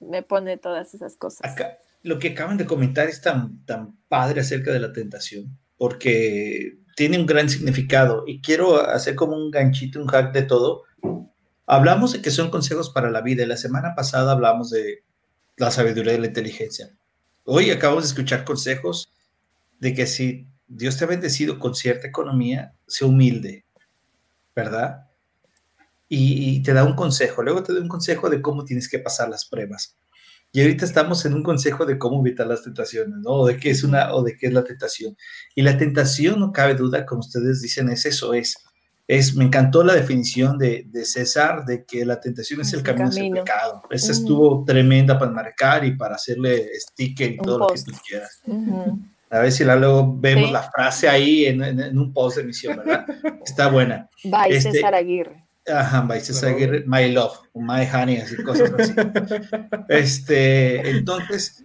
me 0.00 0.24
pone 0.24 0.56
todas 0.56 0.94
esas 0.94 1.14
cosas. 1.14 1.48
Acá, 1.48 1.78
lo 2.02 2.18
que 2.18 2.30
acaban 2.30 2.56
de 2.56 2.66
comentar 2.66 3.08
es 3.08 3.20
tan, 3.20 3.64
tan 3.66 3.96
padre 4.08 4.40
acerca 4.40 4.72
de 4.72 4.80
la 4.80 4.92
tentación, 4.92 5.56
porque 5.76 6.80
tiene 6.96 7.20
un 7.20 7.26
gran 7.26 7.48
significado 7.48 8.24
y 8.26 8.40
quiero 8.40 8.84
hacer 8.84 9.14
como 9.14 9.36
un 9.36 9.52
ganchito, 9.52 10.00
un 10.00 10.08
hack 10.08 10.32
de 10.32 10.42
todo. 10.42 10.82
Hablamos 11.66 12.14
de 12.14 12.20
que 12.20 12.32
son 12.32 12.50
consejos 12.50 12.90
para 12.90 13.12
la 13.12 13.20
vida 13.20 13.44
y 13.44 13.46
la 13.46 13.56
semana 13.56 13.94
pasada 13.94 14.32
hablamos 14.32 14.70
de 14.70 15.04
la 15.56 15.70
sabiduría 15.70 16.14
y 16.14 16.18
la 16.18 16.26
inteligencia. 16.26 16.90
Hoy 17.44 17.70
acabamos 17.70 18.02
de 18.02 18.08
escuchar 18.08 18.42
consejos 18.42 19.12
de 19.78 19.94
que 19.94 20.08
si 20.08 20.49
Dios 20.70 20.96
te 20.96 21.04
ha 21.04 21.08
bendecido 21.08 21.58
con 21.58 21.74
cierta 21.74 22.06
economía, 22.06 22.72
sé 22.86 23.04
humilde, 23.04 23.64
¿verdad? 24.54 25.08
Y, 26.08 26.62
te 26.62 26.72
da 26.72 26.84
un 26.84 26.94
consejo, 26.94 27.42
luego 27.42 27.62
te 27.62 27.72
da 27.72 27.80
un 27.80 27.88
consejo 27.88 28.30
de 28.30 28.40
cómo 28.40 28.64
tienes 28.64 28.88
que 28.88 28.98
pasar 28.98 29.28
las 29.28 29.44
pruebas. 29.44 29.96
Y 30.52 30.60
ahorita 30.60 30.84
estamos 30.84 31.24
en 31.24 31.34
un 31.34 31.42
consejo 31.42 31.86
de 31.86 31.98
cómo 31.98 32.20
evitar 32.20 32.46
las 32.46 32.62
tentaciones, 32.62 33.18
¿no? 33.18 33.30
O 33.30 33.46
de 33.46 33.56
qué 33.56 33.70
es 33.70 33.84
una, 33.84 34.12
o 34.14 34.22
de 34.22 34.36
qué 34.36 34.46
es 34.46 34.52
la 34.52 34.64
tentación. 34.64 35.16
Y 35.54 35.62
la 35.62 35.76
tentación, 35.76 36.40
no 36.40 36.52
cabe 36.52 36.74
duda, 36.74 37.06
como 37.06 37.20
ustedes 37.20 37.60
dicen, 37.62 37.88
es 37.88 38.06
eso, 38.06 38.34
es, 38.34 38.56
es, 39.06 39.34
me 39.34 39.44
encantó 39.44 39.84
la 39.84 39.94
definición 39.94 40.58
de, 40.58 40.88
César, 41.04 41.64
de 41.64 41.84
que 41.84 42.04
la 42.04 42.20
tentación 42.20 42.60
es, 42.60 42.72
el 42.72 42.82
camino, 42.82 43.08
hacia 43.08 43.26
el 43.26 43.32
pecado. 43.32 43.82
Esa 43.90 44.12
estuvo 44.12 44.64
tremenda 44.64 45.18
para 45.18 45.32
marcar 45.32 45.84
y 45.84 45.96
para 45.96 46.14
hacerle 46.14 46.70
sticker 46.78 47.32
y 47.32 47.36
todo 47.38 47.58
lo 47.58 47.66
que 47.68 47.82
tú 47.82 47.92
quieras. 48.06 48.40
A 49.30 49.38
ver 49.38 49.52
si 49.52 49.64
la 49.64 49.76
luego 49.76 50.16
vemos 50.18 50.50
la 50.50 50.62
frase 50.70 51.08
ahí 51.08 51.46
en, 51.46 51.62
un 51.96 52.12
post 52.12 52.36
de 52.36 52.42
emisión, 52.42 52.76
¿verdad? 52.76 53.06
Está 53.46 53.68
buena. 53.68 54.08
Bye, 54.24 54.56
este, 54.56 54.72
César 54.72 54.94
Aguirre. 54.94 55.44
Ajá, 55.72 56.00
bye, 56.02 56.20
César 56.20 56.50
Aguirre, 56.50 56.82
my 56.86 57.12
love, 57.12 57.38
my 57.54 57.86
honey, 57.86 58.16
así 58.16 58.36
cosas 58.42 58.72
así. 58.76 58.92
Este, 59.88 60.90
entonces, 60.90 61.62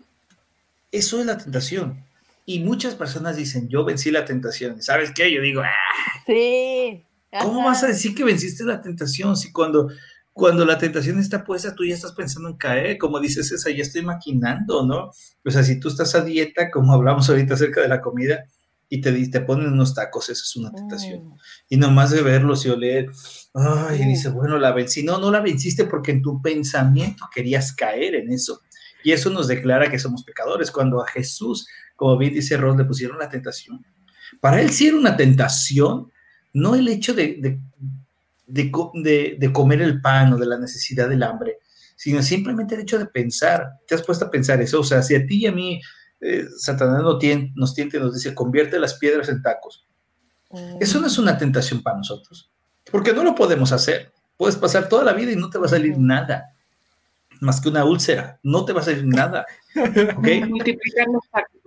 eso 0.91 1.19
es 1.19 1.25
la 1.25 1.37
tentación. 1.37 2.05
Y 2.45 2.59
muchas 2.59 2.93
personas 2.93 3.35
dicen, 3.35 3.67
yo 3.67 3.83
vencí 3.83 4.11
la 4.11 4.25
tentación. 4.25 4.83
¿Sabes 4.83 5.11
qué? 5.11 5.33
Yo 5.33 5.41
digo, 5.41 5.61
ah, 5.61 6.21
sí. 6.27 7.03
¿Cómo 7.41 7.65
vas 7.65 7.83
a 7.83 7.87
decir 7.87 8.13
que 8.13 8.23
venciste 8.23 8.63
la 8.63 8.81
tentación 8.81 9.35
si 9.35 9.51
cuando 9.51 9.89
cuando 10.35 10.65
la 10.65 10.77
tentación 10.77 11.17
está 11.17 11.45
puesta, 11.45 11.73
tú 11.73 11.85
ya 11.85 11.95
estás 11.95 12.11
pensando 12.11 12.49
en 12.49 12.57
caer, 12.57 12.97
como 12.97 13.21
dices 13.21 13.53
esa, 13.53 13.69
ya 13.69 13.81
estoy 13.81 14.01
maquinando, 14.01 14.85
¿no? 14.85 15.11
O 15.45 15.49
sea, 15.49 15.63
si 15.63 15.79
tú 15.79 15.87
estás 15.87 16.13
a 16.13 16.25
dieta, 16.25 16.69
como 16.71 16.91
hablamos 16.91 17.29
ahorita 17.29 17.53
acerca 17.53 17.79
de 17.79 17.87
la 17.87 18.01
comida, 18.01 18.43
y 18.89 18.99
te, 18.99 19.13
te 19.29 19.39
ponen 19.39 19.71
unos 19.71 19.93
tacos, 19.95 20.29
eso 20.29 20.43
es 20.43 20.53
una 20.57 20.73
tentación. 20.73 21.29
Mm. 21.29 21.37
Y 21.69 21.77
nomás 21.77 22.11
de 22.11 22.21
verlos 22.21 22.65
y 22.65 22.69
oler, 22.69 23.09
ay, 23.53 24.01
y 24.01 24.05
dice, 24.07 24.27
bueno, 24.27 24.59
la 24.59 24.73
vencí. 24.73 25.03
No, 25.03 25.19
no 25.19 25.31
la 25.31 25.39
venciste 25.39 25.85
porque 25.85 26.11
en 26.11 26.21
tu 26.21 26.41
pensamiento 26.41 27.29
querías 27.33 27.71
caer 27.71 28.15
en 28.15 28.29
eso. 28.29 28.59
Y 29.05 29.13
eso 29.13 29.29
nos 29.29 29.47
declara 29.47 29.89
que 29.89 29.99
somos 29.99 30.25
pecadores. 30.25 30.69
Cuando 30.69 31.01
a 31.01 31.07
Jesús, 31.07 31.65
como 31.95 32.17
bien 32.17 32.33
dice 32.33 32.57
Ron, 32.57 32.77
le 32.77 32.83
pusieron 32.83 33.19
la 33.19 33.29
tentación, 33.29 33.85
para 34.41 34.61
él 34.61 34.71
sí 34.71 34.87
era 34.87 34.97
una 34.97 35.15
tentación, 35.15 36.11
no 36.51 36.75
el 36.75 36.89
hecho 36.89 37.13
de, 37.13 37.37
de, 37.39 37.61
comer 39.51 39.81
el 39.81 40.01
pan 40.01 40.33
o 40.33 40.37
de 40.37 40.45
la 40.45 40.57
necesidad 40.57 41.09
del 41.09 41.23
hambre, 41.23 41.59
sino 41.95 42.21
simplemente 42.21 42.75
el 42.75 42.81
hecho 42.81 42.99
de 42.99 43.05
pensar. 43.05 43.79
¿Te 43.87 43.95
has 43.95 44.03
puesto 44.03 44.25
a 44.25 44.31
pensar 44.31 44.61
eso? 44.61 44.79
O 44.81 44.83
sea, 44.83 45.01
si 45.01 45.15
a 45.15 45.25
ti 45.25 45.43
y 45.43 45.47
a 45.47 45.51
mí 45.51 45.81
eh, 46.21 46.45
Satanás 46.57 47.03
nos 47.03 47.19
tiente, 47.19 47.53
nos 47.55 47.73
tiente, 47.73 47.99
nos 47.99 48.13
dice, 48.13 48.33
convierte 48.33 48.79
las 48.79 48.95
piedras 48.95 49.29
en 49.29 49.41
tacos. 49.41 49.87
Mm. 50.51 50.77
Eso 50.79 50.99
no 50.99 51.07
es 51.07 51.17
una 51.17 51.37
tentación 51.37 51.81
para 51.81 51.97
nosotros, 51.97 52.51
porque 52.91 53.13
no 53.13 53.23
lo 53.23 53.35
podemos 53.35 53.71
hacer. 53.71 54.11
Puedes 54.37 54.55
pasar 54.55 54.89
toda 54.89 55.03
la 55.03 55.13
vida 55.13 55.31
y 55.31 55.35
no 55.35 55.49
te 55.49 55.57
va 55.57 55.65
a 55.65 55.69
salir 55.69 55.97
nada, 55.97 56.53
más 57.41 57.61
que 57.61 57.69
una 57.69 57.85
úlcera, 57.85 58.39
no 58.43 58.65
te 58.65 58.73
va 58.73 58.81
a 58.81 58.85
salir 58.85 59.05
nada. 59.05 59.45
Multiplicar 59.75 61.07
los 61.07 61.23
tacos. 61.31 61.61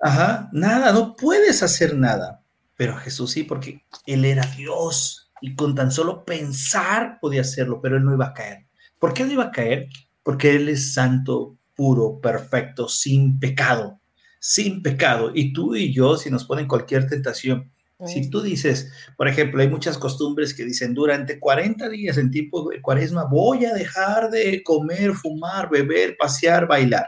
Ajá, 0.00 0.48
nada, 0.52 0.92
no 0.92 1.16
puedes 1.16 1.62
hacer 1.62 1.96
nada. 1.96 2.42
Pero 2.76 2.96
Jesús 2.96 3.30
sí, 3.30 3.42
porque 3.42 3.82
Él 4.06 4.24
era 4.24 4.44
Dios 4.56 5.25
y 5.40 5.54
con 5.54 5.74
tan 5.74 5.90
solo 5.90 6.24
pensar 6.24 7.18
podía 7.20 7.42
hacerlo, 7.42 7.80
pero 7.82 7.96
Él 7.96 8.04
no 8.04 8.14
iba 8.14 8.26
a 8.26 8.34
caer. 8.34 8.66
¿Por 8.98 9.14
qué 9.14 9.24
no 9.24 9.32
iba 9.32 9.44
a 9.44 9.50
caer? 9.50 9.88
Porque 10.22 10.56
Él 10.56 10.68
es 10.68 10.94
santo, 10.94 11.56
puro, 11.74 12.20
perfecto, 12.20 12.88
sin 12.88 13.38
pecado, 13.38 14.00
sin 14.40 14.82
pecado. 14.82 15.30
Y 15.34 15.52
tú 15.52 15.76
y 15.76 15.92
yo, 15.92 16.16
si 16.16 16.30
nos 16.30 16.44
ponen 16.44 16.66
cualquier 16.66 17.06
tentación, 17.06 17.70
si 18.04 18.28
tú 18.28 18.42
dices, 18.42 18.92
por 19.16 19.26
ejemplo, 19.26 19.62
hay 19.62 19.68
muchas 19.68 19.96
costumbres 19.96 20.52
que 20.52 20.64
dicen, 20.64 20.92
durante 20.92 21.40
40 21.40 21.88
días 21.88 22.18
en 22.18 22.30
tipo 22.30 22.68
de 22.68 22.82
cuaresma 22.82 23.24
voy 23.24 23.64
a 23.64 23.72
dejar 23.72 24.30
de 24.30 24.62
comer, 24.62 25.14
fumar, 25.14 25.70
beber, 25.70 26.14
pasear, 26.18 26.66
bailar. 26.66 27.06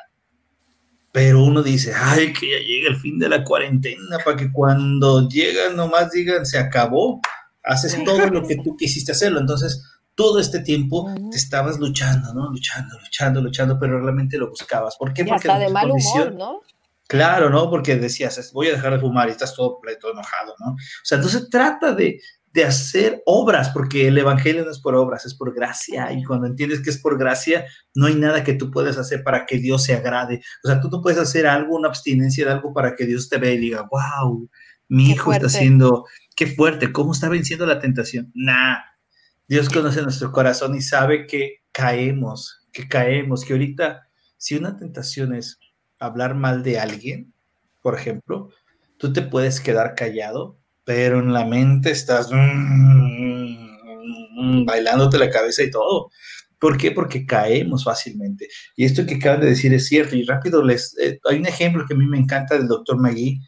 Pero 1.12 1.44
uno 1.44 1.62
dice, 1.62 1.92
ay, 1.94 2.32
que 2.32 2.50
ya 2.50 2.58
llega 2.58 2.88
el 2.88 2.96
fin 2.96 3.18
de 3.18 3.28
la 3.28 3.44
cuarentena 3.44 4.18
para 4.24 4.36
que 4.38 4.50
cuando 4.50 5.28
llegan 5.28 5.76
nomás 5.76 6.10
digan, 6.10 6.46
se 6.46 6.58
acabó, 6.58 7.20
haces 7.68 8.02
todo 8.04 8.26
lo 8.26 8.46
que 8.46 8.56
tú 8.56 8.76
quisiste 8.76 9.12
hacerlo. 9.12 9.40
Entonces, 9.40 9.84
todo 10.14 10.40
este 10.40 10.60
tiempo 10.60 11.08
te 11.30 11.36
estabas 11.36 11.78
luchando, 11.78 12.34
¿no? 12.34 12.50
Luchando, 12.50 12.98
luchando, 12.98 13.40
luchando, 13.40 13.78
pero 13.78 14.00
realmente 14.00 14.36
lo 14.36 14.48
buscabas. 14.48 14.96
¿Por 14.96 15.12
qué? 15.12 15.24
Porque 15.24 15.48
hasta 15.48 15.58
de 15.60 15.70
mal 15.70 15.90
humor, 15.90 16.34
¿no? 16.34 16.62
Claro, 17.06 17.50
¿no? 17.50 17.70
Porque 17.70 17.96
decías, 17.96 18.52
voy 18.52 18.68
a 18.68 18.72
dejar 18.72 18.94
de 18.94 19.00
fumar 19.00 19.28
y 19.28 19.32
estás 19.32 19.54
todo, 19.54 19.78
todo 20.00 20.12
enojado, 20.12 20.54
¿no? 20.58 20.72
O 20.72 21.04
sea, 21.04 21.16
entonces 21.16 21.48
trata 21.48 21.94
de, 21.94 22.20
de 22.52 22.64
hacer 22.64 23.22
obras, 23.26 23.70
porque 23.70 24.08
el 24.08 24.18
Evangelio 24.18 24.64
no 24.64 24.70
es 24.70 24.80
por 24.80 24.94
obras, 24.94 25.24
es 25.24 25.34
por 25.34 25.54
gracia. 25.54 26.12
Y 26.12 26.24
cuando 26.24 26.46
entiendes 26.46 26.80
que 26.82 26.90
es 26.90 26.98
por 26.98 27.18
gracia, 27.18 27.66
no 27.94 28.06
hay 28.06 28.14
nada 28.14 28.42
que 28.42 28.54
tú 28.54 28.70
puedas 28.70 28.98
hacer 28.98 29.22
para 29.22 29.46
que 29.46 29.58
Dios 29.58 29.84
se 29.84 29.94
agrade. 29.94 30.42
O 30.64 30.68
sea, 30.68 30.80
tú 30.80 30.88
no 30.90 31.00
puedes 31.00 31.18
hacer 31.18 31.46
algo, 31.46 31.76
una 31.76 31.88
abstinencia 31.88 32.44
de 32.44 32.52
algo 32.52 32.72
para 32.72 32.96
que 32.96 33.06
Dios 33.06 33.28
te 33.28 33.38
vea 33.38 33.52
y 33.52 33.58
diga, 33.58 33.88
wow, 33.90 34.48
mi 34.88 35.10
hijo 35.10 35.32
está 35.32 35.46
haciendo, 35.46 36.06
qué 36.38 36.46
fuerte, 36.46 36.92
¿cómo 36.92 37.12
está 37.12 37.28
venciendo 37.28 37.66
la 37.66 37.80
tentación? 37.80 38.30
Nah, 38.34 38.78
Dios 39.48 39.68
conoce 39.68 40.00
nuestro 40.02 40.30
corazón 40.30 40.76
y 40.76 40.80
sabe 40.80 41.26
que 41.26 41.64
caemos, 41.72 42.64
que 42.72 42.86
caemos, 42.86 43.44
que 43.44 43.54
ahorita, 43.54 44.08
si 44.36 44.54
una 44.54 44.76
tentación 44.76 45.34
es 45.34 45.58
hablar 45.98 46.36
mal 46.36 46.62
de 46.62 46.78
alguien, 46.78 47.34
por 47.82 47.94
ejemplo, 47.94 48.50
tú 48.98 49.12
te 49.12 49.22
puedes 49.22 49.60
quedar 49.60 49.94
callado 49.94 50.58
pero 50.88 51.18
en 51.18 51.34
la 51.34 51.44
mente 51.44 51.90
estás 51.90 52.30
mm, 52.32 52.36
mm, 54.40 54.64
bailándote 54.64 55.18
la 55.18 55.28
cabeza 55.28 55.62
y 55.62 55.70
todo. 55.70 56.08
¿Por 56.58 56.78
qué? 56.78 56.92
Porque 56.92 57.26
caemos 57.26 57.84
fácilmente. 57.84 58.48
Y 58.74 58.86
esto 58.86 59.04
que 59.04 59.16
acaban 59.16 59.42
de 59.42 59.48
decir 59.48 59.74
es 59.74 59.86
cierto. 59.86 60.16
Y 60.16 60.24
rápido 60.24 60.64
les... 60.64 60.96
Eh, 60.98 61.20
hay 61.28 61.40
un 61.40 61.46
ejemplo 61.46 61.84
que 61.86 61.92
a 61.92 61.96
mí 61.98 62.06
me 62.06 62.16
encanta 62.16 62.56
del 62.56 62.68
doctor 62.68 62.98
Magui, 62.98 63.38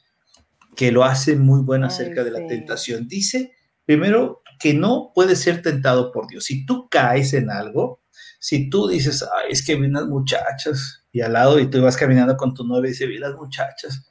que 0.80 0.92
lo 0.92 1.04
hace 1.04 1.36
muy 1.36 1.60
bueno 1.60 1.88
acerca 1.88 2.24
de 2.24 2.30
la 2.30 2.46
tentación. 2.46 3.06
Dice, 3.06 3.52
primero, 3.84 4.40
que 4.58 4.72
no 4.72 5.12
puedes 5.14 5.38
ser 5.38 5.60
tentado 5.60 6.10
por 6.10 6.26
Dios. 6.26 6.46
Si 6.46 6.64
tú 6.64 6.88
caes 6.88 7.34
en 7.34 7.50
algo, 7.50 8.00
si 8.38 8.70
tú 8.70 8.88
dices, 8.88 9.22
Ay, 9.22 9.52
es 9.52 9.62
que 9.62 9.76
vi 9.76 9.88
unas 9.88 10.06
muchachas, 10.06 11.04
y 11.12 11.20
al 11.20 11.34
lado, 11.34 11.60
y 11.60 11.68
tú 11.68 11.82
vas 11.82 11.98
caminando 11.98 12.34
con 12.38 12.54
tu 12.54 12.64
novia 12.64 12.88
y 12.88 12.92
dice, 12.92 13.04
vi 13.04 13.18
las 13.18 13.34
muchachas, 13.34 14.10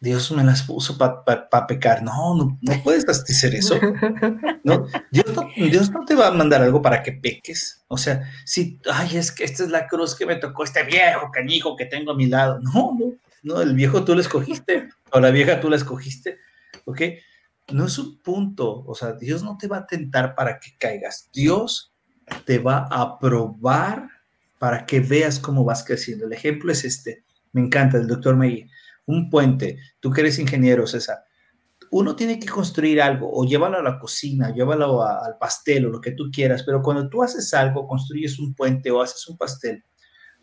Dios 0.00 0.32
me 0.32 0.42
las 0.42 0.64
puso 0.64 0.98
para 0.98 1.66
pecar. 1.68 2.02
No, 2.02 2.34
no, 2.34 2.58
no 2.60 2.82
puedes 2.82 3.08
hacer 3.08 3.54
eso. 3.54 3.78
No, 4.64 4.86
Dios 5.12 5.26
no, 5.34 5.48
Dios 5.56 5.90
no 5.90 6.04
te 6.04 6.16
va 6.16 6.26
a 6.28 6.32
mandar 6.32 6.62
algo 6.62 6.82
para 6.82 7.04
que 7.04 7.12
peques. 7.12 7.84
O 7.86 7.96
sea, 7.96 8.28
si, 8.44 8.80
ay, 8.92 9.16
es 9.16 9.30
que 9.30 9.44
esta 9.44 9.62
es 9.62 9.70
la 9.70 9.86
cruz 9.86 10.16
que 10.16 10.26
me 10.26 10.36
tocó 10.36 10.64
este 10.64 10.82
viejo 10.82 11.30
canijo 11.32 11.76
que 11.76 11.86
tengo 11.86 12.10
a 12.12 12.16
mi 12.16 12.26
lado. 12.26 12.58
No, 12.60 12.96
no, 12.98 13.12
no, 13.44 13.60
el 13.60 13.74
viejo 13.74 14.04
tú 14.04 14.14
lo 14.14 14.20
escogiste, 14.20 14.88
o 15.12 15.20
la 15.20 15.30
vieja 15.30 15.60
tú 15.60 15.68
la 15.68 15.76
escogiste, 15.76 16.38
¿ok? 16.84 17.00
No 17.72 17.86
es 17.86 17.98
un 17.98 18.20
punto, 18.20 18.84
o 18.84 18.94
sea, 18.94 19.12
Dios 19.12 19.42
no 19.42 19.56
te 19.58 19.68
va 19.68 19.78
a 19.78 19.86
tentar 19.86 20.34
para 20.34 20.58
que 20.58 20.70
caigas. 20.78 21.30
Dios 21.32 21.94
te 22.44 22.58
va 22.58 22.88
a 22.90 23.18
probar 23.18 24.08
para 24.58 24.86
que 24.86 25.00
veas 25.00 25.38
cómo 25.38 25.64
vas 25.64 25.84
creciendo. 25.84 26.26
El 26.26 26.32
ejemplo 26.32 26.72
es 26.72 26.84
este, 26.84 27.24
me 27.52 27.60
encanta, 27.60 27.98
el 27.98 28.06
doctor 28.06 28.36
May 28.36 28.68
un 29.06 29.30
puente, 29.30 29.78
tú 30.00 30.10
que 30.10 30.20
eres 30.20 30.38
ingeniero, 30.38 30.86
César, 30.86 31.24
uno 31.90 32.16
tiene 32.16 32.38
que 32.38 32.48
construir 32.48 33.02
algo 33.02 33.30
o 33.32 33.44
llévalo 33.44 33.78
a 33.78 33.82
la 33.82 33.98
cocina, 33.98 34.52
llévalo 34.54 35.02
al 35.02 35.36
pastel 35.38 35.86
o 35.86 35.90
lo 35.90 36.00
que 36.00 36.12
tú 36.12 36.30
quieras, 36.32 36.62
pero 36.62 36.80
cuando 36.80 37.08
tú 37.08 37.22
haces 37.22 37.52
algo, 37.52 37.86
construyes 37.86 38.38
un 38.38 38.54
puente 38.54 38.90
o 38.90 39.02
haces 39.02 39.26
un 39.28 39.36
pastel, 39.36 39.84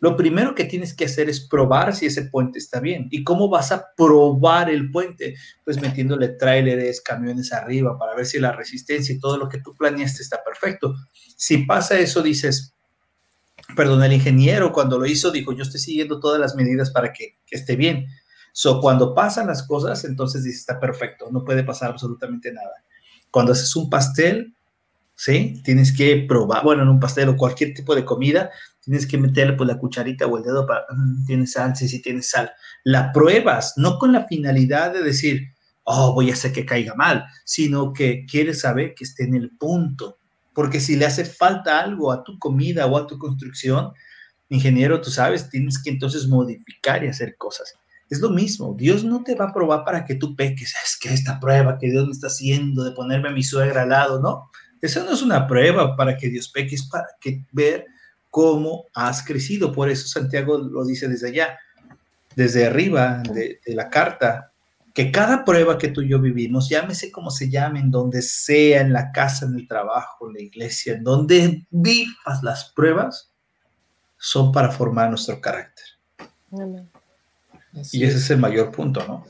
lo 0.00 0.16
primero 0.16 0.54
que 0.54 0.64
tienes 0.64 0.94
que 0.94 1.04
hacer 1.04 1.28
es 1.28 1.40
probar 1.40 1.94
si 1.94 2.06
ese 2.06 2.22
puente 2.22 2.58
está 2.58 2.80
bien. 2.80 3.08
¿Y 3.10 3.22
cómo 3.22 3.50
vas 3.50 3.70
a 3.70 3.86
probar 3.94 4.70
el 4.70 4.90
puente? 4.90 5.34
Pues 5.62 5.80
metiéndole 5.80 6.28
tráileres, 6.28 7.02
camiones 7.02 7.52
arriba 7.52 7.98
para 7.98 8.14
ver 8.14 8.24
si 8.24 8.38
la 8.38 8.52
resistencia 8.52 9.14
y 9.14 9.20
todo 9.20 9.36
lo 9.36 9.48
que 9.48 9.60
tú 9.60 9.74
planeaste 9.76 10.22
está 10.22 10.42
perfecto. 10.42 10.94
Si 11.36 11.58
pasa 11.58 11.98
eso, 11.98 12.22
dices, 12.22 12.74
perdón, 13.76 14.02
el 14.02 14.14
ingeniero 14.14 14.72
cuando 14.72 14.98
lo 14.98 15.04
hizo 15.04 15.30
dijo, 15.30 15.52
yo 15.52 15.62
estoy 15.62 15.80
siguiendo 15.80 16.18
todas 16.18 16.40
las 16.40 16.54
medidas 16.54 16.90
para 16.90 17.12
que 17.12 17.36
esté 17.50 17.76
bien. 17.76 18.06
So, 18.52 18.80
cuando 18.80 19.14
pasan 19.14 19.46
las 19.46 19.62
cosas, 19.62 20.04
entonces 20.04 20.44
dice, 20.44 20.58
está 20.58 20.80
perfecto, 20.80 21.28
no 21.30 21.44
puede 21.44 21.62
pasar 21.62 21.90
absolutamente 21.90 22.52
nada. 22.52 22.72
Cuando 23.30 23.52
haces 23.52 23.76
un 23.76 23.90
pastel, 23.90 24.54
¿sí? 25.14 25.60
Tienes 25.62 25.94
que 25.94 26.24
probar, 26.26 26.64
bueno, 26.64 26.82
en 26.82 26.88
un 26.88 26.98
pastel 26.98 27.28
o 27.28 27.36
cualquier 27.36 27.74
tipo 27.74 27.94
de 27.94 28.06
comida, 28.06 28.50
tienes 28.80 29.06
que 29.06 29.18
meterle 29.18 29.54
pues 29.54 29.68
la 29.68 29.78
cucharita 29.78 30.26
o 30.26 30.38
el 30.38 30.44
dedo 30.44 30.66
para, 30.66 30.84
mm, 30.90 31.26
tiene 31.26 31.46
sal, 31.46 31.76
sí, 31.76 32.02
tiene 32.02 32.22
sal. 32.22 32.50
La 32.84 33.12
pruebas, 33.12 33.74
no 33.76 33.98
con 33.98 34.12
la 34.12 34.26
finalidad 34.26 34.92
de 34.92 35.02
decir, 35.02 35.48
oh, 35.84 36.12
voy 36.14 36.30
a 36.30 36.34
hacer 36.34 36.52
que 36.52 36.66
caiga 36.66 36.94
mal, 36.94 37.24
sino 37.44 37.92
que 37.92 38.24
quieres 38.26 38.60
saber 38.60 38.94
que 38.94 39.04
esté 39.04 39.24
en 39.24 39.34
el 39.34 39.50
punto. 39.50 40.18
Porque 40.54 40.80
si 40.80 40.96
le 40.96 41.06
hace 41.06 41.24
falta 41.24 41.80
algo 41.80 42.12
a 42.12 42.24
tu 42.24 42.38
comida 42.38 42.86
o 42.86 42.96
a 42.96 43.06
tu 43.06 43.18
construcción, 43.18 43.92
ingeniero, 44.48 45.00
tú 45.00 45.10
sabes, 45.10 45.48
tienes 45.48 45.82
que 45.82 45.90
entonces 45.90 46.26
modificar 46.26 47.04
y 47.04 47.08
hacer 47.08 47.36
cosas. 47.36 47.74
Es 48.08 48.20
lo 48.20 48.30
mismo, 48.30 48.74
Dios 48.76 49.04
no 49.04 49.22
te 49.22 49.36
va 49.36 49.46
a 49.46 49.52
probar 49.52 49.84
para 49.84 50.04
que 50.04 50.16
tú 50.16 50.34
peques. 50.34 50.74
Es 50.84 50.98
que 50.98 51.14
esta 51.14 51.38
prueba 51.38 51.78
que 51.78 51.90
Dios 51.90 52.06
me 52.06 52.12
está 52.12 52.26
haciendo 52.26 52.82
de 52.82 52.90
ponerme 52.90 53.28
a 53.28 53.32
mi 53.32 53.44
suegra 53.44 53.82
al 53.82 53.90
lado, 53.90 54.20
¿no? 54.20 54.50
Esa 54.82 55.04
no 55.04 55.12
es 55.12 55.22
una 55.22 55.46
prueba 55.46 55.94
para 55.94 56.16
que 56.16 56.28
Dios 56.28 56.48
peque, 56.48 56.74
es 56.74 56.88
para 56.88 57.06
que 57.20 57.44
ver 57.52 57.86
cómo 58.30 58.86
has 58.94 59.22
crecido. 59.22 59.72
Por 59.72 59.90
eso 59.90 60.06
Santiago 60.06 60.58
lo 60.58 60.84
dice 60.84 61.08
desde 61.08 61.28
allá, 61.28 61.58
desde 62.36 62.66
arriba 62.66 63.22
de, 63.32 63.60
de 63.64 63.74
la 63.74 63.90
carta, 63.90 64.52
que 64.94 65.12
cada 65.12 65.44
prueba 65.44 65.78
que 65.78 65.88
tú 65.88 66.02
y 66.02 66.08
yo 66.08 66.20
vivimos, 66.20 66.68
llámese 66.68 67.12
como 67.12 67.30
se 67.30 67.48
llame, 67.50 67.80
en 67.80 67.90
donde 67.90 68.22
sea, 68.22 68.80
en 68.80 68.92
la 68.92 69.12
casa, 69.12 69.46
en 69.46 69.54
el 69.54 69.68
trabajo, 69.68 70.28
en 70.28 70.34
la 70.34 70.40
iglesia, 70.42 70.94
en 70.94 71.04
donde 71.04 71.66
vivas 71.70 72.42
las 72.42 72.72
pruebas, 72.72 73.30
son 74.16 74.52
para 74.52 74.70
formar 74.70 75.08
nuestro 75.08 75.40
carácter. 75.40 75.84
Amén 76.52 76.88
y 77.92 78.04
ese 78.04 78.18
es. 78.18 78.30
el 78.30 78.38
mayor 78.38 78.70
punto, 78.70 79.04
¿no? 79.06 79.24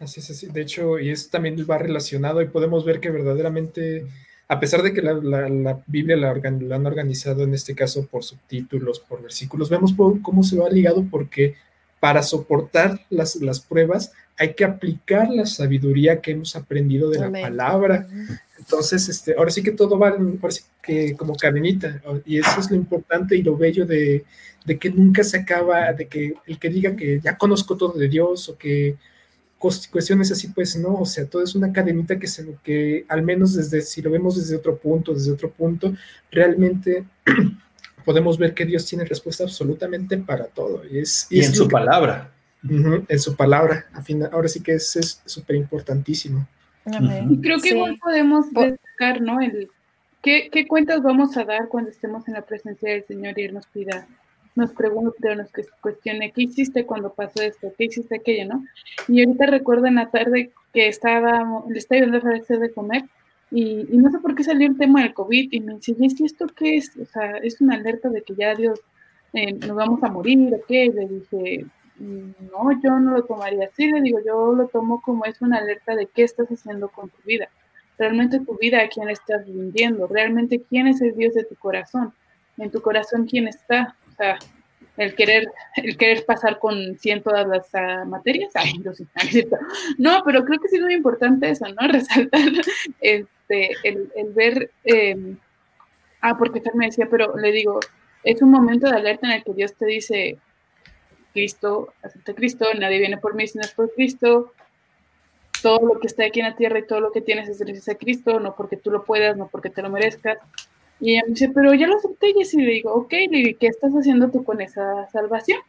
Así 0.00 0.20
es, 0.20 0.30
así. 0.30 0.46
De 0.46 0.62
hecho, 0.62 0.98
y 0.98 1.10
eso 1.10 1.28
también 1.30 1.56
va 1.68 1.78
relacionado 1.78 2.40
y 2.40 2.48
podemos 2.48 2.84
ver 2.84 3.00
que 3.00 3.10
verdaderamente, 3.10 4.06
a 4.50 4.58
pesar 4.58 4.82
de 4.82 4.92
que 4.92 5.00
la, 5.00 5.80
Biblia 5.86 6.16
la, 6.16 6.30
han 6.32 6.86
organizado 6.86 7.44
en 7.44 7.54
este 7.54 7.72
caso 7.72 8.08
por 8.08 8.24
subtítulos, 8.24 8.98
por 8.98 9.22
versículos, 9.22 9.70
vemos 9.70 9.94
cómo 10.22 10.42
se 10.42 10.58
va 10.58 10.68
ligado 10.68 11.06
porque 11.08 11.54
para 12.00 12.20
soportar 12.24 13.00
las, 13.10 13.36
las 13.36 13.60
pruebas 13.60 14.10
hay 14.36 14.54
que 14.54 14.64
aplicar 14.64 15.30
la 15.30 15.46
sabiduría 15.46 16.20
que 16.20 16.32
hemos 16.32 16.56
aprendido 16.56 17.10
de 17.10 17.20
la 17.20 17.30
palabra. 17.30 18.08
Entonces, 18.58 19.08
este, 19.08 19.36
ahora 19.38 19.52
sí 19.52 19.62
que 19.62 19.70
todo 19.70 19.96
va, 19.96 20.16
que 20.82 21.14
como 21.14 21.36
cadenita, 21.36 22.02
y 22.26 22.38
eso 22.38 22.58
es 22.58 22.68
lo 22.72 22.76
importante 22.76 23.36
y 23.36 23.44
lo 23.44 23.56
bello 23.56 23.86
de, 23.86 24.24
de 24.64 24.78
que 24.80 24.90
nunca 24.90 25.22
se 25.22 25.36
acaba, 25.36 25.92
de 25.92 26.08
que 26.08 26.34
el 26.48 26.58
que 26.58 26.70
diga 26.70 26.96
que 26.96 27.20
ya 27.20 27.38
conozco 27.38 27.76
todo 27.76 27.92
de 27.92 28.08
Dios 28.08 28.48
o 28.48 28.58
que 28.58 28.96
cuestiones 29.60 30.32
así, 30.32 30.48
pues 30.48 30.76
no, 30.76 30.94
o 30.94 31.04
sea, 31.04 31.26
todo 31.26 31.42
es 31.42 31.54
una 31.54 31.72
cadenita 31.72 32.18
que, 32.18 32.26
se, 32.26 32.46
que 32.64 33.04
al 33.08 33.22
menos 33.22 33.54
desde, 33.54 33.82
si 33.82 34.00
lo 34.00 34.10
vemos 34.10 34.36
desde 34.36 34.56
otro 34.56 34.78
punto, 34.78 35.12
desde 35.12 35.32
otro 35.32 35.50
punto, 35.50 35.92
realmente 36.30 37.04
podemos 38.04 38.38
ver 38.38 38.54
que 38.54 38.64
Dios 38.64 38.86
tiene 38.86 39.04
respuesta 39.04 39.44
absolutamente 39.44 40.16
para 40.16 40.46
todo. 40.46 40.82
Y, 40.90 40.98
es, 40.98 41.26
y, 41.30 41.44
en 41.44 41.54
su 41.54 41.68
palabra. 41.68 42.32
en 42.62 43.18
su 43.18 43.36
palabra. 43.36 43.86
ahora 44.32 44.48
sí 44.48 44.62
que 44.62 44.74
es 44.74 45.20
súper 45.26 45.56
importantísimo. 45.56 46.48
Y 47.28 47.40
creo 47.40 47.60
que 47.60 47.70
igual 47.70 47.98
podemos 48.02 48.50
destacar, 48.50 49.20
¿no? 49.20 49.40
El, 49.40 49.68
¿qué, 50.22 50.48
¿qué, 50.50 50.66
cuentas 50.66 51.02
vamos 51.02 51.36
a 51.36 51.44
dar 51.44 51.68
cuando 51.68 51.90
estemos 51.90 52.26
en 52.28 52.34
la 52.34 52.42
presencia 52.42 52.92
del 52.92 53.04
Señor 53.04 53.38
y 53.38 53.44
Él 53.44 53.54
nos 53.54 53.66
pida 53.66 54.08
nos 54.54 54.72
pregunte 54.72 55.30
o 55.30 55.34
nos 55.34 55.50
cuestione 55.80 56.32
qué 56.32 56.42
hiciste 56.42 56.84
cuando 56.84 57.12
pasó 57.12 57.42
esto, 57.42 57.72
qué 57.78 57.84
hiciste 57.84 58.16
aquello, 58.16 58.54
¿no? 58.54 58.64
Y 59.08 59.22
ahorita 59.24 59.46
recuerdo 59.46 59.86
en 59.86 59.96
la 59.96 60.10
tarde 60.10 60.50
que 60.72 60.88
estaba, 60.88 61.64
le 61.68 61.78
estaba 61.78 62.00
yendo 62.00 62.18
a 62.18 62.56
de 62.58 62.72
comer 62.72 63.04
y, 63.50 63.86
y, 63.92 63.96
no 63.98 64.10
sé 64.10 64.18
por 64.20 64.34
qué 64.34 64.44
salió 64.44 64.68
el 64.68 64.78
tema 64.78 65.02
del 65.02 65.14
COVID 65.14 65.48
y 65.50 65.60
me 65.60 65.74
dice, 65.74 65.96
¿y 65.98 66.24
esto 66.24 66.46
qué 66.48 66.76
es? 66.76 66.96
O 66.96 67.04
sea, 67.04 67.36
es 67.38 67.60
una 67.60 67.74
alerta 67.74 68.08
de 68.08 68.22
que 68.22 68.34
ya 68.34 68.54
Dios 68.54 68.80
eh, 69.32 69.52
nos 69.52 69.74
vamos 69.74 70.02
a 70.02 70.08
morir 70.08 70.52
o 70.54 70.60
qué. 70.66 70.90
Le 70.94 71.08
dije, 71.08 71.66
no, 71.98 72.80
yo 72.82 72.98
no 72.98 73.12
lo 73.12 73.24
tomaría 73.24 73.66
así, 73.66 73.90
le 73.90 74.00
digo, 74.00 74.20
yo 74.24 74.54
lo 74.54 74.68
tomo 74.68 75.00
como 75.02 75.24
es 75.24 75.40
una 75.40 75.58
alerta 75.58 75.94
de 75.94 76.06
qué 76.06 76.22
estás 76.22 76.48
haciendo 76.48 76.88
con 76.88 77.10
tu 77.10 77.18
vida. 77.24 77.48
Realmente 77.98 78.40
tu 78.40 78.56
vida, 78.56 78.82
¿a 78.82 78.88
quién 78.88 79.10
estás 79.10 79.46
rindiendo? 79.46 80.06
Realmente, 80.06 80.62
¿quién 80.68 80.86
es 80.86 81.02
el 81.02 81.14
Dios 81.14 81.34
de 81.34 81.44
tu 81.44 81.54
corazón? 81.56 82.14
En 82.56 82.70
tu 82.70 82.80
corazón, 82.80 83.26
¿quién 83.26 83.46
está? 83.48 83.96
El 84.96 85.14
querer, 85.14 85.50
el 85.76 85.96
querer 85.96 86.24
pasar 86.26 86.58
con 86.58 86.98
100 86.98 87.22
todas 87.22 87.46
las 87.46 87.68
uh, 87.74 88.06
materias. 88.06 88.52
No, 89.98 90.22
pero 90.24 90.44
creo 90.44 90.58
que 90.58 90.68
sí 90.68 90.76
es 90.76 90.82
muy 90.82 90.94
importante 90.94 91.48
eso, 91.48 91.66
¿no? 91.68 91.88
Resaltar 91.88 92.40
este, 93.00 93.70
el, 93.82 94.12
el 94.14 94.32
ver, 94.32 94.70
eh, 94.84 95.36
ah, 96.20 96.36
porque 96.36 96.60
Fer 96.60 96.74
me 96.74 96.86
decía, 96.86 97.08
pero 97.10 97.36
le 97.36 97.52
digo, 97.52 97.80
es 98.24 98.42
un 98.42 98.50
momento 98.50 98.88
de 98.90 98.96
alerta 98.96 99.26
en 99.26 99.32
el 99.32 99.44
que 99.44 99.54
Dios 99.54 99.74
te 99.74 99.86
dice, 99.86 100.38
Cristo, 101.32 101.94
acepta 102.02 102.34
Cristo, 102.34 102.66
nadie 102.78 102.98
viene 102.98 103.16
por 103.18 103.34
mí 103.34 103.46
si 103.46 103.58
no 103.58 103.64
es 103.64 103.72
por 103.72 103.92
Cristo, 103.94 104.52
todo 105.62 105.94
lo 105.94 106.00
que 106.00 106.06
está 106.06 106.24
aquí 106.24 106.40
en 106.40 106.46
la 106.46 106.56
tierra 106.56 106.78
y 106.78 106.86
todo 106.86 107.00
lo 107.00 107.12
que 107.12 107.20
tienes 107.20 107.48
es 107.48 107.58
gracias 107.58 107.88
a 107.88 107.94
Cristo, 107.94 108.40
no 108.40 108.54
porque 108.56 108.76
tú 108.76 108.90
lo 108.90 109.04
puedas, 109.04 109.36
no 109.36 109.48
porque 109.48 109.70
te 109.70 109.82
lo 109.82 109.90
merezcas, 109.90 110.38
y 111.00 111.12
ella 111.12 111.22
me 111.26 111.30
dice, 111.30 111.50
pero 111.54 111.72
ya 111.74 111.86
lo 111.86 111.96
acepté, 111.96 112.30
y 112.30 112.56
le 112.56 112.72
digo, 112.72 112.92
ok, 112.92 113.12
le 113.30 113.54
¿qué 113.54 113.66
estás 113.66 113.92
haciendo 113.92 114.30
tú 114.30 114.44
con 114.44 114.60
esa 114.60 115.08
salvación? 115.10 115.60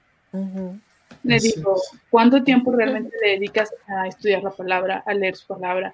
Le 1.24 1.40
digo, 1.40 1.76
¿cuánto 2.10 2.44
tiempo 2.44 2.72
realmente 2.72 3.16
le 3.24 3.32
dedicas 3.32 3.74
a 3.88 4.08
estudiar 4.08 4.44
la 4.44 4.52
palabra, 4.52 5.04
a 5.06 5.14
leer 5.14 5.36
su 5.36 5.48
palabra? 5.48 5.94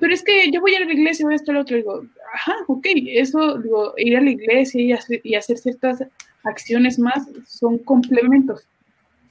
pero 0.00 0.12
es 0.12 0.24
que 0.24 0.50
yo 0.50 0.60
voy 0.60 0.72
a 0.72 0.78
ir 0.78 0.82
a 0.82 0.86
la 0.86 0.92
iglesia, 0.92 1.24
voy 1.24 1.34
a 1.34 1.36
esto, 1.36 1.52
lo 1.52 1.60
otro. 1.60 1.76
Digo, 1.76 2.02
ajá, 2.34 2.56
ok, 2.66 2.86
eso, 3.06 3.58
digo, 3.58 3.94
ir 3.96 4.16
a 4.16 4.20
la 4.20 4.30
iglesia 4.30 4.80
y 4.80 4.92
hacer, 4.92 5.20
y 5.22 5.34
hacer 5.34 5.58
ciertas 5.58 6.04
acciones 6.42 6.98
más 6.98 7.28
son 7.46 7.78
complementos, 7.78 8.66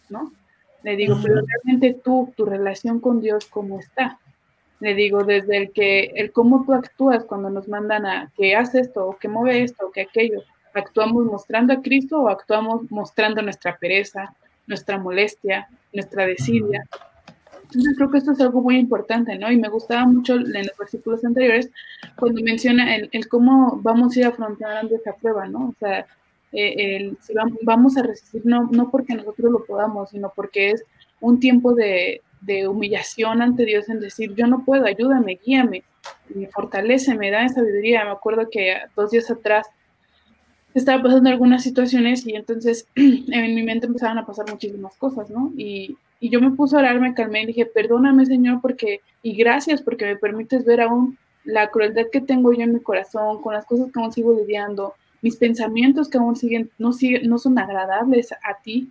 ¿no? 0.10 0.32
Le 0.84 0.96
digo, 0.96 1.18
pero 1.22 1.42
realmente 1.42 2.00
tú, 2.04 2.32
tu 2.38 2.46
relación 2.46 3.00
con 3.00 3.20
Dios, 3.20 3.46
¿cómo 3.48 3.80
está? 3.80 4.20
Le 4.86 4.94
digo, 4.94 5.24
desde 5.24 5.58
el 5.58 5.72
que, 5.72 6.12
el 6.14 6.32
cómo 6.32 6.64
tú 6.64 6.74
actúas 6.74 7.24
cuando 7.24 7.50
nos 7.50 7.68
mandan 7.68 8.06
a 8.06 8.32
que 8.38 8.56
hace 8.56 8.82
esto, 8.82 9.08
o 9.08 9.18
que 9.18 9.28
mueve 9.28 9.64
esto, 9.64 9.88
o 9.88 9.92
que 9.92 10.02
aquello, 10.02 10.44
¿actuamos 10.76 11.26
mostrando 11.26 11.74
a 11.74 11.82
Cristo 11.82 12.22
o 12.22 12.30
actuamos 12.30 12.92
mostrando 12.92 13.42
nuestra 13.42 13.76
pereza, 13.78 14.36
nuestra 14.68 15.00
molestia, 15.00 15.68
nuestra 15.92 16.28
desidia? 16.28 16.86
Entonces 17.64 17.96
creo 17.98 18.12
que 18.12 18.20
esto 18.20 18.34
es 18.34 18.42
algo 18.42 18.62
muy 18.62 18.78
importante, 18.78 19.36
¿no? 19.40 19.52
Y 19.52 19.58
me 19.58 19.70
gustaba 19.70 20.06
mucho 20.06 20.36
en 20.36 20.54
los 20.54 20.78
versículos 20.78 21.26
anteriores 21.26 21.72
cuando 22.16 22.44
menciona 22.44 22.96
el, 22.96 23.28
cómo 23.28 23.80
vamos 23.82 24.16
a 24.16 24.20
ir 24.20 24.26
afrontando 24.28 24.96
esa 24.96 25.14
prueba, 25.14 25.48
¿no? 25.48 25.70
O 25.70 25.76
sea, 25.80 26.06
eh, 26.52 26.96
el, 26.96 27.18
si 27.24 27.34
vamos 27.64 27.98
a 27.98 28.04
resistir 28.04 28.44
no, 28.46 28.70
no 28.72 28.92
porque 28.92 29.16
nosotros 29.16 29.52
lo 29.52 29.66
podamos, 29.66 30.12
sino 30.12 30.32
porque 30.36 30.70
es 30.70 30.84
un 31.26 31.40
tiempo 31.40 31.74
de, 31.74 32.22
de 32.42 32.68
humillación 32.68 33.42
ante 33.42 33.66
Dios 33.66 33.90
en 33.90 34.00
decir, 34.00 34.34
yo 34.36 34.48
no 34.48 34.64
puedo, 34.64 34.86
ayúdame, 34.86 35.40
guíame, 35.44 35.84
me 36.34 36.48
fortalece, 36.48 37.16
me 37.16 37.32
da 37.32 37.48
sabiduría. 37.50 38.06
Me 38.06 38.12
acuerdo 38.12 38.50
que 38.50 38.78
dos 38.96 39.12
días 39.12 39.30
atrás 39.32 39.68
estaba 40.76 41.02
pasando 41.02 41.30
algunas 41.30 41.64
situaciones 41.64 42.26
y 42.28 42.36
entonces 42.36 42.88
en 42.96 43.56
mi 43.56 43.64
mente 43.64 43.88
empezaron 43.88 44.18
a 44.20 44.26
pasar 44.26 44.46
muchísimas 44.50 44.96
cosas, 44.98 45.30
¿no? 45.30 45.52
Y, 45.58 45.98
y 46.20 46.30
yo 46.30 46.40
me 46.40 46.52
puse 46.52 46.76
a 46.76 46.80
orar, 46.80 47.00
me 47.00 47.14
calmé 47.14 47.44
y 47.44 47.48
dije, 47.48 47.66
perdóname 47.66 48.26
Señor, 48.26 48.62
porque, 48.62 49.02
y 49.24 49.36
gracias 49.36 49.82
porque 49.82 50.06
me 50.06 50.18
permites 50.18 50.64
ver 50.66 50.82
aún 50.82 51.18
la 51.44 51.70
crueldad 51.70 52.06
que 52.12 52.22
tengo 52.22 52.54
yo 52.54 52.62
en 52.62 52.74
mi 52.74 52.80
corazón, 52.82 53.42
con 53.42 53.54
las 53.54 53.66
cosas 53.66 53.92
que 53.92 54.00
aún 54.00 54.12
sigo 54.12 54.34
lidiando, 54.34 54.94
mis 55.22 55.38
pensamientos 55.38 56.10
que 56.10 56.18
aún 56.18 56.36
siguen, 56.36 56.70
no, 56.78 56.94
siguen, 56.94 57.28
no 57.30 57.38
son 57.38 57.58
agradables 57.58 58.32
a 58.32 58.62
ti, 58.64 58.90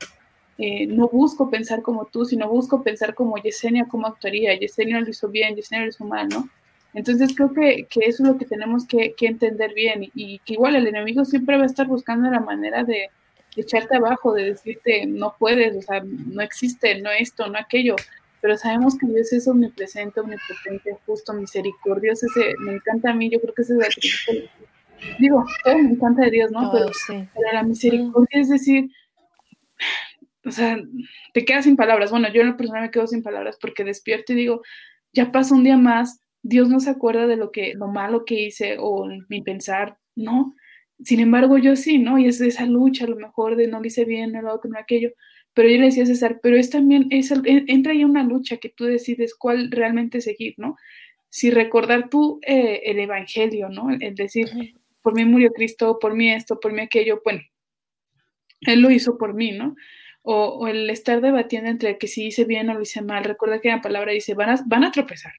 eh, 0.58 0.86
no 0.86 1.08
busco 1.08 1.50
pensar 1.50 1.82
como 1.82 2.06
tú, 2.06 2.24
sino 2.24 2.48
busco 2.48 2.82
pensar 2.82 3.14
como 3.14 3.36
Yesenia, 3.38 3.86
cómo 3.88 4.06
actuaría. 4.06 4.58
Yesenia 4.58 5.00
lo 5.00 5.10
hizo 5.10 5.28
bien, 5.28 5.56
Yesenia 5.56 5.84
lo 5.84 5.90
hizo 5.90 6.04
mal, 6.04 6.28
¿no? 6.28 6.48
Entonces 6.94 7.34
creo 7.34 7.52
que, 7.52 7.86
que 7.90 8.00
eso 8.06 8.22
es 8.22 8.28
lo 8.28 8.38
que 8.38 8.44
tenemos 8.44 8.86
que, 8.86 9.14
que, 9.14 9.26
entender 9.26 9.74
bien 9.74 10.10
y 10.14 10.38
que 10.40 10.54
igual 10.54 10.76
el 10.76 10.86
enemigo 10.86 11.24
siempre 11.24 11.56
va 11.56 11.64
a 11.64 11.66
estar 11.66 11.88
buscando 11.88 12.30
la 12.30 12.38
manera 12.38 12.84
de, 12.84 13.10
echarte 13.56 13.96
abajo, 13.96 14.32
de 14.32 14.44
decirte 14.44 15.06
no 15.06 15.34
puedes, 15.38 15.76
o 15.76 15.82
sea, 15.82 16.02
no 16.04 16.42
existe, 16.42 17.00
no 17.00 17.10
esto, 17.10 17.46
no 17.48 17.58
aquello, 17.58 17.96
pero 18.40 18.56
sabemos 18.56 18.98
que 18.98 19.06
Dios 19.06 19.32
es 19.32 19.48
omnipresente, 19.48 20.20
omnipotente, 20.20 20.96
justo, 21.06 21.32
misericordioso, 21.32 22.26
ese, 22.26 22.54
me 22.58 22.74
encanta 22.74 23.10
a 23.10 23.14
mí, 23.14 23.30
yo 23.30 23.40
creo 23.40 23.54
que 23.54 23.62
ese 23.62 23.74
es 23.74 23.98
el 24.28 24.50
digo, 25.18 25.44
todo 25.64 25.78
me 25.78 25.90
encanta 25.90 26.22
de 26.24 26.30
Dios, 26.30 26.50
¿no? 26.50 26.70
pero, 26.72 26.90
pero 27.08 27.52
la 27.52 27.62
misericordia 27.62 28.40
es 28.40 28.48
decir, 28.48 28.90
o 30.44 30.50
sea, 30.50 30.78
te 31.32 31.44
quedas 31.44 31.64
sin 31.64 31.76
palabras. 31.76 32.10
Bueno, 32.10 32.28
yo 32.32 32.42
en 32.42 32.48
la 32.48 32.56
persona 32.56 32.80
me 32.80 32.90
quedo 32.90 33.06
sin 33.06 33.22
palabras 33.22 33.56
porque 33.60 33.84
despierto 33.84 34.32
y 34.32 34.36
digo, 34.36 34.62
ya 35.12 35.32
pasa 35.32 35.54
un 35.54 35.64
día 35.64 35.76
más, 35.76 36.20
Dios 36.42 36.68
no 36.68 36.80
se 36.80 36.90
acuerda 36.90 37.26
de 37.26 37.36
lo 37.36 37.50
que, 37.50 37.72
lo 37.74 37.88
malo 37.88 38.24
que 38.24 38.42
hice 38.42 38.76
o 38.78 39.08
mi 39.28 39.42
pensar, 39.42 39.98
no. 40.14 40.54
Sin 41.02 41.20
embargo, 41.20 41.58
yo 41.58 41.76
sí, 41.76 41.98
¿no? 41.98 42.18
Y 42.18 42.26
es 42.26 42.40
esa 42.40 42.66
lucha, 42.66 43.04
a 43.04 43.08
lo 43.08 43.16
mejor 43.16 43.56
de 43.56 43.66
no 43.66 43.80
lo 43.80 43.86
hice 43.86 44.04
bien, 44.04 44.32
no 44.32 44.42
lo 44.42 44.54
otro, 44.54 44.70
no 44.70 44.78
aquello. 44.78 45.10
Pero 45.54 45.68
yo 45.68 45.78
le 45.78 45.86
decía 45.86 46.02
a 46.02 46.06
César, 46.06 46.40
pero 46.42 46.56
es 46.56 46.70
también, 46.70 47.06
es, 47.10 47.32
entra 47.44 47.92
ahí 47.92 48.04
una 48.04 48.24
lucha 48.24 48.58
que 48.58 48.68
tú 48.68 48.84
decides 48.84 49.34
cuál 49.34 49.70
realmente 49.70 50.20
seguir, 50.20 50.54
¿no? 50.58 50.76
Si 51.30 51.50
recordar 51.50 52.10
tú 52.10 52.40
eh, 52.46 52.82
el 52.84 52.98
evangelio, 52.98 53.68
¿no? 53.68 53.90
El 53.90 54.14
decir, 54.14 54.48
por 55.00 55.14
mí 55.14 55.24
murió 55.24 55.52
Cristo, 55.52 55.98
por 56.00 56.14
mí 56.14 56.30
esto, 56.30 56.60
por 56.60 56.72
mí 56.72 56.80
aquello, 56.80 57.20
bueno, 57.24 57.40
Él 58.60 58.80
lo 58.80 58.90
hizo 58.90 59.16
por 59.16 59.34
mí, 59.34 59.52
¿no? 59.52 59.74
O, 60.26 60.66
el 60.68 60.88
estar 60.90 61.20
debatiendo 61.20 61.70
entre 61.70 61.98
que 61.98 62.08
si 62.08 62.26
hice 62.26 62.44
bien 62.44 62.70
o 62.70 62.74
lo 62.74 62.82
hice 62.82 63.02
mal. 63.02 63.24
Recuerda 63.24 63.60
que 63.60 63.68
la 63.68 63.82
palabra 63.82 64.12
dice, 64.12 64.34
van 64.34 64.50
a, 64.50 64.64
van 64.66 64.84
a 64.84 64.90
tropezar. 64.90 65.34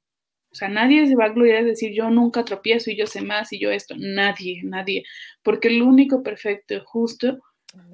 O 0.52 0.56
sea, 0.56 0.70
nadie 0.70 1.08
se 1.08 1.16
va 1.16 1.26
a 1.26 1.30
gloriar 1.30 1.64
de 1.64 1.72
decir 1.72 1.92
yo 1.94 2.10
nunca 2.10 2.46
tropiezo 2.46 2.92
y 2.92 2.96
yo 2.96 3.08
sé 3.08 3.22
más 3.22 3.52
y 3.52 3.60
yo 3.60 3.72
esto. 3.72 3.96
Nadie, 3.98 4.62
nadie. 4.64 5.04
Porque 5.44 5.70
el 5.70 5.82
único 5.82 6.24
perfecto 6.24 6.76
y 6.76 6.82
justo 6.86 7.40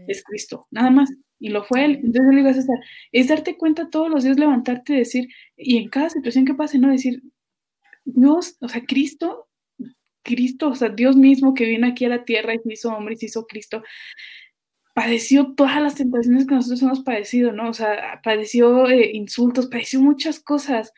es 0.07 0.23
Cristo, 0.23 0.67
nada 0.69 0.91
más. 0.91 1.09
Y 1.39 1.49
lo 1.49 1.63
fue 1.63 1.85
él. 1.85 1.91
Entonces 2.03 2.25
le 2.29 2.37
digo 2.37 2.49
a 2.49 2.53
César, 2.53 2.77
es 3.11 3.29
darte 3.29 3.57
cuenta 3.57 3.89
todos 3.89 4.09
los 4.09 4.23
días, 4.23 4.37
levantarte 4.37 4.93
y 4.93 4.97
decir, 4.97 5.27
y 5.57 5.77
en 5.77 5.89
cada 5.89 6.09
situación 6.09 6.45
que 6.45 6.53
pase, 6.53 6.77
¿no? 6.77 6.91
Decir, 6.91 7.23
Dios, 8.03 8.57
o 8.59 8.67
sea, 8.67 8.83
Cristo, 8.85 9.47
Cristo, 10.23 10.69
o 10.69 10.75
sea, 10.75 10.89
Dios 10.89 11.15
mismo 11.15 11.53
que 11.53 11.65
vino 11.65 11.87
aquí 11.87 12.05
a 12.05 12.09
la 12.09 12.25
tierra 12.25 12.53
y 12.53 12.59
se 12.59 12.73
hizo 12.73 12.89
hombre 12.89 13.15
y 13.15 13.17
se 13.17 13.25
hizo 13.27 13.47
Cristo, 13.47 13.81
padeció 15.01 15.55
todas 15.55 15.81
las 15.81 15.95
tentaciones 15.95 16.45
que 16.45 16.53
nosotros 16.53 16.83
hemos 16.83 16.99
padecido, 16.99 17.51
¿no? 17.51 17.69
O 17.69 17.73
sea, 17.73 18.21
padeció 18.23 18.87
eh, 18.87 19.09
insultos, 19.13 19.65
padeció 19.65 19.99
muchas 19.99 20.39
cosas. 20.39 20.93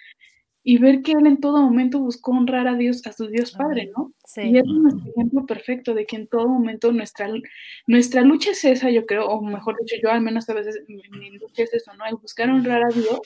Y 0.62 0.78
ver 0.78 1.01
que 1.01 1.14
él 1.14 1.26
en 1.26 1.39
todo 1.39 1.62
momento 1.62 1.99
buscó 1.99 2.32
honrar 2.32 2.68
a 2.68 2.76
Dios, 2.76 3.06
a 3.06 3.14
su 3.14 3.28
Dios 3.28 3.51
Padre, 3.51 3.91
¿no? 3.95 4.14
Sí. 4.26 4.41
Y 4.41 4.58
es 4.58 4.66
nuestro 4.66 5.12
ejemplo 5.12 5.45
perfecto 5.45 5.93
de 5.93 6.06
que 6.06 6.18
en 6.18 6.28
todo 6.28 6.47
momento 6.49 6.91
nuestra, 6.91 7.30
nuestra 7.88 8.22
lucha 8.22 8.51
es 8.51 8.64
esa, 8.66 8.89
yo 8.89 9.06
creo, 9.06 9.26
o 9.26 9.41
mejor 9.41 9.78
dicho, 9.80 9.95
yo 10.01 10.10
al 10.10 10.22
menos 10.22 10.49
a 10.49 10.54
veces 10.54 10.84
mi, 10.88 11.38
lucha 11.38 11.64
es 11.64 11.74
eso, 11.74 11.93
¿no? 11.93 12.06
El 12.06 12.16
buscar 12.16 12.49
honrar 12.49 12.84
a 12.84 12.93
Dios 12.93 13.20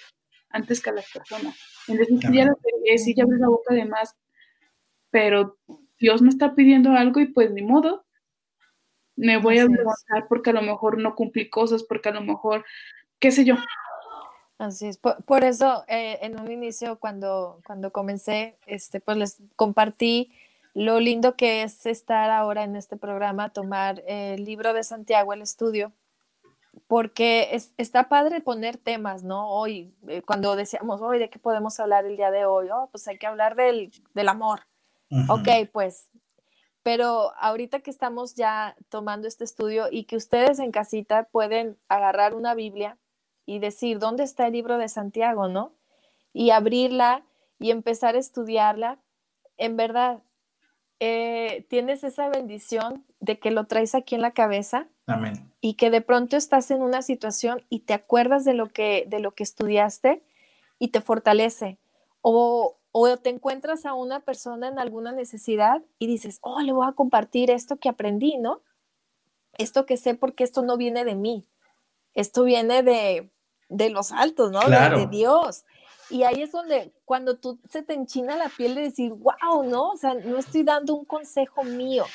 antes 0.49 0.81
que 0.81 0.91
a 0.91 0.93
las 0.93 1.11
personas. 1.11 1.55
En 1.87 1.97
decir, 1.97 2.19
sí, 2.21 2.35
ya 2.35 2.45
lo 2.45 2.55
pegué, 2.55 2.97
sí, 2.99 3.15
ya 3.15 3.23
abrí 3.23 3.39
la 3.39 3.49
boca 3.49 3.73
de 3.73 3.85
más, 3.85 4.15
pero 5.09 5.57
Dios 5.99 6.21
me 6.21 6.29
está 6.29 6.53
pidiendo 6.53 6.91
algo 6.91 7.19
y 7.19 7.27
pues 7.27 7.51
ni 7.51 7.63
modo, 7.63 8.06
me 9.17 9.37
voy 9.37 9.59
a 9.59 9.65
levantar 9.65 10.27
porque 10.29 10.51
a 10.51 10.53
lo 10.53 10.61
mejor 10.61 10.97
no 10.97 11.15
cumplí 11.15 11.49
cosas, 11.49 11.83
porque 11.83 12.09
a 12.09 12.13
lo 12.13 12.21
mejor, 12.21 12.63
qué 13.19 13.31
sé 13.31 13.43
yo. 13.43 13.55
Así 14.59 14.87
es, 14.87 14.97
por, 14.97 15.43
eso 15.43 15.83
eh, 15.87 16.19
en 16.21 16.39
un 16.39 16.51
inicio 16.51 16.97
cuando, 16.99 17.59
cuando 17.65 17.91
comencé, 17.91 18.57
este, 18.65 18.99
pues 18.99 19.17
les 19.17 19.41
compartí 19.55 20.31
lo 20.73 20.99
lindo 20.99 21.35
que 21.35 21.63
es 21.63 21.85
estar 21.85 22.29
ahora 22.31 22.63
en 22.63 22.75
este 22.75 22.97
programa, 22.97 23.49
tomar 23.49 24.03
el 24.07 24.45
libro 24.45 24.73
de 24.73 24.83
Santiago, 24.83 25.33
el 25.33 25.41
estudio, 25.41 25.91
porque 26.87 27.59
está 27.77 28.09
padre 28.09 28.41
poner 28.41 28.77
temas, 28.77 29.23
¿no? 29.23 29.49
Hoy, 29.49 29.93
eh, 30.07 30.21
cuando 30.21 30.55
decíamos, 30.55 31.01
hoy, 31.01 31.19
¿de 31.19 31.29
qué 31.29 31.39
podemos 31.39 31.79
hablar 31.79 32.05
el 32.05 32.17
día 32.17 32.31
de 32.31 32.45
hoy? 32.45 32.69
Oh, 32.71 32.89
pues 32.91 33.07
hay 33.07 33.17
que 33.17 33.27
hablar 33.27 33.55
del, 33.55 33.91
amor. 34.27 34.61
Ok, 35.29 35.47
pues, 35.71 36.09
pero 36.87 37.33
ahorita 37.37 37.81
que 37.81 37.91
estamos 37.91 38.35
ya 38.35 38.77
tomando 38.87 39.27
este 39.27 39.43
estudio 39.43 39.89
y 39.91 40.05
que 40.05 40.15
ustedes 40.15 40.57
en 40.59 40.71
casita 40.71 41.25
pueden 41.25 41.77
agarrar 41.89 42.33
una 42.33 42.53
Biblia 42.55 42.97
y 43.45 43.59
decir, 43.59 43.99
¿dónde 43.99 44.23
está 44.23 44.47
el 44.47 44.53
libro 44.53 44.77
de 44.77 44.87
Santiago, 44.87 45.49
no? 45.49 45.73
Y 46.31 46.51
abrirla 46.51 47.25
y 47.59 47.71
empezar 47.71 48.15
a 48.15 48.19
estudiarla, 48.19 48.99
en 49.57 49.75
verdad, 49.75 50.23
eh, 51.01 51.65
tienes 51.69 52.05
esa 52.05 52.29
bendición 52.29 53.03
de 53.19 53.37
que 53.37 53.51
lo 53.51 53.65
traes 53.65 53.93
aquí 53.93 54.15
en 54.15 54.21
la 54.21 54.31
cabeza. 54.31 54.87
Amén. 55.07 55.51
Y 55.59 55.73
que 55.73 55.89
de 55.89 55.99
pronto 55.99 56.37
estás 56.37 56.71
en 56.71 56.81
una 56.81 57.01
situación 57.01 57.65
y 57.67 57.79
te 57.79 57.95
acuerdas 57.95 58.45
de 58.45 58.53
lo 58.53 58.67
que, 58.67 59.03
de 59.09 59.19
lo 59.19 59.31
que 59.31 59.43
estudiaste 59.43 60.23
y 60.79 60.87
te 60.87 61.01
fortalece. 61.01 61.79
O, 62.21 62.77
o 62.99 63.17
te 63.17 63.29
encuentras 63.29 63.85
a 63.85 63.93
una 63.93 64.21
persona 64.21 64.67
en 64.67 64.79
alguna 64.79 65.11
necesidad 65.11 65.83
y 65.99 66.07
dices, 66.07 66.39
oh, 66.41 66.61
le 66.61 66.71
voy 66.71 66.87
a 66.87 66.93
compartir 66.93 67.51
esto 67.51 67.77
que 67.77 67.89
aprendí, 67.89 68.37
¿no? 68.37 68.61
Esto 69.59 69.85
que 69.85 69.97
sé 69.97 70.15
porque 70.15 70.43
esto 70.43 70.63
no 70.63 70.77
viene 70.77 71.05
de 71.05 71.13
mí. 71.13 71.45
Esto 72.15 72.43
viene 72.43 72.81
de, 72.81 73.29
de 73.69 73.89
los 73.91 74.11
altos, 74.11 74.51
¿no? 74.51 74.61
de 74.61 75.07
Dios. 75.11 75.63
Y 76.09 76.23
ahí 76.23 76.41
es 76.41 76.51
donde 76.51 76.91
cuando 77.05 77.37
tú 77.37 77.59
se 77.69 77.83
te 77.83 77.93
enchina 77.93 78.35
la 78.35 78.49
piel 78.49 78.73
de 78.73 78.81
decir, 78.81 79.13
wow, 79.13 79.63
¿no? 79.63 79.91
O 79.91 79.97
sea, 79.97 80.15
no 80.15 80.37
estoy 80.37 80.63
dando 80.63 80.95
un 80.95 81.05
consejo 81.05 81.63
mío. 81.63 82.05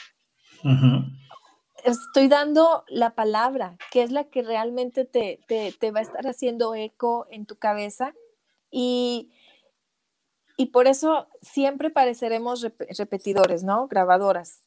Estoy 1.84 2.26
dando 2.26 2.84
la 2.88 3.14
palabra, 3.14 3.76
que 3.92 4.02
es 4.02 4.10
la 4.10 4.24
que 4.24 4.42
realmente 4.42 5.04
te, 5.04 5.38
te, 5.46 5.90
va 5.92 6.00
a 6.00 6.02
estar 6.02 6.26
haciendo 6.26 6.74
eco 6.74 7.26
en 7.30 7.46
tu 7.46 7.56
cabeza. 7.56 8.14
Y, 8.70 9.30
y 10.62 10.66
por 10.66 10.86
eso 10.86 11.26
siempre 11.40 11.90
pareceremos 11.90 12.64
repetidores, 12.96 13.64
¿no? 13.64 13.88
Grabadoras. 13.88 14.60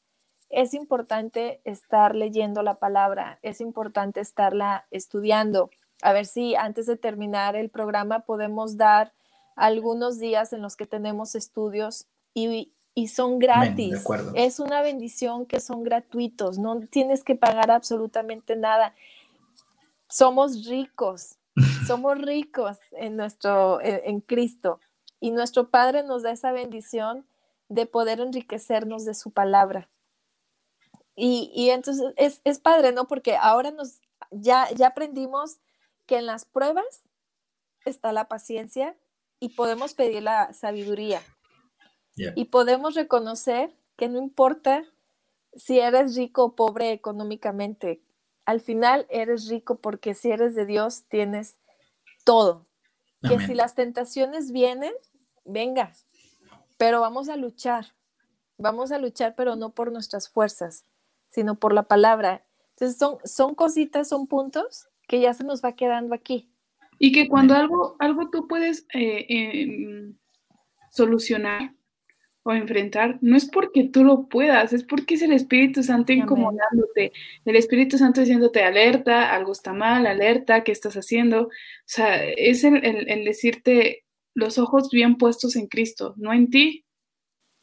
Es 0.50 0.74
importante 0.74 1.62
estar 1.64 2.14
leyendo 2.14 2.62
la 2.62 2.74
palabra, 2.74 3.38
es 3.40 3.62
importante 3.62 4.20
estarla 4.20 4.84
estudiando 4.90 5.70
a 6.02 6.12
ver 6.12 6.26
si 6.26 6.54
antes 6.54 6.84
de 6.84 6.98
terminar 6.98 7.56
el 7.56 7.70
programa 7.70 8.20
podemos 8.20 8.76
dar 8.76 9.14
algunos 9.56 10.18
días 10.18 10.52
en 10.52 10.60
los 10.60 10.76
que 10.76 10.86
tenemos 10.86 11.34
estudios 11.34 12.06
y, 12.34 12.74
son 13.08 13.38
gratis. 13.38 14.04
es 14.34 14.60
una 14.60 14.82
bendición 14.82 15.46
que 15.46 15.60
son 15.60 15.82
gratuitos, 15.82 16.58
no 16.58 16.78
tienes 16.90 17.24
que 17.24 17.36
pagar 17.36 17.70
absolutamente 17.70 18.54
nada. 18.54 18.94
Somos 20.10 20.66
ricos, 20.66 21.38
somos 21.86 22.18
ricos 22.18 22.76
en 22.92 23.16
nuestro 23.16 23.80
en, 23.80 24.20
Cristo 24.20 24.78
y 25.20 25.30
nuestro 25.30 25.70
Padre 25.70 26.02
nos 26.02 26.22
da 26.22 26.30
esa 26.30 26.52
bendición 26.52 27.26
de 27.68 27.86
poder 27.86 28.20
enriquecernos 28.20 29.04
de 29.04 29.14
su 29.14 29.30
palabra. 29.30 29.90
Y, 31.18 31.70
entonces 31.70 32.12
es, 32.16 32.42
es, 32.44 32.58
padre, 32.58 32.92
¿no? 32.92 33.08
Porque 33.08 33.36
ahora 33.36 33.70
nos 33.70 34.00
ya, 34.30 34.68
ya 34.74 34.88
aprendimos 34.88 35.58
que 36.04 36.18
en 36.18 36.26
las 36.26 36.44
pruebas 36.44 37.04
está 37.86 38.12
la 38.12 38.28
paciencia 38.28 38.96
y 39.40 39.50
podemos 39.50 39.94
pedir 39.94 40.22
la 40.22 40.52
sabiduría. 40.52 41.22
Y 42.34 42.46
podemos 42.46 42.94
reconocer 42.94 43.76
que 43.96 44.08
no 44.08 44.18
importa 44.18 44.84
si 45.54 45.80
eres 45.80 46.16
rico 46.16 46.44
o 46.44 46.54
pobre 46.56 46.92
económicamente, 46.92 48.02
al 48.46 48.60
final 48.60 49.06
eres 49.10 49.48
rico 49.48 49.80
porque 49.80 50.14
si 50.14 50.30
eres 50.30 50.54
de 50.54 50.64
Dios 50.64 51.04
tienes 51.08 51.58
todo. 52.24 52.66
Que 53.22 53.40
si 53.40 53.54
las 53.54 53.74
tentaciones 53.74 54.52
vienen, 54.52 54.92
venga, 55.44 55.92
pero 56.76 57.00
vamos 57.00 57.28
a 57.28 57.36
luchar. 57.36 57.86
Vamos 58.58 58.92
a 58.92 58.98
luchar, 58.98 59.34
pero 59.36 59.56
no 59.56 59.70
por 59.70 59.92
nuestras 59.92 60.28
fuerzas, 60.28 60.84
sino 61.28 61.56
por 61.56 61.72
la 61.72 61.84
palabra. 61.84 62.44
Entonces 62.70 62.98
son, 62.98 63.18
son 63.24 63.54
cositas, 63.54 64.08
son 64.08 64.26
puntos 64.26 64.88
que 65.08 65.20
ya 65.20 65.34
se 65.34 65.44
nos 65.44 65.62
va 65.62 65.72
quedando 65.72 66.14
aquí. 66.14 66.50
Y 66.98 67.12
que 67.12 67.28
cuando 67.28 67.54
algo, 67.54 67.96
algo 67.98 68.30
tú 68.30 68.48
puedes 68.48 68.86
eh, 68.94 69.26
em, 69.28 70.16
solucionar 70.90 71.74
o 72.46 72.54
enfrentar, 72.54 73.18
no 73.22 73.36
es 73.36 73.46
porque 73.46 73.88
tú 73.88 74.04
lo 74.04 74.28
puedas, 74.28 74.72
es 74.72 74.84
porque 74.84 75.16
es 75.16 75.22
el 75.22 75.32
Espíritu 75.32 75.82
Santo 75.82 76.12
incomodándote, 76.12 77.12
el 77.44 77.56
Espíritu 77.56 77.98
Santo 77.98 78.20
diciéndote 78.20 78.62
alerta, 78.62 79.34
algo 79.34 79.50
está 79.50 79.72
mal, 79.72 80.06
alerta, 80.06 80.62
¿qué 80.62 80.70
estás 80.70 80.94
haciendo? 80.94 81.46
O 81.46 81.50
sea, 81.86 82.22
es 82.24 82.62
el, 82.62 82.84
el 82.84 83.24
decirte 83.24 84.04
los 84.32 84.58
ojos 84.58 84.90
bien 84.90 85.16
puestos 85.16 85.56
en 85.56 85.66
Cristo, 85.66 86.14
no 86.18 86.32
en 86.32 86.48
ti, 86.48 86.84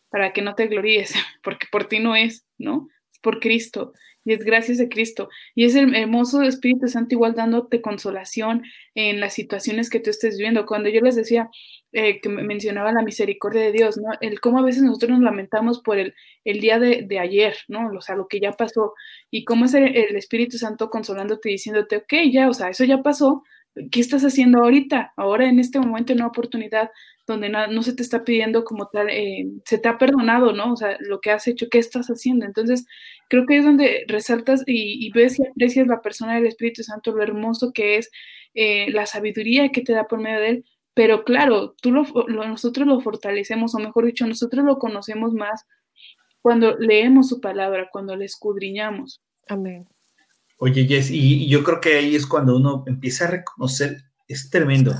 para 0.09 0.33
que 0.33 0.41
no 0.41 0.53
te 0.53 0.67
gloríes, 0.67 1.13
porque 1.43 1.67
por 1.71 1.85
ti 1.85 1.99
no 1.99 2.17
es, 2.17 2.45
¿no? 2.57 2.89
Es 3.13 3.19
por 3.19 3.39
Cristo 3.39 3.93
y 4.25 4.33
es 4.33 4.43
gracias 4.43 4.79
a 4.79 4.89
Cristo. 4.89 5.29
Y 5.55 5.65
es 5.65 5.75
el 5.75 5.95
hermoso 5.95 6.41
Espíritu 6.41 6.87
Santo 6.87 7.15
igual 7.15 7.33
dándote 7.35 7.81
consolación 7.81 8.63
en 8.95 9.19
las 9.19 9.33
situaciones 9.33 9.89
que 9.89 9.99
tú 9.99 10.09
estés 10.09 10.37
viviendo. 10.37 10.65
Cuando 10.65 10.89
yo 10.89 11.01
les 11.01 11.15
decía 11.15 11.49
eh, 11.91 12.21
que 12.21 12.29
mencionaba 12.29 12.91
la 12.91 13.03
misericordia 13.03 13.61
de 13.61 13.71
Dios, 13.71 13.97
¿no? 13.97 14.09
El 14.19 14.39
cómo 14.39 14.59
a 14.59 14.63
veces 14.63 14.81
nosotros 14.81 15.11
nos 15.11 15.21
lamentamos 15.21 15.79
por 15.81 15.99
el, 15.99 16.15
el 16.43 16.59
día 16.59 16.79
de, 16.79 17.03
de, 17.07 17.19
ayer, 17.19 17.55
¿no? 17.67 17.89
O 17.95 18.01
sea, 18.01 18.15
lo 18.15 18.27
que 18.27 18.39
ya 18.39 18.51
pasó. 18.53 18.93
Y 19.29 19.45
cómo 19.45 19.65
es 19.65 19.73
el, 19.75 20.15
Espíritu 20.15 20.57
Santo 20.57 20.89
consolándote 20.89 21.49
diciéndote, 21.49 21.97
ok, 21.97 22.13
ya, 22.31 22.49
o 22.49 22.53
sea, 22.53 22.69
eso 22.69 22.83
ya 22.83 23.03
pasó. 23.03 23.43
¿Qué 23.91 23.99
estás 23.99 24.23
haciendo 24.23 24.59
ahorita? 24.63 25.13
Ahora 25.17 25.47
en 25.49 25.59
este 25.59 25.79
momento, 25.79 26.13
una 26.13 26.27
oportunidad 26.27 26.89
donde 27.25 27.49
no, 27.49 27.83
se 27.83 27.93
te 27.93 28.03
está 28.03 28.23
pidiendo 28.23 28.65
como 28.65 28.87
tal, 28.87 29.09
eh, 29.09 29.47
se 29.65 29.77
te 29.77 29.87
ha 29.87 29.97
perdonado, 29.97 30.51
¿no? 30.51 30.73
O 30.73 30.75
sea, 30.75 30.97
lo 30.99 31.21
que 31.21 31.31
has 31.31 31.47
hecho, 31.47 31.67
¿qué 31.69 31.79
estás 31.79 32.07
haciendo? 32.07 32.45
Entonces, 32.45 32.85
creo 33.29 33.45
que 33.45 33.57
es 33.57 33.63
donde 33.63 34.03
resaltas 34.07 34.63
y, 34.67 35.09
ves 35.11 35.39
y 35.39 35.47
aprecias 35.47 35.87
la 35.87 36.01
persona 36.01 36.35
del 36.35 36.47
Espíritu 36.47 36.83
Santo, 36.83 37.13
lo 37.13 37.23
hermoso 37.23 37.71
que 37.73 37.97
es 37.97 38.11
eh, 38.53 38.91
la 38.91 39.05
sabiduría 39.05 39.69
que 39.69 39.81
te 39.81 39.93
da 39.93 40.07
por 40.07 40.19
medio 40.19 40.39
de 40.39 40.49
él, 40.49 40.65
pero 40.93 41.23
claro, 41.23 41.75
tú 41.81 41.91
lo, 41.91 42.05
nosotros 42.27 42.87
lo 42.87 42.99
fortalecemos, 43.01 43.73
o 43.73 43.79
mejor 43.79 44.05
dicho, 44.05 44.27
nosotros 44.27 44.65
lo 44.65 44.77
conocemos 44.77 45.33
más 45.33 45.65
cuando 46.41 46.77
leemos 46.77 47.29
su 47.29 47.39
palabra, 47.39 47.89
cuando 47.91 48.15
le 48.15 48.25
escudriñamos. 48.25 49.21
Amén. 49.47 49.87
Oye, 50.57 50.85
Jess, 50.85 51.09
y 51.09 51.47
yo 51.47 51.63
creo 51.63 51.81
que 51.81 51.95
ahí 51.95 52.15
es 52.15 52.27
cuando 52.27 52.55
uno 52.55 52.83
empieza 52.85 53.25
a 53.25 53.31
reconocer, 53.31 54.03
es 54.27 54.49
tremendo 54.49 54.93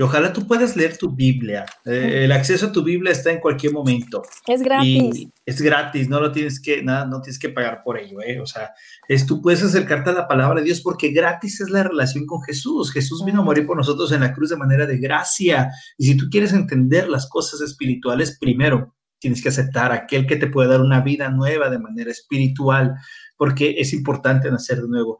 y 0.00 0.02
ojalá 0.02 0.32
tú 0.32 0.46
puedas 0.46 0.76
leer 0.76 0.96
tu 0.96 1.14
Biblia. 1.14 1.66
Eh, 1.84 2.22
el 2.24 2.32
acceso 2.32 2.68
a 2.68 2.72
tu 2.72 2.82
Biblia 2.82 3.12
está 3.12 3.32
en 3.32 3.38
cualquier 3.38 3.74
momento. 3.74 4.22
Es 4.46 4.62
gratis. 4.62 5.28
es 5.44 5.60
gratis, 5.60 6.08
no 6.08 6.18
lo 6.18 6.32
tienes 6.32 6.58
que, 6.58 6.82
nada, 6.82 7.04
no 7.04 7.20
tienes 7.20 7.38
que 7.38 7.50
pagar 7.50 7.82
por 7.84 7.98
ello, 7.98 8.22
¿eh? 8.22 8.40
O 8.40 8.46
sea, 8.46 8.70
es, 9.06 9.26
tú 9.26 9.42
puedes 9.42 9.62
acercarte 9.62 10.08
a 10.08 10.14
la 10.14 10.26
palabra 10.26 10.60
de 10.60 10.64
Dios 10.64 10.80
porque 10.80 11.10
gratis 11.10 11.60
es 11.60 11.68
la 11.68 11.82
relación 11.82 12.24
con 12.24 12.40
Jesús. 12.40 12.90
Jesús 12.90 13.22
vino 13.26 13.42
a 13.42 13.44
morir 13.44 13.66
por 13.66 13.76
nosotros 13.76 14.10
en 14.12 14.20
la 14.20 14.32
cruz 14.32 14.48
de 14.48 14.56
manera 14.56 14.86
de 14.86 14.96
gracia. 14.96 15.70
Y 15.98 16.06
si 16.06 16.16
tú 16.16 16.30
quieres 16.30 16.54
entender 16.54 17.06
las 17.06 17.28
cosas 17.28 17.60
espirituales, 17.60 18.38
primero 18.40 18.96
tienes 19.18 19.42
que 19.42 19.50
aceptar 19.50 19.92
a 19.92 19.96
aquel 19.96 20.26
que 20.26 20.36
te 20.36 20.46
puede 20.46 20.70
dar 20.70 20.80
una 20.80 21.02
vida 21.02 21.28
nueva 21.28 21.68
de 21.68 21.78
manera 21.78 22.10
espiritual, 22.10 22.94
porque 23.36 23.74
es 23.76 23.92
importante 23.92 24.50
nacer 24.50 24.80
de 24.80 24.88
nuevo 24.88 25.18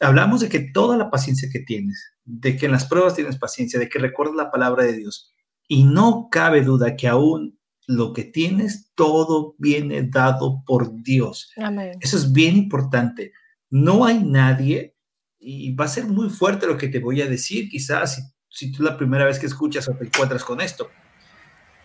hablamos 0.00 0.40
de 0.40 0.48
que 0.48 0.60
toda 0.60 0.96
la 0.96 1.10
paciencia 1.10 1.48
que 1.52 1.60
tienes, 1.60 2.14
de 2.24 2.56
que 2.56 2.66
en 2.66 2.72
las 2.72 2.86
pruebas 2.86 3.14
tienes 3.14 3.38
paciencia, 3.38 3.78
de 3.78 3.88
que 3.88 3.98
recuerdas 3.98 4.36
la 4.36 4.50
palabra 4.50 4.84
de 4.84 4.94
Dios. 4.94 5.32
Y 5.68 5.84
no 5.84 6.28
cabe 6.30 6.62
duda 6.62 6.96
que 6.96 7.06
aún 7.06 7.58
lo 7.86 8.12
que 8.12 8.24
tienes, 8.24 8.90
todo 8.94 9.54
viene 9.58 10.02
dado 10.02 10.62
por 10.66 11.02
Dios. 11.02 11.52
Eso 12.00 12.16
es 12.16 12.32
bien 12.32 12.56
importante. 12.56 13.32
No 13.68 14.04
hay 14.04 14.22
nadie, 14.22 14.96
y 15.38 15.74
va 15.74 15.84
a 15.84 15.88
ser 15.88 16.06
muy 16.06 16.28
fuerte 16.28 16.66
lo 16.66 16.76
que 16.76 16.88
te 16.88 16.98
voy 16.98 17.20
a 17.20 17.26
decir, 17.26 17.68
quizás 17.68 18.14
si, 18.14 18.22
si 18.48 18.72
tú 18.72 18.82
la 18.82 18.96
primera 18.96 19.24
vez 19.24 19.38
que 19.38 19.46
escuchas 19.46 19.88
o 19.88 19.94
te 19.94 20.04
encuentras 20.06 20.44
con 20.44 20.60
esto, 20.60 20.90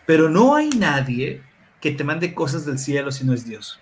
pero 0.06 0.30
no 0.30 0.56
hay 0.56 0.70
nadie 0.70 1.42
que 1.82 1.92
te 1.92 2.04
mande 2.04 2.34
cosas 2.34 2.66
del 2.66 2.80
cielo 2.80 3.12
si 3.12 3.26
no 3.26 3.34
es 3.34 3.46
Dios. 3.46 3.80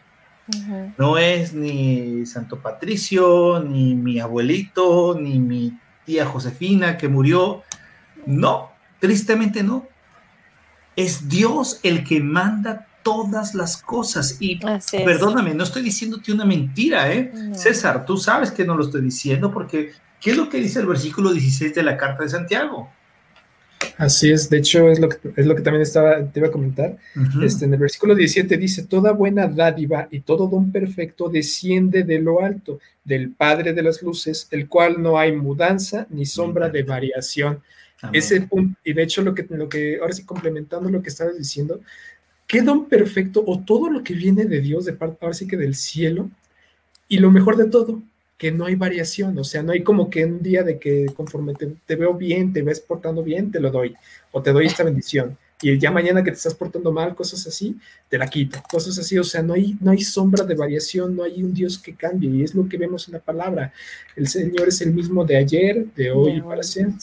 No 0.97 1.17
es 1.17 1.53
ni 1.53 2.25
Santo 2.25 2.59
Patricio, 2.59 3.63
ni 3.65 3.95
mi 3.95 4.19
abuelito, 4.19 5.17
ni 5.19 5.39
mi 5.39 5.77
tía 6.05 6.25
Josefina 6.25 6.97
que 6.97 7.07
murió. 7.07 7.63
No, 8.25 8.71
tristemente 8.99 9.63
no. 9.63 9.87
Es 10.95 11.27
Dios 11.29 11.79
el 11.83 12.03
que 12.03 12.19
manda 12.19 12.87
todas 13.03 13.55
las 13.55 13.77
cosas. 13.77 14.37
Y 14.39 14.59
perdóname, 14.91 15.53
no 15.53 15.63
estoy 15.63 15.81
diciéndote 15.81 16.31
una 16.31 16.45
mentira, 16.45 17.11
¿eh? 17.11 17.31
César, 17.53 18.05
tú 18.05 18.17
sabes 18.17 18.51
que 18.51 18.65
no 18.65 18.75
lo 18.75 18.83
estoy 18.83 19.01
diciendo 19.01 19.51
porque 19.51 19.91
¿qué 20.19 20.31
es 20.31 20.37
lo 20.37 20.49
que 20.49 20.59
dice 20.59 20.79
el 20.79 20.87
versículo 20.87 21.33
16 21.33 21.75
de 21.75 21.83
la 21.83 21.97
carta 21.97 22.23
de 22.23 22.29
Santiago? 22.29 22.89
Así 23.97 24.31
es, 24.31 24.49
de 24.49 24.57
hecho 24.57 24.89
es 24.89 24.99
lo 24.99 25.09
que, 25.09 25.17
es 25.35 25.45
lo 25.45 25.55
que 25.55 25.61
también 25.61 25.81
estaba, 25.81 26.23
te 26.25 26.39
iba 26.39 26.49
a 26.49 26.51
comentar. 26.51 26.97
este, 27.43 27.65
en 27.65 27.73
el 27.73 27.79
versículo 27.79 28.15
17 28.15 28.57
dice, 28.57 28.83
toda 28.83 29.11
buena 29.11 29.47
dádiva 29.47 30.07
y 30.11 30.21
todo 30.21 30.47
don 30.47 30.71
perfecto 30.71 31.29
desciende 31.29 32.03
de 32.03 32.19
lo 32.19 32.41
alto, 32.41 32.79
del 33.03 33.31
Padre 33.31 33.73
de 33.73 33.83
las 33.83 34.01
Luces, 34.01 34.47
el 34.51 34.67
cual 34.67 35.01
no 35.01 35.17
hay 35.17 35.31
mudanza 35.33 36.07
ni 36.09 36.25
sombra 36.25 36.69
de 36.69 36.83
variación. 36.83 37.61
Ese 38.11 38.41
punto, 38.41 38.77
y 38.83 38.91
de 38.91 39.03
hecho 39.03 39.21
lo 39.21 39.33
que, 39.33 39.45
lo 39.49 39.69
que, 39.69 39.97
ahora 40.01 40.11
sí 40.11 40.25
complementando 40.25 40.89
lo 40.89 41.01
que 41.01 41.09
estabas 41.09 41.37
diciendo, 41.37 41.79
¿qué 42.45 42.61
don 42.61 42.89
perfecto 42.89 43.43
o 43.47 43.59
todo 43.59 43.89
lo 43.89 44.03
que 44.03 44.13
viene 44.13 44.43
de 44.45 44.59
Dios, 44.59 44.83
de 44.83 44.93
parte, 44.93 45.17
ahora 45.21 45.33
sí 45.33 45.47
que 45.47 45.55
del 45.55 45.75
cielo, 45.75 46.29
y 47.07 47.19
lo 47.19 47.31
mejor 47.31 47.55
de 47.55 47.69
todo, 47.69 48.01
que 48.43 48.51
no 48.51 48.65
hay 48.65 48.75
variación, 48.75 49.39
o 49.39 49.43
sea, 49.45 49.63
no 49.63 49.71
hay 49.71 49.83
como 49.83 50.09
que 50.09 50.25
un 50.25 50.43
día 50.43 50.63
de 50.63 50.77
que 50.77 51.05
conforme 51.15 51.53
te, 51.53 51.95
veo 51.95 52.13
bien, 52.13 52.51
te 52.51 52.61
ves 52.61 52.81
portando 52.81 53.23
bien, 53.23 53.49
te 53.49 53.61
lo 53.61 53.71
doy, 53.71 53.95
o 54.33 54.41
te 54.41 54.51
doy 54.51 54.65
esta 54.65 54.83
bendición, 54.83 55.37
y 55.61 55.79
ya 55.79 55.91
mañana 55.91 56.21
que 56.21 56.31
te 56.31 56.35
estás 56.35 56.53
portando 56.53 56.91
mal, 56.91 57.15
cosas 57.15 57.47
así, 57.47 57.77
te 58.09 58.17
la 58.17 58.27
quito, 58.27 58.61
cosas 58.69 58.99
así, 58.99 59.17
o 59.17 59.23
sea, 59.23 59.41
no 59.41 59.53
hay, 59.53 59.77
no 59.79 59.91
hay 59.91 60.01
sombra 60.01 60.43
de 60.43 60.55
variación, 60.55 61.15
no 61.15 61.23
hay 61.23 61.41
un 61.41 61.53
Dios 61.53 61.79
que 61.79 61.95
cambie, 61.95 62.29
y 62.31 62.43
es 62.43 62.53
lo 62.53 62.67
que 62.67 62.75
vemos 62.75 63.07
en 63.07 63.13
la 63.13 63.21
palabra, 63.21 63.71
el 64.13 64.27
Señor 64.27 64.67
es 64.67 64.81
el 64.81 64.93
mismo 64.93 65.23
de 65.23 65.37
ayer, 65.37 65.85
de 65.95 66.11
hoy 66.11 66.33
y 66.33 66.41
para 66.41 66.63
siempre. 66.63 66.99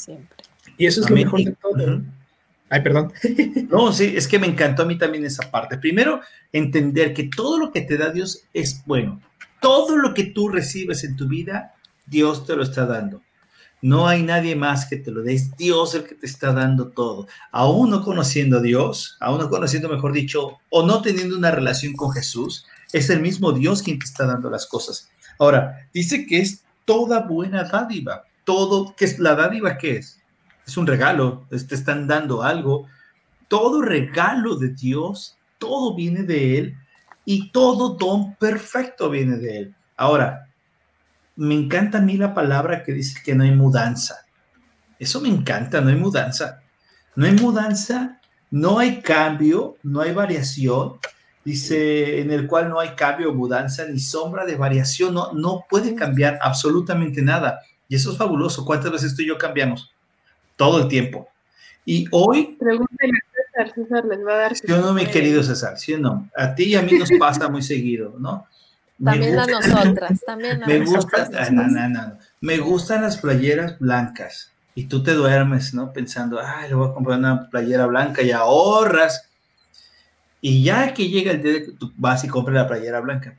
Y 0.77 0.85
eso 0.85 1.01
es 1.01 1.09
lo 1.09 1.17
mejor 1.17 1.43
de 1.43 1.53
todo. 1.53 2.03
Ay, 2.69 2.83
perdón. 2.83 3.15
No, 3.71 3.95
sí, 3.95 4.13
es 4.15 4.29
que 4.29 4.39
me 4.39 4.47
encantó 4.47 4.83
a 4.83 4.85
mí 4.85 4.99
también 4.99 5.25
esa 5.25 5.51
parte. 5.51 5.79
Primero, 5.79 6.21
entender 6.53 7.15
que 7.15 7.31
todo 7.35 7.59
lo 7.59 7.73
que 7.73 7.81
te 7.81 7.97
da 7.97 8.11
Dios 8.11 8.45
es 8.53 8.83
bueno 8.85 9.23
todo 9.61 9.97
lo 9.97 10.15
que 10.15 10.25
tú 10.25 10.49
recibes 10.49 11.05
en 11.05 11.17
tu 11.17 11.29
vida, 11.29 11.75
Dios 12.07 12.47
te 12.47 12.57
lo 12.57 12.63
está 12.63 12.87
dando. 12.87 13.23
No 13.83 14.09
hay 14.09 14.23
nadie 14.23 14.57
más 14.57 14.85
que 14.87 14.97
te 14.97 15.11
lo 15.11 15.23
dé, 15.23 15.35
es 15.35 15.57
Dios 15.57 15.95
el 15.95 16.05
que 16.05 16.15
te 16.15 16.27
está 16.27 16.53
dando 16.53 16.89
todo. 16.89 17.27
Aún 17.51 17.91
no 17.91 18.03
conociendo 18.03 18.59
a 18.59 18.61
Dios, 18.61 19.17
aún 19.21 19.39
no 19.39 19.49
conociendo, 19.49 19.89
mejor 19.89 20.13
dicho, 20.13 20.59
o 20.69 20.87
no 20.87 21.01
teniendo 21.01 21.37
una 21.37 21.51
relación 21.51 21.95
con 21.95 22.13
Jesús, 22.13 22.67
es 22.93 23.09
el 23.09 23.21
mismo 23.21 23.53
Dios 23.53 23.83
quien 23.83 23.99
te 23.99 24.05
está 24.05 24.27
dando 24.27 24.51
las 24.51 24.67
cosas. 24.67 25.09
Ahora, 25.39 25.89
dice 25.95 26.27
que 26.27 26.41
es 26.41 26.65
toda 26.85 27.21
buena 27.21 27.65
dádiva. 27.65 28.25
Todo, 28.45 28.95
¿qué 28.97 29.07
es 29.07 29.19
la 29.19 29.35
dádiva? 29.35 29.79
¿Qué 29.79 29.97
es? 29.97 30.21
Es 30.67 30.77
un 30.77 30.87
regalo, 30.87 31.47
te 31.49 31.75
están 31.75 32.07
dando 32.07 32.43
algo. 32.43 32.87
Todo 33.49 33.81
regalo 33.81 34.57
de 34.57 34.69
Dios, 34.69 35.37
todo 35.59 35.95
viene 35.95 36.23
de 36.23 36.59
Él 36.59 36.77
y 37.31 37.53
todo 37.53 37.91
don 37.91 38.35
perfecto 38.35 39.09
viene 39.09 39.37
de 39.37 39.59
Él. 39.59 39.75
Ahora, 39.97 40.49
me 41.37 41.55
encanta 41.55 41.99
a 41.99 42.01
mí 42.01 42.17
la 42.17 42.35
palabra 42.35 42.83
que 42.83 42.93
dice 42.93 43.21
que 43.25 43.37
no 43.37 43.45
hay 43.45 43.53
mudanza. 43.53 44.27
Eso 44.99 45.21
me 45.21 45.29
encanta, 45.29 45.81
no 45.81 45.91
hay 45.91 45.95
mudanza. 45.95 46.61
No 47.15 47.27
hay 47.27 47.33
mudanza, 47.35 48.21
no 48.51 48.81
hay 48.81 49.01
cambio, 49.01 49.77
no 49.85 50.01
hay 50.01 50.13
variación. 50.13 50.95
Dice, 51.45 52.21
en 52.21 52.33
el 52.33 52.49
cual 52.49 52.69
no 52.69 52.81
hay 52.81 52.97
cambio, 52.97 53.33
mudanza, 53.33 53.85
ni 53.87 54.01
sombra 54.01 54.45
de 54.45 54.57
variación. 54.57 55.15
No, 55.15 55.33
no 55.33 55.67
puede 55.71 55.95
cambiar 55.95 56.37
absolutamente 56.43 57.23
nada. 57.23 57.61
Y 57.89 57.95
eso 57.95 58.11
es 58.11 58.19
fabuloso. 58.19 58.65
¿Cuántas 58.65 58.91
veces 58.91 59.15
tú 59.15 59.23
y 59.23 59.29
yo 59.29 59.39
cambiamos? 59.39 59.95
Todo 60.57 60.83
el 60.83 60.89
tiempo. 60.89 61.29
Y 61.85 62.09
hoy... 62.11 62.57
Pregúntale 62.59 63.13
César, 63.75 64.05
les 64.05 64.27
va 64.27 64.35
a 64.35 64.37
dar. 64.37 64.57
¿Sí 64.57 64.71
o 64.73 64.79
no, 64.79 64.93
mi 64.95 65.07
querido 65.07 65.43
César? 65.43 65.79
¿Sí 65.79 65.95
o 65.95 65.99
no? 65.99 66.29
A 66.37 66.55
ti 66.55 66.65
y 66.65 66.75
a 66.75 66.83
mí 66.83 66.93
nos 66.93 67.11
pasa 67.19 67.49
muy 67.49 67.63
seguido, 67.63 68.17
¿no? 68.19 68.47
También 69.03 69.39
a 69.39 69.47
nosotras, 69.47 70.21
también 70.27 70.63
a 70.63 70.67
me 70.67 70.79
nosotras. 70.81 71.29
Gusta, 71.29 72.19
me 72.41 72.59
gustan 72.59 73.03
las 73.03 73.19
playeras 73.19 73.79
blancas 73.79 74.53
y 74.75 74.85
tú 74.85 75.03
te 75.03 75.13
duermes, 75.13 75.75
¿no? 75.75 75.93
Pensando, 75.93 76.41
ay, 76.43 76.69
le 76.69 76.75
voy 76.75 76.89
a 76.89 76.95
comprar 76.95 77.19
una 77.19 77.49
playera 77.49 77.87
blanca 77.87 78.23
y 78.23 78.31
ahorras. 78.31 79.29
Y 80.41 80.63
ya 80.63 80.95
que 80.95 81.09
llega 81.09 81.33
el 81.33 81.43
día 81.43 81.53
de 81.53 81.65
que 81.65 81.73
tú 81.73 81.93
vas 81.97 82.25
y 82.25 82.29
compras 82.29 82.55
la 82.55 82.69
playera 82.69 83.01
blanca. 83.01 83.37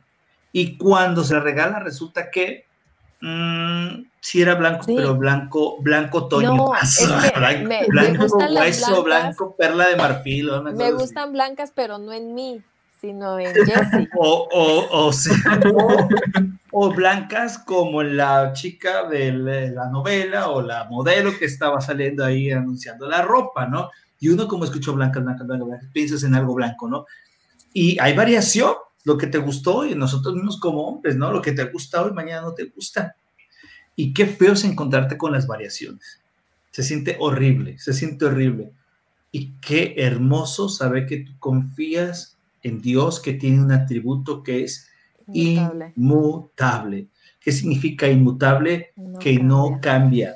Y 0.51 0.77
cuando 0.77 1.23
se 1.23 1.39
regala, 1.39 1.79
resulta 1.79 2.29
que 2.29 2.65
mmm, 3.21 4.03
sí 4.19 4.41
era 4.41 4.55
blanco, 4.55 4.85
pero 4.85 5.15
blanco, 5.15 5.81
blanco 5.81 6.27
toño. 6.27 6.55
No, 6.55 6.71
blanco, 7.35 7.67
me, 7.67 7.87
blanco 7.87 8.25
hueso, 8.37 9.03
blanco 9.03 9.55
perla 9.55 9.89
de 9.89 9.95
marfil. 9.95 10.49
Me 10.73 10.91
gustan 10.91 11.33
blancas, 11.33 11.71
pero 11.75 11.97
no 11.97 12.13
en 12.13 12.33
mí, 12.33 12.61
sino 12.99 13.39
en 13.39 13.53
Jessie. 13.53 14.09
o, 14.17 14.47
o, 14.51 15.07
o, 15.07 15.11
o, 16.71 16.93
blancas 16.93 17.57
como 17.57 18.03
la 18.03 18.53
chica 18.53 19.07
de 19.07 19.31
la 19.71 19.87
novela 19.89 20.49
o 20.49 20.61
la 20.61 20.85
modelo 20.85 21.37
que 21.37 21.45
estaba 21.45 21.81
saliendo 21.81 22.23
ahí 22.23 22.51
anunciando 22.51 23.07
la 23.07 23.21
ropa, 23.21 23.65
¿no? 23.65 23.89
Y 24.19 24.29
uno 24.29 24.47
como 24.47 24.65
escuchó 24.65 24.93
blancas, 24.93 25.23
blancas, 25.23 25.47
blancas, 25.47 25.89
piensas 25.91 26.23
en 26.23 26.35
algo 26.35 26.53
blanco, 26.53 26.87
¿no? 26.87 27.05
Y 27.73 27.97
hay 27.99 28.15
variación, 28.15 28.73
lo 29.03 29.17
que 29.17 29.27
te 29.27 29.37
gustó 29.37 29.85
y 29.85 29.95
nosotros 29.95 30.35
mismos 30.35 30.59
como 30.59 30.83
hombres, 30.87 31.15
¿no? 31.15 31.31
Lo 31.31 31.41
que 31.41 31.51
te 31.51 31.63
gusta 31.65 32.03
hoy, 32.03 32.13
mañana 32.13 32.41
no 32.41 32.53
te 32.53 32.65
gusta. 32.65 33.15
Y 33.95 34.13
qué 34.13 34.25
feo 34.25 34.53
es 34.53 34.63
encontrarte 34.63 35.17
con 35.17 35.31
las 35.31 35.47
variaciones. 35.47 36.21
Se 36.71 36.83
siente 36.83 37.17
horrible, 37.19 37.77
se 37.79 37.93
siente 37.93 38.25
horrible. 38.25 38.71
Y 39.31 39.53
qué 39.61 39.95
hermoso 39.97 40.69
saber 40.69 41.05
que 41.05 41.17
tú 41.17 41.33
confías 41.39 42.37
en 42.63 42.81
Dios 42.81 43.19
que 43.19 43.33
tiene 43.33 43.61
un 43.61 43.71
atributo 43.71 44.43
que 44.43 44.63
es 44.63 44.87
inmutable. 45.33 47.07
¿Qué 47.39 47.51
significa 47.51 48.07
inmutable? 48.07 48.93
que 49.19 49.39
no 49.39 49.79
cambia. 49.81 50.35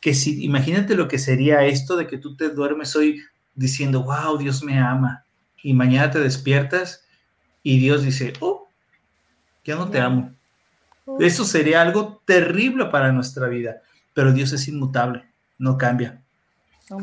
Que 0.00 0.14
si, 0.14 0.44
imagínate 0.44 0.94
lo 0.94 1.08
que 1.08 1.18
sería 1.18 1.64
esto 1.64 1.96
de 1.96 2.06
que 2.06 2.18
tú 2.18 2.36
te 2.36 2.50
duermes 2.50 2.94
hoy 2.96 3.20
diciendo, 3.54 4.04
wow, 4.04 4.36
Dios 4.36 4.62
me 4.62 4.78
ama. 4.78 5.24
Y 5.62 5.72
mañana 5.72 6.10
te 6.10 6.20
despiertas 6.20 7.03
y 7.64 7.80
Dios 7.80 8.04
dice, 8.04 8.34
oh, 8.38 8.68
ya 9.64 9.74
no 9.74 9.90
te 9.90 9.98
amo. 9.98 10.32
Eso 11.18 11.44
sería 11.44 11.82
algo 11.82 12.22
terrible 12.24 12.86
para 12.86 13.10
nuestra 13.10 13.48
vida, 13.48 13.82
pero 14.12 14.32
Dios 14.32 14.52
es 14.52 14.68
inmutable, 14.68 15.24
no 15.58 15.76
cambia. 15.76 16.22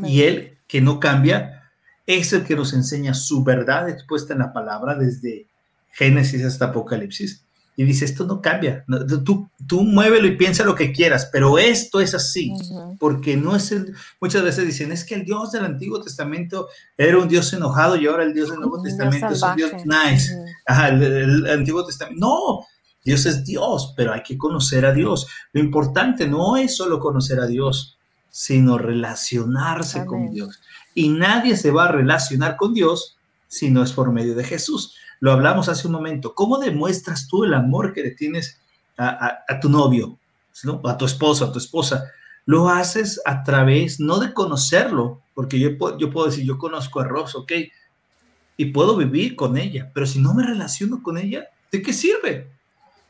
Y 0.03 0.21
Él, 0.21 0.59
que 0.67 0.79
no 0.79 0.99
cambia, 0.99 1.69
es 2.05 2.31
el 2.31 2.43
que 2.45 2.55
nos 2.55 2.73
enseña 2.73 3.15
su 3.15 3.43
verdad 3.43 3.89
expuesta 3.89 4.33
en 4.33 4.39
la 4.39 4.53
palabra 4.53 4.95
desde 4.95 5.47
Génesis 5.91 6.45
hasta 6.45 6.65
Apocalipsis. 6.65 7.43
Y 7.81 7.83
dice, 7.83 8.05
esto 8.05 8.27
no 8.27 8.43
cambia. 8.43 8.85
Tú, 9.25 9.49
tú 9.67 9.81
muévelo 9.81 10.27
y 10.27 10.37
piensa 10.37 10.63
lo 10.63 10.75
que 10.75 10.91
quieras, 10.91 11.27
pero 11.33 11.57
esto 11.57 11.99
es 11.99 12.13
así, 12.13 12.53
porque 12.99 13.35
no 13.35 13.55
es 13.55 13.71
el... 13.71 13.95
Muchas 14.19 14.43
veces 14.43 14.67
dicen, 14.67 14.91
es 14.91 15.03
que 15.03 15.15
el 15.15 15.25
Dios 15.25 15.51
del 15.51 15.65
Antiguo 15.65 15.99
Testamento 15.99 16.67
era 16.95 17.17
un 17.17 17.27
Dios 17.27 17.51
enojado 17.53 17.95
y 17.95 18.05
ahora 18.05 18.23
el 18.23 18.35
Dios 18.35 18.51
del 18.51 18.59
Nuevo 18.59 18.83
Testamento 18.83 19.29
es 19.29 19.41
un 19.41 19.55
Dios 19.55 19.71
nice. 19.83 20.31
el, 20.67 21.49
Antiguo 21.49 21.83
Testamento... 21.83 22.19
No, 22.23 22.67
Dios 23.03 23.25
es 23.25 23.43
Dios, 23.43 23.95
pero 23.97 24.13
hay 24.13 24.21
que 24.21 24.37
conocer 24.37 24.85
a 24.85 24.93
Dios. 24.93 25.25
Lo 25.51 25.59
importante 25.59 26.27
no 26.27 26.57
es 26.57 26.77
solo 26.77 26.99
conocer 26.99 27.39
a 27.39 27.47
Dios, 27.47 27.97
sino 28.29 28.77
relacionarse 28.77 30.05
con 30.05 30.29
Dios. 30.29 30.59
Y 30.93 31.09
nadie 31.09 31.57
se 31.57 31.71
va 31.71 31.85
a 31.85 31.91
relacionar 31.91 32.57
con 32.57 32.75
Dios 32.75 33.17
si 33.47 33.71
no 33.71 33.81
es 33.81 33.91
por 33.91 34.11
medio 34.11 34.35
de 34.35 34.43
Jesús. 34.43 34.95
Lo 35.21 35.31
hablamos 35.31 35.69
hace 35.69 35.87
un 35.87 35.93
momento. 35.93 36.33
¿Cómo 36.33 36.57
demuestras 36.57 37.27
tú 37.27 37.43
el 37.43 37.53
amor 37.53 37.93
que 37.93 38.01
le 38.01 38.11
tienes 38.11 38.59
a, 38.97 39.59
tu 39.61 39.69
novio, 39.69 40.17
a 40.83 40.97
tu 40.97 41.05
esposo, 41.05 41.45
a 41.45 41.51
tu 41.51 41.59
esposa? 41.59 42.05
Lo 42.45 42.67
haces 42.67 43.21
a 43.23 43.43
través, 43.43 43.99
no 43.99 44.17
de 44.19 44.33
conocerlo, 44.33 45.21
porque 45.35 45.59
yo, 45.59 45.69
yo 45.99 46.09
puedo 46.09 46.25
decir, 46.25 46.43
yo 46.43 46.57
conozco 46.57 46.99
a 46.99 47.03
Ross, 47.03 47.35
ok, 47.35 47.51
y 48.57 48.65
puedo 48.65 48.97
vivir 48.97 49.35
con 49.35 49.57
ella, 49.57 49.91
pero 49.93 50.07
si 50.07 50.19
no 50.19 50.33
me 50.33 50.43
relaciono 50.43 51.03
con 51.03 51.19
ella, 51.19 51.45
¿de 51.71 51.83
qué 51.83 51.93
sirve? 51.93 52.49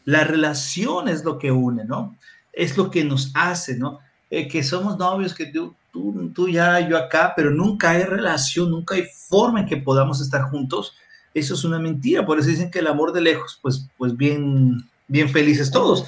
La 0.04 0.26
relación 0.26 1.08
es 1.08 1.24
lo 1.24 1.40
que 1.40 1.52
une, 1.52 1.86
¿no? 1.86 2.18
Es 2.52 2.78
lo 2.78 2.92
que 2.92 3.06
nos 3.06 3.32
hace, 3.36 3.78
¿no? 3.78 4.00
Eh, 4.30 4.50
que 4.50 4.64
somos 4.64 4.98
novios, 4.98 5.34
que 5.34 5.46
tú, 5.46 5.74
tú, 5.94 6.30
tú 6.36 6.50
ya, 6.50 6.82
yo 6.82 6.98
acá, 6.98 7.32
pero 7.38 7.52
nunca 7.52 7.92
hay 7.92 8.04
relación, 8.04 8.70
nunca 8.70 8.96
hay 8.96 9.06
forma 9.30 9.62
en 9.62 9.66
que 9.66 9.78
podamos 9.78 10.20
estar 10.20 10.44
juntos 10.50 10.94
eso 11.34 11.54
es 11.54 11.64
una 11.64 11.80
mentira, 11.80 12.26
por 12.26 12.40
eso 12.40 12.50
dicen 12.50 12.72
que 12.72 12.80
el 12.80 12.88
amor 12.88 13.14
de 13.14 13.22
lejos, 13.22 13.60
pues, 13.62 13.88
pues 13.98 14.16
bien, 14.16 14.90
bien 15.08 15.30
felices 15.30 15.72
todos. 15.72 16.06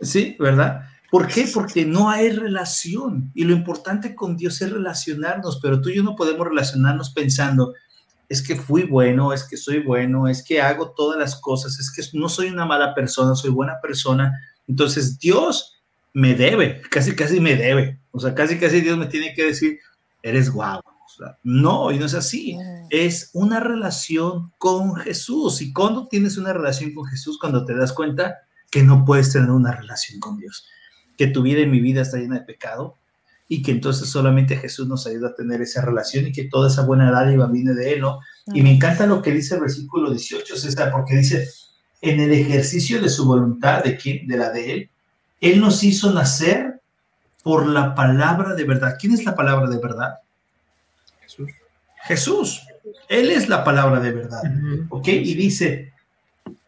Sí, 0.00 0.36
¿verdad? 0.38 0.88
¿Por 1.10 1.28
qué? 1.28 1.48
Porque 1.52 1.84
no 1.84 2.10
hay 2.10 2.30
relación 2.30 3.30
y 3.34 3.44
lo 3.44 3.52
importante 3.52 4.14
con 4.14 4.36
Dios 4.36 4.60
es 4.60 4.70
relacionarnos, 4.70 5.60
pero 5.62 5.80
tú 5.80 5.88
y 5.88 5.96
yo 5.96 6.02
no 6.02 6.16
podemos 6.16 6.46
relacionarnos 6.46 7.10
pensando, 7.10 7.74
es 8.28 8.42
que 8.42 8.56
fui 8.56 8.82
bueno, 8.82 9.32
es 9.32 9.44
que 9.44 9.56
soy 9.56 9.82
bueno, 9.82 10.28
es 10.28 10.44
que 10.44 10.60
hago 10.60 10.90
todas 10.90 11.18
las 11.18 11.40
cosas, 11.40 11.78
es 11.78 11.92
que 11.92 12.02
no 12.18 12.28
soy 12.28 12.48
una 12.48 12.66
mala 12.66 12.94
persona, 12.94 13.34
soy 13.34 13.50
buena 13.50 13.80
persona. 13.80 14.32
Entonces 14.66 15.18
Dios 15.18 15.76
me 16.12 16.34
debe, 16.34 16.82
casi 16.90 17.14
casi 17.14 17.40
me 17.40 17.56
debe, 17.56 18.00
o 18.10 18.18
sea, 18.18 18.34
casi 18.34 18.58
casi 18.58 18.80
Dios 18.80 18.98
me 18.98 19.06
tiene 19.06 19.32
que 19.34 19.44
decir, 19.44 19.78
eres 20.22 20.50
guau, 20.50 20.80
no, 21.42 21.92
y 21.92 21.98
no 21.98 22.06
es 22.06 22.14
así. 22.14 22.56
Es 22.90 23.30
una 23.32 23.60
relación 23.60 24.52
con 24.58 24.96
Jesús. 24.96 25.60
¿Y 25.62 25.72
cuando 25.72 26.08
tienes 26.08 26.36
una 26.36 26.52
relación 26.52 26.92
con 26.92 27.06
Jesús? 27.06 27.38
Cuando 27.40 27.64
te 27.64 27.74
das 27.74 27.92
cuenta 27.92 28.38
que 28.70 28.82
no 28.82 29.04
puedes 29.04 29.32
tener 29.32 29.50
una 29.50 29.72
relación 29.72 30.20
con 30.20 30.38
Dios. 30.38 30.66
Que 31.16 31.28
tu 31.28 31.42
vida 31.42 31.60
y 31.60 31.66
mi 31.66 31.80
vida 31.80 32.02
está 32.02 32.18
llena 32.18 32.38
de 32.38 32.44
pecado. 32.44 32.96
y 33.48 33.62
que 33.62 33.70
entonces 33.70 34.08
solamente 34.08 34.56
Jesús 34.56 34.88
nos 34.88 35.06
ayuda 35.06 35.28
a 35.28 35.34
tener 35.34 35.62
esa 35.62 35.80
relación 35.80 36.26
y 36.26 36.32
que 36.32 36.44
toda 36.44 36.68
esa 36.68 36.82
buena 36.82 37.12
dádiva 37.12 37.46
viene 37.46 37.74
de 37.74 37.92
Él, 37.92 38.00
¿no? 38.00 38.18
Y 38.52 38.62
me 38.62 38.74
encanta 38.74 39.06
lo 39.06 39.22
que 39.22 39.32
dice 39.32 39.54
el 39.54 39.60
versículo 39.60 40.10
18, 40.10 40.56
César, 40.56 40.90
porque 40.90 41.16
dice, 41.16 41.48
en 42.00 42.20
el 42.20 42.32
ejercicio 42.32 43.00
de 43.00 43.08
su 43.08 43.24
voluntad, 43.24 43.84
¿de 43.84 43.96
quién? 43.96 44.26
De 44.26 44.36
la 44.36 44.50
de 44.50 44.72
Él, 44.72 44.90
Él 45.40 45.60
nos 45.60 45.84
hizo 45.84 46.12
nacer 46.12 46.80
por 47.42 47.66
la 47.66 47.94
palabra 47.94 48.54
de 48.54 48.64
verdad. 48.64 48.96
¿Quién 48.98 49.12
es 49.12 49.24
la 49.24 49.36
palabra 49.36 49.70
de 49.70 49.78
verdad? 49.78 50.14
Jesús. 52.06 52.62
Él 53.08 53.30
es 53.30 53.48
la 53.48 53.64
palabra 53.64 54.00
de 54.00 54.12
verdad. 54.12 54.42
¿Ok? 54.88 55.08
Y 55.08 55.34
dice, 55.34 55.92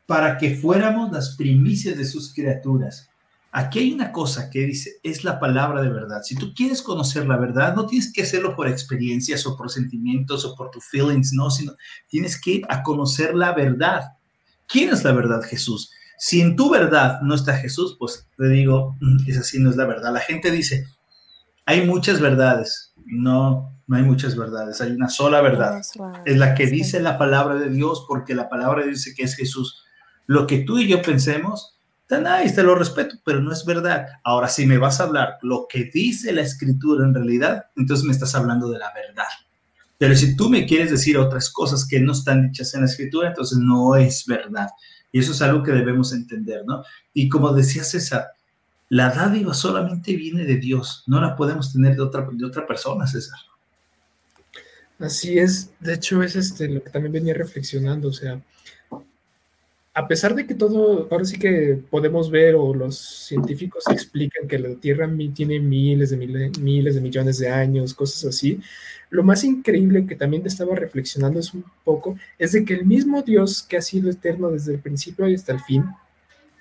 para 0.06 0.38
que 0.38 0.56
fuéramos 0.56 1.12
las 1.12 1.36
primicias 1.36 1.96
de 1.96 2.04
sus 2.04 2.32
criaturas. 2.32 3.10
Aquí 3.50 3.78
hay 3.78 3.92
una 3.92 4.12
cosa 4.12 4.50
que 4.50 4.60
dice, 4.60 4.96
es 5.02 5.24
la 5.24 5.40
palabra 5.40 5.82
de 5.82 5.88
verdad. 5.88 6.22
Si 6.22 6.34
tú 6.34 6.52
quieres 6.54 6.82
conocer 6.82 7.26
la 7.26 7.36
verdad, 7.36 7.74
no 7.74 7.86
tienes 7.86 8.12
que 8.12 8.22
hacerlo 8.22 8.54
por 8.54 8.68
experiencias 8.68 9.46
o 9.46 9.56
por 9.56 9.70
sentimientos 9.70 10.44
o 10.44 10.54
por 10.54 10.70
tus 10.70 10.84
feelings, 10.84 11.32
no, 11.32 11.50
sino 11.50 11.72
tienes 12.08 12.40
que 12.40 12.50
ir 12.52 12.66
a 12.68 12.82
conocer 12.82 13.34
la 13.34 13.52
verdad. 13.52 14.12
¿Quién 14.66 14.90
es 14.90 15.02
la 15.02 15.12
verdad? 15.12 15.42
Jesús. 15.42 15.90
Si 16.18 16.40
en 16.40 16.56
tu 16.56 16.70
verdad 16.70 17.20
no 17.22 17.34
está 17.34 17.56
Jesús, 17.56 17.96
pues 17.98 18.26
te 18.36 18.48
digo, 18.48 18.96
mm, 19.00 19.28
es 19.30 19.38
así, 19.38 19.58
no 19.58 19.70
es 19.70 19.76
la 19.76 19.86
verdad. 19.86 20.12
La 20.12 20.20
gente 20.20 20.50
dice, 20.50 20.86
hay 21.68 21.86
muchas 21.86 22.18
verdades. 22.18 22.94
No, 23.04 23.78
no 23.86 23.96
hay 23.96 24.02
muchas 24.02 24.34
verdades, 24.34 24.80
hay 24.80 24.92
una 24.92 25.10
sola 25.10 25.42
verdad. 25.42 25.82
Es 26.24 26.38
la 26.38 26.54
que 26.54 26.66
dice 26.66 26.98
la 26.98 27.18
palabra 27.18 27.56
de 27.56 27.68
Dios, 27.68 28.06
porque 28.08 28.34
la 28.34 28.48
palabra 28.48 28.86
dice 28.86 29.14
que 29.14 29.24
es 29.24 29.36
Jesús. 29.36 29.84
Lo 30.26 30.46
que 30.46 30.60
tú 30.60 30.78
y 30.78 30.88
yo 30.88 31.02
pensemos, 31.02 31.78
tan 32.06 32.26
ahí 32.26 32.50
te 32.54 32.62
lo 32.62 32.74
respeto, 32.74 33.16
pero 33.22 33.42
no 33.42 33.52
es 33.52 33.66
verdad. 33.66 34.06
Ahora, 34.24 34.48
si 34.48 34.64
me 34.64 34.78
vas 34.78 34.98
a 34.98 35.02
hablar 35.04 35.36
lo 35.42 35.66
que 35.68 35.90
dice 35.92 36.32
la 36.32 36.40
escritura 36.40 37.04
en 37.04 37.12
realidad, 37.12 37.66
entonces 37.76 38.06
me 38.06 38.12
estás 38.12 38.34
hablando 38.34 38.70
de 38.70 38.78
la 38.78 38.90
verdad. 38.94 39.28
Pero 39.98 40.14
si 40.14 40.36
tú 40.36 40.48
me 40.48 40.64
quieres 40.64 40.90
decir 40.90 41.18
otras 41.18 41.50
cosas 41.50 41.86
que 41.86 42.00
no 42.00 42.12
están 42.12 42.48
dichas 42.48 42.72
en 42.72 42.80
la 42.80 42.86
escritura, 42.86 43.28
entonces 43.28 43.58
no 43.58 43.94
es 43.94 44.24
verdad. 44.26 44.70
Y 45.12 45.18
eso 45.18 45.32
es 45.32 45.42
algo 45.42 45.62
que 45.62 45.72
debemos 45.72 46.14
entender, 46.14 46.62
¿no? 46.64 46.82
Y 47.12 47.28
como 47.28 47.52
decía 47.52 47.84
César, 47.84 48.28
la 48.88 49.10
dádiva 49.10 49.54
solamente 49.54 50.16
viene 50.16 50.44
de 50.44 50.56
Dios, 50.56 51.04
no 51.06 51.20
la 51.20 51.36
podemos 51.36 51.72
tener 51.72 51.96
de 51.96 52.02
otra, 52.02 52.26
de 52.30 52.44
otra 52.44 52.66
persona, 52.66 53.06
César. 53.06 53.38
Así 54.98 55.38
es, 55.38 55.70
de 55.78 55.94
hecho 55.94 56.22
es 56.22 56.34
este 56.34 56.68
lo 56.68 56.82
que 56.82 56.90
también 56.90 57.12
venía 57.12 57.34
reflexionando, 57.34 58.08
o 58.08 58.12
sea, 58.12 58.40
a 59.94 60.06
pesar 60.06 60.34
de 60.34 60.46
que 60.46 60.54
todo, 60.54 61.08
ahora 61.10 61.24
sí 61.24 61.38
que 61.38 61.78
podemos 61.90 62.30
ver 62.30 62.54
o 62.54 62.72
los 62.72 62.98
científicos 62.98 63.84
explican 63.90 64.46
que 64.46 64.58
la 64.58 64.74
Tierra 64.76 65.10
tiene 65.34 65.58
miles 65.60 66.10
de 66.10 66.16
miles, 66.16 66.58
miles 66.58 66.94
de 66.94 67.00
millones 67.00 67.38
de 67.38 67.48
años, 67.48 67.94
cosas 67.94 68.24
así, 68.24 68.60
lo 69.10 69.22
más 69.22 69.44
increíble 69.44 70.06
que 70.06 70.16
también 70.16 70.46
estaba 70.46 70.76
reflexionando 70.76 71.40
es 71.40 71.52
un 71.52 71.64
poco, 71.84 72.16
es 72.38 72.52
de 72.52 72.64
que 72.64 72.74
el 72.74 72.86
mismo 72.86 73.22
Dios 73.22 73.62
que 73.62 73.76
ha 73.76 73.82
sido 73.82 74.10
eterno 74.10 74.50
desde 74.50 74.74
el 74.74 74.80
principio 74.80 75.28
y 75.28 75.34
hasta 75.34 75.52
el 75.52 75.60
fin, 75.60 75.84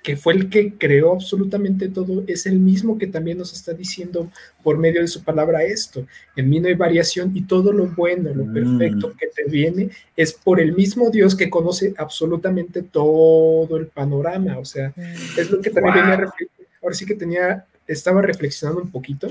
que 0.03 0.15
fue 0.15 0.33
el 0.33 0.49
que 0.49 0.73
creó 0.75 1.13
absolutamente 1.13 1.89
todo, 1.89 2.23
es 2.27 2.45
el 2.45 2.59
mismo 2.59 2.97
que 2.97 3.07
también 3.07 3.37
nos 3.37 3.53
está 3.53 3.73
diciendo 3.73 4.31
por 4.63 4.77
medio 4.77 5.01
de 5.01 5.07
su 5.07 5.23
palabra 5.23 5.63
esto. 5.63 6.05
En 6.35 6.49
mí 6.49 6.59
no 6.59 6.67
hay 6.67 6.75
variación 6.75 7.31
y 7.35 7.41
todo 7.41 7.73
lo 7.73 7.87
bueno, 7.87 8.33
lo 8.33 8.51
perfecto 8.53 9.09
mm. 9.09 9.17
que 9.17 9.27
te 9.27 9.43
viene 9.49 9.89
es 10.15 10.31
por 10.33 10.59
el 10.61 10.73
mismo 10.73 11.09
Dios 11.09 11.35
que 11.35 11.49
conoce 11.49 11.93
absolutamente 11.97 12.83
todo 12.83 13.75
el 13.77 13.87
panorama. 13.87 14.57
O 14.59 14.65
sea, 14.65 14.93
es 15.37 15.51
lo 15.51 15.59
que 15.61 15.71
también 15.71 15.95
venía 15.95 16.33
Ahora 16.81 16.95
sí 16.95 17.05
que 17.05 17.15
tenía, 17.15 17.65
estaba 17.87 18.21
reflexionando 18.21 18.81
un 18.81 18.91
poquito. 18.91 19.27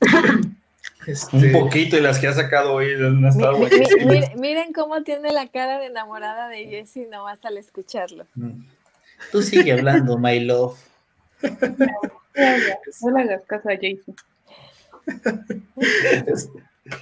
Este... 1.06 1.36
Un 1.36 1.52
poquito 1.52 1.98
y 1.98 2.00
las 2.00 2.18
que 2.18 2.28
ha 2.28 2.32
sacado 2.32 2.72
hoy 2.72 2.92
estado 2.92 3.58
miren, 4.06 4.40
miren, 4.40 4.72
cómo 4.72 5.02
tiene 5.02 5.32
la 5.32 5.48
cara 5.48 5.78
de 5.78 5.86
enamorada 5.86 6.48
de 6.48 6.64
Jessie 6.64 7.06
nomás 7.10 7.44
al 7.44 7.58
escucharlo. 7.58 8.26
Mm. 8.34 8.62
Tú 9.32 9.42
sigue 9.42 9.72
hablando, 9.72 10.18
my 10.18 10.40
love. 10.40 10.78
No 13.02 13.10
le 13.10 13.22
hagas 13.22 13.44
caso 13.46 13.68
a 13.68 13.74
Jason. 13.74 14.14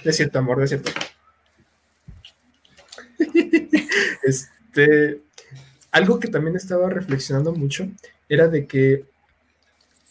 Es, 0.03 0.15
cierto, 0.15 0.39
amor, 0.39 0.59
de 0.59 0.67
cierto. 0.67 0.91
Este, 4.23 5.21
algo 5.91 6.19
que 6.19 6.29
también 6.29 6.55
estaba 6.55 6.89
reflexionando 6.89 7.53
mucho 7.53 7.87
era 8.29 8.47
de 8.47 8.65
que 8.65 9.05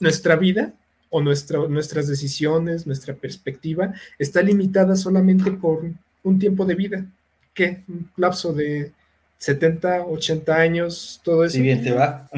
nuestra 0.01 0.37
vida 0.37 0.75
o 1.11 1.21
nuestra, 1.23 1.59
nuestras 1.67 2.09
decisiones, 2.09 2.87
nuestra 2.87 3.15
perspectiva 3.15 3.93
está 4.19 4.43
limitada 4.43 4.97
solamente 4.97 5.51
por 5.51 5.83
un 6.23 6.39
tiempo 6.39 6.65
de 6.65 6.75
vida. 6.75 7.07
¿Qué? 7.55 7.85
Un 7.89 8.11
lapso 8.17 8.53
de 8.53 8.93
70, 9.43 10.07
80 10.07 10.55
años, 10.55 11.21
todo 11.25 11.45
eso. 11.45 11.57
Si 11.57 11.63
bien 11.63 11.83
te 11.83 11.91
va. 11.91 12.29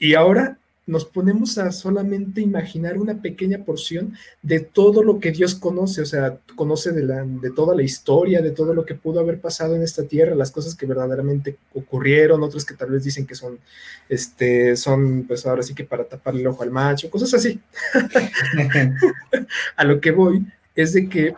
Y 0.00 0.14
ahora 0.14 0.58
nos 0.84 1.04
ponemos 1.04 1.58
a 1.58 1.70
solamente 1.70 2.40
imaginar 2.40 2.98
una 2.98 3.22
pequeña 3.22 3.58
porción 3.58 4.14
de 4.42 4.58
todo 4.58 5.04
lo 5.04 5.20
que 5.20 5.30
Dios 5.30 5.54
conoce, 5.54 6.02
o 6.02 6.04
sea, 6.04 6.38
conoce 6.56 6.90
de, 6.90 7.04
la, 7.04 7.22
de 7.24 7.52
toda 7.52 7.76
la 7.76 7.84
historia, 7.84 8.42
de 8.42 8.50
todo 8.50 8.74
lo 8.74 8.84
que 8.84 8.96
pudo 8.96 9.20
haber 9.20 9.40
pasado 9.40 9.76
en 9.76 9.82
esta 9.82 10.02
tierra, 10.02 10.34
las 10.34 10.50
cosas 10.50 10.74
que 10.74 10.86
verdaderamente 10.86 11.56
ocurrieron, 11.72 12.42
otros 12.42 12.64
que 12.64 12.74
tal 12.74 12.90
vez 12.90 13.04
dicen 13.04 13.24
que 13.24 13.36
son, 13.36 13.60
este, 14.08 14.74
son, 14.74 15.22
pues 15.22 15.46
ahora 15.46 15.62
sí 15.62 15.72
que 15.72 15.84
para 15.84 16.02
tapar 16.02 16.34
el 16.34 16.46
ojo 16.48 16.64
al 16.64 16.72
macho, 16.72 17.10
cosas 17.10 17.32
así. 17.34 17.60
a 19.76 19.84
lo 19.84 20.00
que 20.00 20.10
voy 20.10 20.44
es 20.74 20.94
de 20.94 21.08
que 21.08 21.34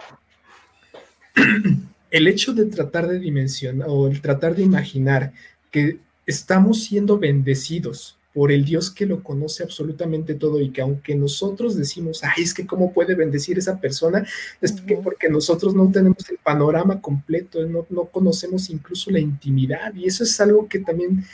el 2.11 2.29
hecho 2.29 2.53
de 2.53 2.67
tratar 2.67 3.09
de 3.09 3.19
dimensionar 3.19 3.89
o 3.91 4.07
el 4.07 4.21
tratar 4.21 4.55
de 4.55 4.63
imaginar 4.63 5.33
que 5.71 5.99
estamos 6.27 6.85
siendo 6.85 7.19
bendecidos 7.19 8.19
por 8.35 8.53
el 8.53 8.65
Dios 8.65 8.91
que 8.91 9.07
lo 9.07 9.23
conoce 9.23 9.63
absolutamente 9.63 10.35
todo 10.35 10.61
y 10.61 10.71
que 10.71 10.81
aunque 10.81 11.15
nosotros 11.15 11.77
decimos, 11.77 12.23
ay, 12.23 12.45
es 12.45 12.55
que 12.55 12.67
cómo 12.67 12.93
puede 12.93 13.15
bendecir 13.15 13.59
esa 13.59 13.81
persona, 13.81 14.25
es 14.61 14.73
porque 15.03 15.29
nosotros 15.29 15.75
no 15.75 15.91
tenemos 15.91 16.29
el 16.31 16.39
panorama 16.39 17.01
completo, 17.01 17.65
no, 17.67 17.87
no, 17.91 18.05
conocemos 18.05 18.71
incluso 18.71 19.11
la 19.11 19.19
intimidad. 19.19 19.93
Y 19.95 20.07
eso 20.07 20.23
es 20.23 20.41
algo 20.41 20.69
que 20.69 20.79
también 20.79 21.25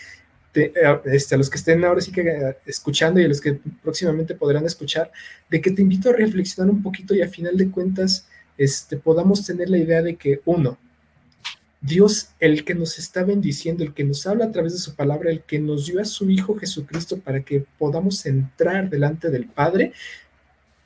eh, 0.55 0.73
este, 1.07 1.35
a 1.35 1.39
los 1.39 1.51
que 1.51 1.59
estén 1.59 1.85
ahora 1.85 2.01
sí 2.01 2.13
que 2.13 2.23
eh, 2.23 2.57
escuchando 2.65 3.21
y 3.21 3.25
a 3.25 3.29
los 3.29 3.41
que 3.41 3.59
próximamente 3.83 4.35
podrán 4.35 4.65
escuchar, 4.65 5.11
de 5.51 5.61
que 5.61 5.73
te 5.73 5.83
invito 5.83 6.11
a 6.11 6.13
reflexionar 6.13 6.73
un 6.73 6.83
poquito 6.83 7.15
y 7.15 7.23
a 7.23 7.29
final 7.29 7.57
de 7.57 7.71
cuentas, 7.71 8.29
este, 8.57 8.97
podamos 8.97 9.45
tener 9.45 9.71
la 9.71 9.79
idea 9.79 10.03
de 10.03 10.17
que, 10.17 10.41
uno, 10.45 10.79
Dios, 11.81 12.31
el 12.41 12.65
que 12.65 12.75
nos 12.75 12.99
está 12.99 13.25
bendiciendo, 13.25 13.85
el 13.85 13.93
que 13.93 14.05
nos 14.05 14.27
habla 14.27 14.47
a 14.47 14.53
través 14.53 14.73
de 14.73 14.79
su 14.79 14.95
palabra, 14.95 15.31
el 15.31 15.43
que 15.43 15.59
nos 15.59 15.87
dio 15.87 16.01
a 16.01 16.05
su 16.07 16.31
Hijo 16.31 16.57
Jesucristo 16.57 17.19
para 17.19 17.43
que 17.43 17.67
podamos 17.79 18.25
entrar 18.25 18.89
delante 18.89 19.29
del 19.31 19.47
Padre, 19.47 19.93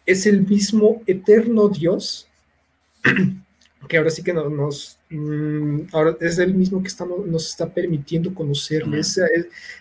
es 0.06 0.26
el 0.26 0.44
mismo 0.44 1.02
eterno 1.06 1.68
Dios, 1.68 2.28
que 3.88 3.96
ahora 3.96 4.10
sí 4.10 4.22
que 4.22 4.32
nos, 4.32 4.98
mm, 5.10 5.82
ahora 5.92 6.16
es 6.20 6.38
el 6.38 6.54
mismo 6.54 6.82
que 6.82 6.90
nos 7.26 7.48
está 7.48 7.72
permitiendo 7.72 8.34
conocerle. 8.34 9.00
Eso 9.00 9.22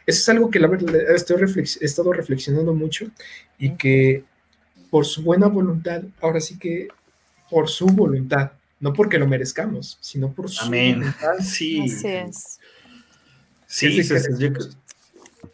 es, 0.06 0.30
algo 0.30 0.52
que 0.52 0.60
la 0.60 0.68
verdad 0.68 0.96
estoy 1.16 1.38
he 1.42 1.86
estado 1.86 2.14
reflexionando 2.14 2.74
mucho 2.74 3.08
y 3.58 3.72
que 3.72 4.24
por 4.92 5.06
su 5.06 5.24
buena 5.24 5.48
voluntad, 5.48 6.04
ahora 6.22 6.40
sí 6.40 6.60
que 6.60 6.90
por 7.50 7.70
su 7.70 7.88
voluntad, 7.88 8.52
no 8.80 8.94
porque 8.94 9.18
lo 9.18 9.28
merezcamos, 9.28 9.98
sino 10.02 10.32
por 10.32 10.50
su 10.50 10.66
voluntad. 10.66 11.36
Sí. 11.42 11.88
Sí, 13.66 14.02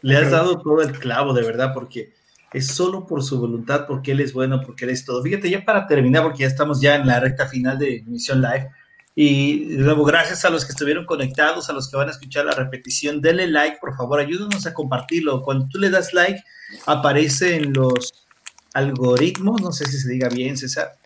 le 0.02 0.16
has 0.16 0.30
dado 0.30 0.60
todo 0.60 0.82
el 0.82 0.98
clavo, 0.98 1.32
de 1.32 1.42
verdad, 1.42 1.72
porque 1.74 2.12
es 2.52 2.68
solo 2.68 3.06
por 3.06 3.24
su 3.24 3.40
voluntad, 3.40 3.86
porque 3.86 4.12
Él 4.12 4.20
es 4.20 4.32
bueno, 4.32 4.60
porque 4.64 4.84
Él 4.84 4.92
es 4.92 5.04
todo. 5.04 5.22
Fíjate, 5.22 5.50
ya 5.50 5.64
para 5.64 5.86
terminar, 5.86 6.22
porque 6.22 6.42
ya 6.42 6.46
estamos 6.46 6.80
ya 6.80 6.94
en 6.94 7.06
la 7.06 7.18
recta 7.18 7.48
final 7.48 7.78
de 7.78 8.04
Misión 8.06 8.40
Live, 8.40 8.70
y 9.16 9.76
de 9.76 9.84
nuevo, 9.84 10.04
gracias 10.04 10.44
a 10.44 10.50
los 10.50 10.64
que 10.64 10.72
estuvieron 10.72 11.06
conectados, 11.06 11.70
a 11.70 11.72
los 11.72 11.88
que 11.88 11.96
van 11.96 12.08
a 12.08 12.10
escuchar 12.12 12.44
la 12.44 12.52
repetición, 12.52 13.20
denle 13.20 13.46
like, 13.48 13.78
por 13.80 13.96
favor, 13.96 14.18
ayúdanos 14.18 14.66
a 14.66 14.74
compartirlo. 14.74 15.42
Cuando 15.42 15.68
tú 15.68 15.78
le 15.78 15.88
das 15.88 16.12
like, 16.12 16.42
aparece 16.86 17.56
en 17.56 17.72
los 17.72 18.26
algoritmos, 18.72 19.62
no 19.62 19.72
sé 19.72 19.86
si 19.86 19.98
se 19.98 20.10
diga 20.10 20.28
bien, 20.28 20.56
César, 20.56 20.96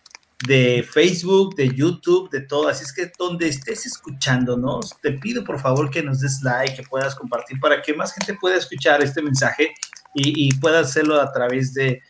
de 0.47 0.87
Facebook, 0.89 1.55
de 1.55 1.69
YouTube, 1.69 2.29
de 2.29 2.41
todo. 2.41 2.69
Así 2.69 2.83
es 2.83 2.93
que 2.93 3.11
donde 3.17 3.47
estés 3.47 3.85
escuchándonos, 3.85 4.95
te 5.01 5.11
pido 5.13 5.43
por 5.43 5.59
favor 5.59 5.89
que 5.89 6.01
nos 6.01 6.21
des 6.21 6.41
like, 6.43 6.75
que 6.75 6.83
puedas 6.83 7.15
compartir 7.15 7.59
para 7.59 7.81
que 7.81 7.93
más 7.93 8.13
gente 8.13 8.35
pueda 8.35 8.57
escuchar 8.57 9.03
este 9.03 9.21
mensaje 9.21 9.73
y, 10.13 10.53
pueda 10.55 10.79
hacerlo 10.79 11.21
a 11.21 11.31
través 11.31 11.73
de, 11.73 12.01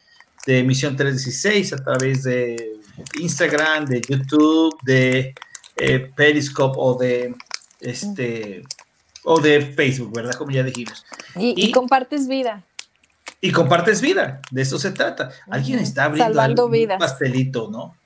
de 0.46 0.64
Misión 0.64 0.96
316, 0.96 1.74
a 1.74 1.78
través 1.78 2.24
de 2.24 2.80
Instagram, 3.20 3.86
de 3.86 4.02
YouTube, 4.08 4.78
de 4.84 5.36
eh, 5.76 6.12
Periscope 6.16 6.76
o 6.78 6.98
de 6.98 7.36
este 7.82 8.64
o 9.24 9.40
de 9.42 9.62
Facebook, 9.62 10.16
¿verdad? 10.16 10.36
Como 10.36 10.52
ya 10.52 10.64
dijimos. 10.64 11.06
Y, 11.36 11.54
y 11.58 11.72
compartes 11.72 12.28
vida. 12.28 12.64
Y 13.42 13.52
compartes 13.52 14.02
vida, 14.02 14.42
de 14.52 14.62
eso 14.62 14.80
se 14.80 14.92
trata. 14.92 15.32
Alguien 15.50 15.80
está 15.80 16.06
abriendo 16.06 16.66
un 16.66 16.88
pastelito, 16.98 17.70
¿no? 17.70 17.99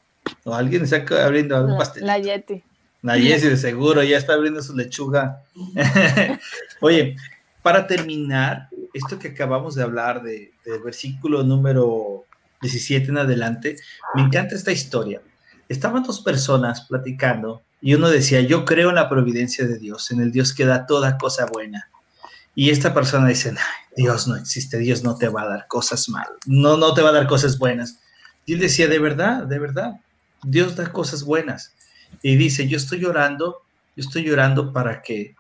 O 0.44 0.54
alguien 0.54 0.84
está 0.84 1.04
abriendo 1.26 1.56
algún 1.56 1.78
pastelito. 1.78 2.08
La 2.08 2.20
Yeti. 2.20 2.64
La 3.02 3.18
Yeti, 3.18 3.50
de 3.50 3.58
seguro, 3.58 4.04
ya 4.04 4.18
está 4.18 4.34
abriendo 4.34 4.62
su 4.62 4.76
lechuga. 4.76 5.44
Oye, 6.82 7.16
para 7.62 7.88
terminar, 7.88 8.70
esto 8.94 9.20
que 9.20 9.30
acabamos 9.30 9.76
de 9.76 9.84
hablar 9.84 10.22
de, 10.24 10.52
del 10.66 10.82
versículo 10.82 11.44
número 11.44 12.26
17 12.62 13.10
en 13.10 13.18
adelante, 13.18 13.76
me 14.16 14.24
encanta 14.24 14.56
esta 14.56 14.72
historia. 14.72 15.22
Estaban 15.70 16.04
dos 16.04 16.22
personas 16.22 16.82
platicando 16.88 17.62
y 17.82 17.96
uno 17.96 18.10
decía, 18.10 18.42
yo 18.42 18.64
creo 18.66 18.90
en 18.90 18.96
la 18.96 19.10
providencia 19.10 19.66
de 19.66 19.78
Dios, 19.78 20.12
en 20.12 20.22
el 20.22 20.32
Dios 20.32 20.54
que 20.54 20.66
da 20.66 20.86
toda 20.86 21.18
cosa 21.18 21.46
buena. 21.46 21.90
Y 22.56 22.70
esta 22.70 22.94
persona 22.94 23.28
dice, 23.28 23.54
Dios 23.96 24.28
no 24.28 24.36
existe, 24.36 24.78
Dios 24.78 25.04
no 25.04 25.18
te 25.18 25.28
va 25.28 25.42
a 25.42 25.48
dar 25.48 25.68
cosas 25.68 26.08
malas, 26.08 26.38
no, 26.46 26.78
no 26.78 26.94
te 26.94 27.02
va 27.02 27.10
a 27.10 27.14
dar 27.14 27.28
cosas 27.28 27.58
buenas. 27.58 28.00
Y 28.46 28.54
él 28.54 28.60
decía, 28.60 28.88
de 28.88 29.00
verdad, 29.00 29.44
de 29.44 29.60
verdad, 29.60 29.94
Dios 30.44 30.76
da 30.76 30.92
cosas 30.92 31.24
buenas. 31.24 31.74
Y 32.22 32.36
dice, 32.36 32.68
yo 32.68 32.78
estoy 32.78 33.00
llorando, 33.00 33.64
yo 33.96 34.02
estoy 34.02 34.24
llorando 34.24 34.74
para 34.74 35.02
que, 35.02 35.36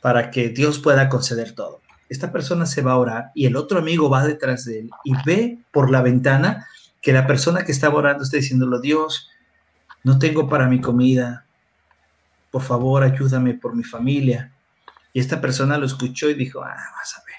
para 0.00 0.30
que 0.30 0.48
Dios 0.48 0.78
pueda 0.78 1.08
conceder 1.08 1.52
todo. 1.52 1.80
Esta 2.08 2.32
persona 2.32 2.66
se 2.66 2.82
va 2.82 2.92
a 2.92 2.98
orar 2.98 3.30
y 3.34 3.46
el 3.46 3.56
otro 3.56 3.78
amigo 3.78 4.08
va 4.08 4.26
detrás 4.26 4.64
de 4.64 4.80
él 4.80 4.90
y 5.04 5.12
ve 5.24 5.58
por 5.72 5.90
la 5.90 6.02
ventana 6.02 6.66
que 7.00 7.12
la 7.12 7.26
persona 7.26 7.64
que 7.64 7.72
estaba 7.72 7.96
orando 7.96 8.24
está 8.24 8.36
diciéndolo, 8.36 8.80
Dios, 8.80 9.28
no 10.02 10.18
tengo 10.18 10.48
para 10.48 10.68
mi 10.68 10.80
comida, 10.80 11.44
por 12.50 12.62
favor 12.62 13.02
ayúdame 13.02 13.54
por 13.54 13.74
mi 13.74 13.84
familia. 13.84 14.52
Y 15.12 15.20
esta 15.20 15.40
persona 15.40 15.76
lo 15.76 15.86
escuchó 15.86 16.30
y 16.30 16.34
dijo, 16.34 16.62
ah, 16.62 16.76
vas 16.96 17.16
a 17.18 17.24
ver, 17.24 17.36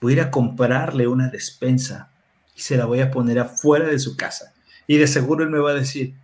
voy 0.00 0.12
a 0.12 0.16
ir 0.16 0.20
a 0.22 0.30
comprarle 0.30 1.06
una 1.06 1.28
despensa 1.28 2.10
y 2.54 2.60
se 2.60 2.76
la 2.76 2.86
voy 2.86 3.00
a 3.00 3.10
poner 3.10 3.38
afuera 3.38 3.86
de 3.86 3.98
su 3.98 4.16
casa. 4.16 4.53
Y 4.86 4.98
de 4.98 5.06
seguro 5.06 5.44
él 5.44 5.50
me 5.50 5.58
va 5.58 5.70
a 5.70 5.74
decir, 5.74 6.14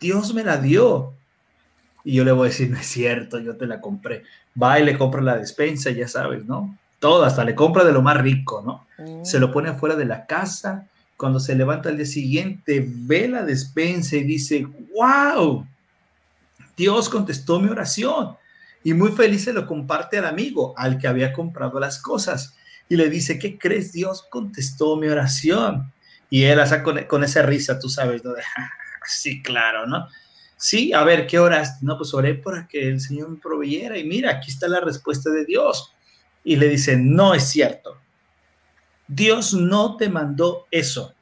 Dios 0.00 0.34
me 0.34 0.44
la 0.44 0.56
dio. 0.56 1.14
Y 2.04 2.14
yo 2.14 2.24
le 2.24 2.32
voy 2.32 2.46
a 2.46 2.50
decir, 2.50 2.70
no 2.70 2.78
es 2.78 2.86
cierto, 2.86 3.38
yo 3.38 3.56
te 3.56 3.66
la 3.66 3.80
compré. 3.80 4.24
Va 4.60 4.78
y 4.80 4.84
le 4.84 4.98
compra 4.98 5.20
la 5.20 5.36
despensa, 5.36 5.90
ya 5.90 6.08
sabes, 6.08 6.44
¿no? 6.44 6.76
Todo, 6.98 7.24
hasta 7.24 7.44
le 7.44 7.54
compra 7.54 7.84
de 7.84 7.92
lo 7.92 8.02
más 8.02 8.20
rico, 8.20 8.62
¿no? 8.64 8.86
Mm. 8.98 9.24
Se 9.24 9.38
lo 9.38 9.52
pone 9.52 9.70
afuera 9.70 9.96
de 9.96 10.04
la 10.04 10.26
casa, 10.26 10.86
cuando 11.16 11.38
se 11.38 11.54
levanta 11.54 11.88
al 11.88 11.96
día 11.96 12.06
siguiente, 12.06 12.84
ve 12.84 13.28
la 13.28 13.44
despensa 13.44 14.16
y 14.16 14.24
dice, 14.24 14.66
wow, 14.92 15.64
Dios 16.76 17.08
contestó 17.08 17.60
mi 17.60 17.68
oración. 17.68 18.36
Y 18.82 18.94
muy 18.94 19.12
feliz 19.12 19.44
se 19.44 19.52
lo 19.52 19.66
comparte 19.66 20.18
al 20.18 20.26
amigo, 20.26 20.74
al 20.76 20.98
que 20.98 21.06
había 21.06 21.32
comprado 21.32 21.78
las 21.78 22.00
cosas. 22.02 22.56
Y 22.88 22.96
le 22.96 23.08
dice, 23.08 23.38
¿qué 23.38 23.56
crees? 23.56 23.92
Dios 23.92 24.26
contestó 24.28 24.96
mi 24.96 25.06
oración. 25.06 25.92
Y 26.32 26.44
él 26.44 26.60
hace 26.60 26.82
con, 26.82 27.04
con 27.04 27.22
esa 27.24 27.42
risa, 27.42 27.78
tú 27.78 27.90
sabes, 27.90 28.24
¿no? 28.24 28.32
sí, 29.06 29.42
claro, 29.42 29.86
¿no? 29.86 30.08
Sí, 30.56 30.94
a 30.94 31.04
ver, 31.04 31.26
¿qué 31.26 31.38
horas? 31.38 31.82
No, 31.82 31.98
pues 31.98 32.14
oré 32.14 32.34
para 32.36 32.66
que 32.66 32.88
el 32.88 33.02
Señor 33.02 33.28
me 33.28 33.36
proveyera. 33.36 33.98
Y 33.98 34.04
mira, 34.04 34.30
aquí 34.30 34.50
está 34.50 34.66
la 34.66 34.80
respuesta 34.80 35.28
de 35.28 35.44
Dios. 35.44 35.92
Y 36.42 36.56
le 36.56 36.70
dice, 36.70 36.96
no 36.96 37.34
es 37.34 37.50
cierto. 37.50 37.98
Dios 39.06 39.52
no 39.52 39.98
te 39.98 40.08
mandó 40.08 40.68
eso. 40.70 41.12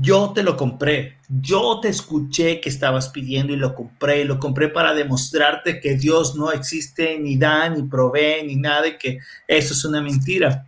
Yo 0.00 0.32
te 0.34 0.42
lo 0.42 0.56
compré. 0.56 1.18
Yo 1.28 1.78
te 1.78 1.88
escuché 1.88 2.62
que 2.62 2.70
estabas 2.70 3.10
pidiendo 3.10 3.52
y 3.52 3.56
lo 3.56 3.74
compré. 3.74 4.24
Lo 4.24 4.38
compré 4.38 4.70
para 4.70 4.94
demostrarte 4.94 5.80
que 5.80 5.96
Dios 5.96 6.34
no 6.34 6.50
existe, 6.50 7.18
ni 7.18 7.36
da, 7.36 7.68
ni 7.68 7.82
provee, 7.82 8.42
ni 8.42 8.56
nada, 8.56 8.88
y 8.88 8.96
que 8.96 9.18
eso 9.46 9.74
es 9.74 9.84
una 9.84 10.00
mentira. 10.00 10.66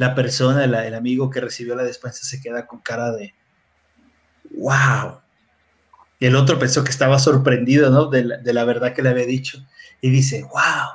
La 0.00 0.14
persona, 0.14 0.64
el 0.64 0.94
amigo 0.94 1.28
que 1.28 1.42
recibió 1.42 1.74
la 1.74 1.82
despensa 1.82 2.24
se 2.24 2.40
queda 2.40 2.66
con 2.66 2.80
cara 2.80 3.12
de, 3.12 3.34
wow. 4.56 5.20
Y 6.18 6.24
el 6.24 6.36
otro 6.36 6.58
pensó 6.58 6.82
que 6.82 6.90
estaba 6.90 7.18
sorprendido, 7.18 7.90
¿no? 7.90 8.06
De 8.06 8.24
la, 8.24 8.38
de 8.38 8.54
la 8.54 8.64
verdad 8.64 8.94
que 8.94 9.02
le 9.02 9.10
había 9.10 9.26
dicho. 9.26 9.62
Y 10.00 10.08
dice, 10.08 10.44
wow, 10.44 10.88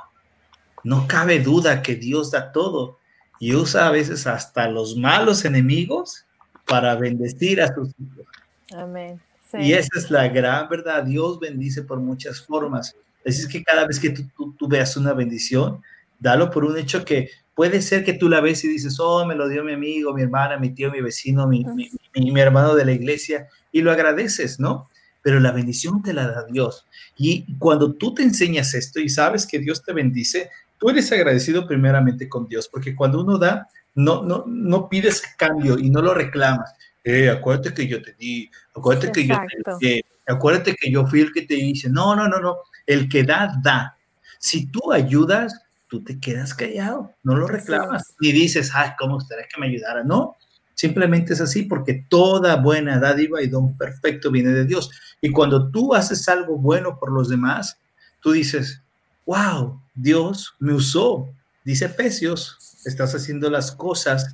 no 0.82 1.06
cabe 1.06 1.38
duda 1.38 1.82
que 1.82 1.94
Dios 1.94 2.32
da 2.32 2.50
todo 2.50 2.98
y 3.38 3.54
usa 3.54 3.86
a 3.86 3.92
veces 3.92 4.26
hasta 4.26 4.66
los 4.66 4.96
malos 4.96 5.44
enemigos 5.44 6.26
para 6.64 6.96
bendecir 6.96 7.62
a 7.62 7.72
sus 7.72 7.90
hijos. 8.00 8.26
Amén. 8.74 9.20
Y 9.54 9.72
esa 9.74 10.00
es 10.00 10.10
la 10.10 10.26
gran 10.26 10.68
verdad. 10.68 11.04
Dios 11.04 11.38
bendice 11.38 11.82
por 11.82 12.00
muchas 12.00 12.40
formas. 12.40 12.96
Así 13.24 13.42
es 13.42 13.46
que 13.46 13.62
cada 13.62 13.86
vez 13.86 14.00
que 14.00 14.10
tú, 14.10 14.52
tú, 14.58 14.66
veas 14.66 14.96
una 14.96 15.12
bendición, 15.12 15.80
dalo 16.18 16.50
por 16.50 16.64
un 16.64 16.76
hecho 16.76 17.04
que 17.04 17.30
puede 17.56 17.80
ser 17.80 18.04
que 18.04 18.12
tú 18.12 18.28
la 18.28 18.42
ves 18.42 18.62
y 18.64 18.68
dices, 18.68 19.00
oh, 19.00 19.24
me 19.24 19.34
lo 19.34 19.48
dio 19.48 19.64
mi 19.64 19.72
amigo, 19.72 20.12
mi 20.12 20.22
hermana, 20.22 20.58
mi 20.58 20.70
tío, 20.70 20.92
mi 20.92 21.00
vecino, 21.00 21.48
mi, 21.48 21.64
mi, 21.64 21.90
mi, 22.14 22.40
hermano 22.40 22.74
de 22.74 22.84
la 22.84 22.92
iglesia, 22.92 23.48
y 23.72 23.80
lo 23.80 23.90
agradeces, 23.90 24.60
¿no? 24.60 24.90
Pero 25.22 25.40
la 25.40 25.52
bendición 25.52 26.02
te 26.02 26.12
la 26.12 26.28
da 26.28 26.44
Dios. 26.44 26.86
Y 27.16 27.46
cuando 27.58 27.94
tú 27.94 28.12
te 28.12 28.22
enseñas 28.22 28.74
esto 28.74 29.00
y 29.00 29.08
sabes 29.08 29.46
que 29.46 29.58
Dios 29.58 29.82
te 29.82 29.94
bendice, 29.94 30.50
tú 30.78 30.90
eres 30.90 31.10
agradecido 31.10 31.66
primeramente 31.66 32.28
con 32.28 32.46
Dios, 32.46 32.68
porque 32.68 32.94
cuando 32.94 33.22
uno 33.22 33.38
da, 33.38 33.66
no, 33.94 34.22
no, 34.22 34.44
no 34.46 34.90
pides 34.90 35.22
cambio 35.38 35.78
y 35.78 35.88
no 35.88 36.02
lo 36.02 36.12
reclamas. 36.12 36.74
Eh, 37.02 37.30
acuérdate 37.30 37.72
que 37.72 37.86
yo 37.88 38.02
te 38.02 38.12
di, 38.18 38.50
acuérdate 38.74 39.12
que 39.12 39.26
yo 39.26 39.36
te 39.80 40.04
acuérdate 40.26 40.74
que 40.74 40.90
yo 40.90 41.06
fui 41.06 41.20
el 41.20 41.32
que 41.32 41.42
te 41.42 41.54
dice, 41.54 41.88
no, 41.88 42.14
no, 42.14 42.28
no, 42.28 42.38
no, 42.38 42.56
el 42.84 43.08
que 43.08 43.22
da, 43.22 43.50
da. 43.62 43.96
Si 44.38 44.66
tú 44.66 44.92
ayudas, 44.92 45.65
tú 45.88 46.02
te 46.02 46.18
quedas 46.18 46.54
callado, 46.54 47.12
no 47.22 47.36
lo 47.36 47.46
reclamas, 47.46 48.14
ni 48.20 48.32
dices, 48.32 48.72
ay, 48.74 48.90
¿cómo 48.98 49.14
gustaría 49.14 49.46
que 49.52 49.60
me 49.60 49.68
ayudara? 49.68 50.02
No, 50.04 50.36
simplemente 50.74 51.32
es 51.32 51.40
así 51.40 51.62
porque 51.62 52.04
toda 52.08 52.56
buena 52.56 52.98
dádiva 52.98 53.42
y 53.42 53.48
don 53.48 53.76
perfecto 53.76 54.30
viene 54.30 54.50
de 54.50 54.64
Dios. 54.64 54.90
Y 55.20 55.30
cuando 55.30 55.70
tú 55.70 55.94
haces 55.94 56.28
algo 56.28 56.58
bueno 56.58 56.98
por 56.98 57.12
los 57.12 57.28
demás, 57.28 57.78
tú 58.20 58.32
dices, 58.32 58.82
wow, 59.24 59.80
Dios 59.94 60.54
me 60.58 60.74
usó. 60.74 61.28
Dice 61.64 61.86
Efesios, 61.86 62.80
estás 62.84 63.14
haciendo 63.14 63.50
las 63.50 63.72
cosas 63.72 64.32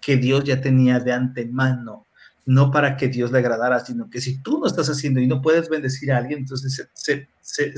que 0.00 0.16
Dios 0.16 0.44
ya 0.44 0.60
tenía 0.60 1.00
de 1.00 1.12
antemano, 1.12 2.06
no 2.48 2.70
para 2.70 2.96
que 2.96 3.08
Dios 3.08 3.30
le 3.30 3.40
agradara, 3.40 3.78
sino 3.80 4.08
que 4.08 4.22
si 4.22 4.38
tú 4.38 4.58
no 4.58 4.66
estás 4.66 4.88
haciendo 4.88 5.20
y 5.20 5.26
no 5.26 5.42
puedes 5.42 5.68
bendecir 5.68 6.10
a 6.10 6.16
alguien, 6.16 6.38
entonces 6.38 6.88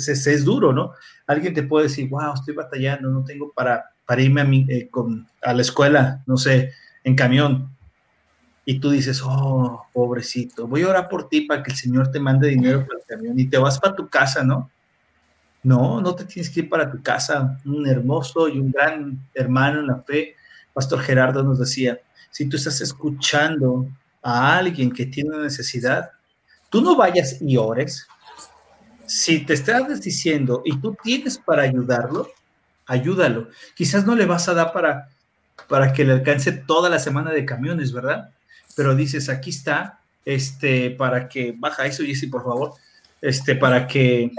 es 0.06 0.44
duro, 0.44 0.72
¿no? 0.72 0.92
Alguien 1.26 1.54
te 1.54 1.64
puede 1.64 1.88
decir, 1.88 2.08
wow, 2.08 2.34
estoy 2.34 2.54
batallando, 2.54 3.10
no 3.10 3.24
tengo 3.24 3.52
para, 3.52 3.86
para 4.06 4.22
irme 4.22 4.42
a, 4.42 4.44
mi, 4.44 4.64
eh, 4.68 4.88
con, 4.88 5.26
a 5.42 5.54
la 5.54 5.62
escuela, 5.62 6.22
no 6.24 6.36
sé, 6.36 6.72
en 7.02 7.16
camión. 7.16 7.76
Y 8.64 8.78
tú 8.78 8.90
dices, 8.90 9.20
oh, 9.24 9.88
pobrecito, 9.92 10.68
voy 10.68 10.82
a 10.82 10.90
orar 10.90 11.08
por 11.08 11.28
ti 11.28 11.40
para 11.40 11.64
que 11.64 11.72
el 11.72 11.76
Señor 11.76 12.12
te 12.12 12.20
mande 12.20 12.46
dinero 12.46 12.86
para 12.86 13.00
el 13.00 13.06
camión 13.06 13.40
y 13.40 13.46
te 13.46 13.58
vas 13.58 13.80
para 13.80 13.96
tu 13.96 14.08
casa, 14.08 14.44
¿no? 14.44 14.70
No, 15.64 16.00
no 16.00 16.14
te 16.14 16.24
tienes 16.26 16.48
que 16.48 16.60
ir 16.60 16.68
para 16.68 16.88
tu 16.88 17.02
casa. 17.02 17.60
Un 17.64 17.88
hermoso 17.88 18.48
y 18.48 18.60
un 18.60 18.70
gran 18.70 19.18
hermano 19.34 19.80
en 19.80 19.88
la 19.88 19.96
fe, 19.96 20.36
Pastor 20.72 21.00
Gerardo 21.00 21.42
nos 21.42 21.58
decía, 21.58 21.98
si 22.30 22.48
tú 22.48 22.56
estás 22.56 22.80
escuchando 22.80 23.88
a 24.22 24.58
alguien 24.58 24.90
que 24.90 25.06
tiene 25.06 25.36
necesidad, 25.38 26.10
tú 26.68 26.80
no 26.80 26.96
vayas 26.96 27.40
y 27.40 27.56
ores. 27.56 28.06
Si 29.06 29.44
te 29.44 29.54
estás 29.54 30.00
diciendo 30.00 30.62
y 30.64 30.76
tú 30.78 30.96
tienes 31.02 31.38
para 31.38 31.62
ayudarlo, 31.62 32.28
ayúdalo. 32.86 33.48
Quizás 33.74 34.06
no 34.06 34.14
le 34.14 34.26
vas 34.26 34.48
a 34.48 34.54
dar 34.54 34.72
para, 34.72 35.08
para 35.68 35.92
que 35.92 36.04
le 36.04 36.12
alcance 36.12 36.52
toda 36.52 36.88
la 36.88 36.98
semana 36.98 37.32
de 37.32 37.44
camiones, 37.44 37.92
¿verdad? 37.92 38.30
Pero 38.76 38.94
dices, 38.94 39.28
aquí 39.28 39.50
está, 39.50 40.00
este, 40.24 40.90
para 40.90 41.28
que, 41.28 41.54
baja 41.56 41.86
eso, 41.86 42.04
Jessy, 42.04 42.28
por 42.28 42.44
favor, 42.44 42.74
este, 43.20 43.56
para 43.56 43.86
que 43.86 44.30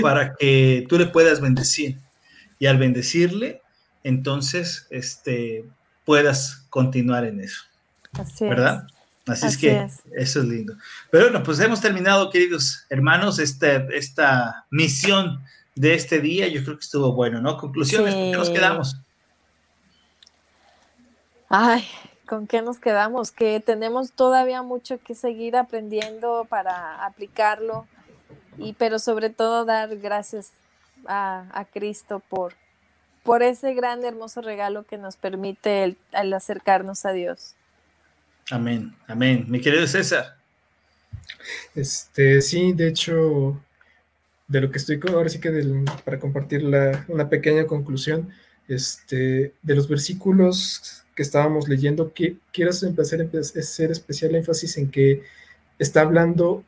para 0.00 0.34
que 0.34 0.86
tú 0.88 0.98
le 0.98 1.06
puedas 1.06 1.40
bendecir. 1.40 1.98
Y 2.58 2.66
al 2.66 2.78
bendecirle, 2.78 3.60
entonces, 4.04 4.86
este, 4.90 5.64
puedas 6.04 6.64
continuar 6.70 7.24
en 7.24 7.40
eso. 7.40 7.62
Así 8.18 8.44
¿Verdad? 8.44 8.86
Así, 9.26 9.46
es 9.46 9.56
que 9.56 9.88
eso 10.16 10.40
es 10.40 10.46
lindo. 10.46 10.74
Pero 11.10 11.26
bueno, 11.26 11.44
pues 11.44 11.60
hemos 11.60 11.80
terminado, 11.80 12.28
queridos 12.30 12.84
hermanos, 12.90 13.38
este, 13.38 13.86
esta 13.96 14.66
misión 14.70 15.40
de 15.74 15.94
este 15.94 16.20
día. 16.20 16.48
Yo 16.48 16.64
creo 16.64 16.76
que 16.76 16.84
estuvo 16.84 17.12
bueno, 17.12 17.40
¿no? 17.40 17.56
Conclusiones, 17.56 18.14
¿con 18.14 18.30
qué 18.32 18.36
nos 18.36 18.50
quedamos? 18.50 18.96
Ay, 21.48 21.86
¿con 22.26 22.46
qué 22.46 22.62
nos 22.62 22.78
quedamos? 22.78 23.30
Que 23.30 23.60
tenemos 23.60 24.12
todavía 24.12 24.62
mucho 24.62 24.98
que 25.02 25.14
seguir 25.14 25.56
aprendiendo 25.56 26.46
para 26.48 27.04
aplicarlo 27.04 27.86
y 28.58 28.74
pero 28.74 28.98
sobre 28.98 29.30
todo 29.30 29.64
dar 29.64 29.96
gracias 29.98 30.52
a, 31.06 31.66
Cristo 31.72 32.22
por, 32.28 32.54
por 33.22 33.42
ese 33.42 33.74
gran 33.74 34.04
hermoso 34.04 34.40
regalo 34.40 34.84
que 34.84 34.98
nos 34.98 35.16
permite 35.16 35.84
el, 35.84 36.32
acercarnos 36.32 37.04
a 37.04 37.12
Dios. 37.12 37.54
Amén, 38.50 38.94
amén. 39.06 39.46
Mi 39.48 39.60
querido 39.60 39.86
César. 39.86 40.36
Este, 41.74 42.40
sí, 42.42 42.72
de 42.72 42.88
hecho, 42.88 43.60
de 44.48 44.60
lo 44.60 44.70
que 44.70 44.78
estoy 44.78 45.00
ahora 45.08 45.28
sí 45.28 45.40
que 45.40 45.50
para 46.04 46.18
compartir 46.18 46.64
una 47.08 47.28
pequeña 47.28 47.66
conclusión, 47.66 48.30
este, 48.68 49.54
de 49.62 49.74
los 49.74 49.88
versículos 49.88 51.04
que 51.14 51.22
estábamos 51.22 51.68
leyendo, 51.68 52.12
que 52.12 52.36
quiero 52.52 52.70
empezar 52.82 53.20
a 53.20 53.38
hacer 53.38 53.90
especial 53.90 54.34
énfasis 54.34 54.76
en 54.78 54.90
que 54.90 55.22
está 55.78 56.02
hablando 56.02 56.64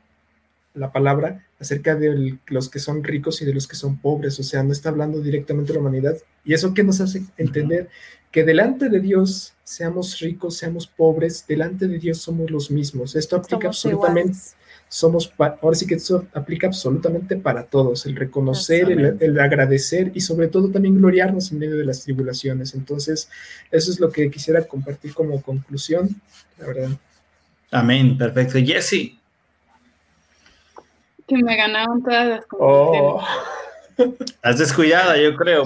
la 0.74 0.92
palabra 0.92 1.46
acerca 1.64 1.94
de 1.96 2.38
los 2.46 2.68
que 2.68 2.78
son 2.78 3.02
ricos 3.02 3.40
y 3.42 3.44
de 3.44 3.54
los 3.54 3.66
que 3.66 3.76
son 3.76 3.98
pobres, 3.98 4.38
o 4.38 4.42
sea, 4.42 4.62
no 4.62 4.72
está 4.72 4.90
hablando 4.90 5.20
directamente 5.20 5.72
de 5.72 5.78
la 5.78 5.80
humanidad. 5.80 6.16
Y 6.44 6.54
eso 6.54 6.74
que 6.74 6.84
nos 6.84 7.00
hace 7.00 7.22
entender 7.36 7.88
que 8.30 8.44
delante 8.44 8.88
de 8.88 9.00
Dios, 9.00 9.54
seamos 9.64 10.18
ricos, 10.18 10.56
seamos 10.56 10.86
pobres, 10.86 11.46
delante 11.46 11.86
de 11.88 11.98
Dios 11.98 12.18
somos 12.18 12.50
los 12.50 12.70
mismos. 12.70 13.16
Esto 13.16 13.36
aplica 13.36 13.68
absolutamente, 13.68 14.38
somos, 14.88 15.32
ahora 15.38 15.76
sí 15.76 15.86
que 15.86 15.94
eso 15.94 16.26
aplica 16.34 16.66
absolutamente 16.66 17.36
para 17.36 17.64
todos, 17.64 18.06
el 18.06 18.16
reconocer, 18.16 18.90
el, 18.90 19.16
el, 19.20 19.40
agradecer 19.40 20.10
y 20.14 20.20
sobre 20.20 20.48
todo 20.48 20.68
también 20.68 20.98
gloriarnos 20.98 21.50
en 21.52 21.60
medio 21.60 21.76
de 21.76 21.84
las 21.84 22.02
tribulaciones. 22.02 22.74
Entonces, 22.74 23.28
eso 23.70 23.90
es 23.90 24.00
lo 24.00 24.10
que 24.10 24.30
quisiera 24.30 24.64
compartir 24.64 25.14
como 25.14 25.40
conclusión, 25.40 26.08
la 26.58 26.66
verdad. 26.66 26.90
Amén, 27.70 28.18
perfecto. 28.18 28.58
Jesse, 28.58 29.18
que 31.26 31.36
me 31.36 31.56
ganaron 31.56 32.02
todas 32.02 32.28
las 32.28 32.46
oh. 32.58 33.22
Has 34.42 34.58
descuidada, 34.58 35.16
yo 35.16 35.36
creo. 35.36 35.64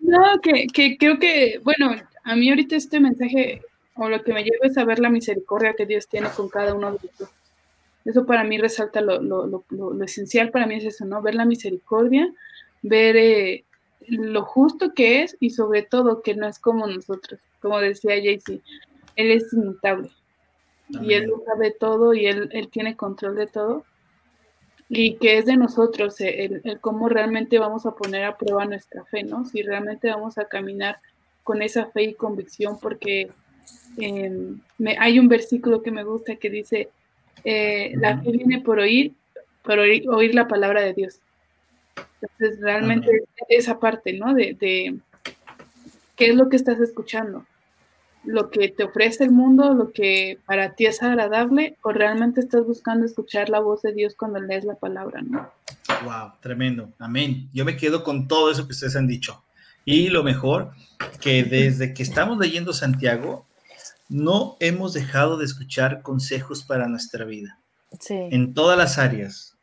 no, 0.00 0.40
que, 0.42 0.66
que, 0.66 0.98
creo 0.98 1.18
que, 1.18 1.60
bueno, 1.62 1.94
a 2.24 2.36
mí 2.36 2.50
ahorita 2.50 2.76
este 2.76 3.00
mensaje, 3.00 3.62
o 3.94 4.08
lo 4.08 4.22
que 4.22 4.32
me 4.32 4.42
lleva 4.42 4.66
es 4.66 4.76
a 4.76 4.84
ver 4.84 4.98
la 4.98 5.10
misericordia 5.10 5.74
que 5.74 5.86
Dios 5.86 6.08
tiene 6.08 6.28
con 6.30 6.48
cada 6.48 6.74
uno 6.74 6.88
de 6.88 6.92
nosotros. 6.94 7.30
Eso 8.04 8.26
para 8.26 8.44
mí 8.44 8.58
resalta 8.58 9.00
lo, 9.00 9.20
lo, 9.20 9.46
lo, 9.46 9.64
lo, 9.70 10.04
esencial 10.04 10.50
para 10.50 10.66
mí 10.66 10.76
es 10.76 10.84
eso, 10.84 11.04
¿no? 11.04 11.22
Ver 11.22 11.34
la 11.34 11.44
misericordia, 11.44 12.32
ver 12.82 13.16
eh, 13.16 13.64
lo 14.08 14.42
justo 14.44 14.94
que 14.94 15.22
es 15.22 15.36
y 15.38 15.50
sobre 15.50 15.82
todo 15.82 16.22
que 16.22 16.34
no 16.34 16.48
es 16.48 16.58
como 16.58 16.86
nosotros. 16.86 17.40
Como 17.60 17.78
decía 17.78 18.16
Jaycee, 18.16 18.62
Él 19.16 19.30
es 19.30 19.52
inmutable 19.52 20.10
y 21.02 21.14
Él 21.14 21.26
lo 21.26 21.42
sabe 21.44 21.70
todo 21.70 22.14
y 22.14 22.26
él, 22.26 22.48
él, 22.52 22.68
tiene 22.68 22.96
control 22.96 23.36
de 23.36 23.46
todo. 23.46 23.84
Y 24.88 25.16
que 25.16 25.38
es 25.38 25.46
de 25.46 25.56
nosotros 25.56 26.20
eh, 26.20 26.44
el, 26.44 26.60
el, 26.64 26.80
cómo 26.80 27.08
realmente 27.08 27.58
vamos 27.58 27.86
a 27.86 27.94
poner 27.94 28.24
a 28.24 28.36
prueba 28.36 28.64
nuestra 28.64 29.04
fe, 29.04 29.22
¿no? 29.22 29.44
Si 29.44 29.62
realmente 29.62 30.10
vamos 30.10 30.36
a 30.36 30.46
caminar 30.46 30.98
con 31.44 31.62
esa 31.62 31.86
fe 31.86 32.02
y 32.04 32.14
convicción, 32.14 32.78
porque 32.80 33.30
em, 33.98 34.60
me, 34.78 34.96
hay 34.98 35.18
un 35.18 35.28
versículo 35.28 35.82
que 35.82 35.92
me 35.92 36.02
gusta 36.02 36.36
que 36.36 36.50
dice, 36.50 36.88
eh, 37.44 37.92
la 37.96 38.20
fe 38.20 38.32
viene 38.32 38.60
por 38.60 38.80
oír, 38.80 39.14
por 39.62 39.78
oír, 39.78 40.08
oír, 40.08 40.34
la 40.34 40.48
palabra 40.48 40.82
de 40.82 40.92
Dios. 40.92 41.20
Entonces, 42.20 42.60
realmente 42.60 43.24
esa 43.48 43.78
parte, 43.78 44.12
¿no? 44.12 44.34
De, 44.34 44.54
de 44.54 44.98
qué 46.16 46.30
es 46.30 46.34
lo 46.34 46.48
que 46.48 46.56
estás 46.56 46.80
escuchando 46.80 47.46
lo 48.24 48.50
que 48.50 48.68
te 48.68 48.84
ofrece 48.84 49.24
el 49.24 49.30
mundo, 49.30 49.72
lo 49.74 49.92
que 49.92 50.38
para 50.46 50.74
ti 50.74 50.86
es 50.86 51.02
agradable, 51.02 51.76
o 51.82 51.92
realmente 51.92 52.40
estás 52.40 52.66
buscando 52.66 53.06
escuchar 53.06 53.48
la 53.48 53.60
voz 53.60 53.82
de 53.82 53.92
Dios 53.92 54.14
cuando 54.14 54.40
lees 54.40 54.64
la 54.64 54.74
palabra, 54.74 55.22
¿no? 55.22 55.50
Wow, 56.04 56.32
tremendo. 56.40 56.90
Amén. 56.98 57.48
Yo 57.52 57.64
me 57.64 57.76
quedo 57.76 58.04
con 58.04 58.28
todo 58.28 58.50
eso 58.50 58.66
que 58.66 58.72
ustedes 58.72 58.96
han 58.96 59.06
dicho. 59.06 59.42
Y 59.84 60.08
lo 60.08 60.22
mejor, 60.22 60.72
que 61.20 61.42
desde 61.42 61.94
que 61.94 62.02
estamos 62.02 62.38
leyendo 62.38 62.72
Santiago, 62.72 63.46
no 64.08 64.56
hemos 64.60 64.92
dejado 64.92 65.36
de 65.36 65.46
escuchar 65.46 66.02
consejos 66.02 66.62
para 66.62 66.86
nuestra 66.88 67.24
vida. 67.24 67.58
Sí. 67.98 68.14
En 68.30 68.54
todas 68.54 68.76
las 68.76 68.98
áreas. 68.98 69.56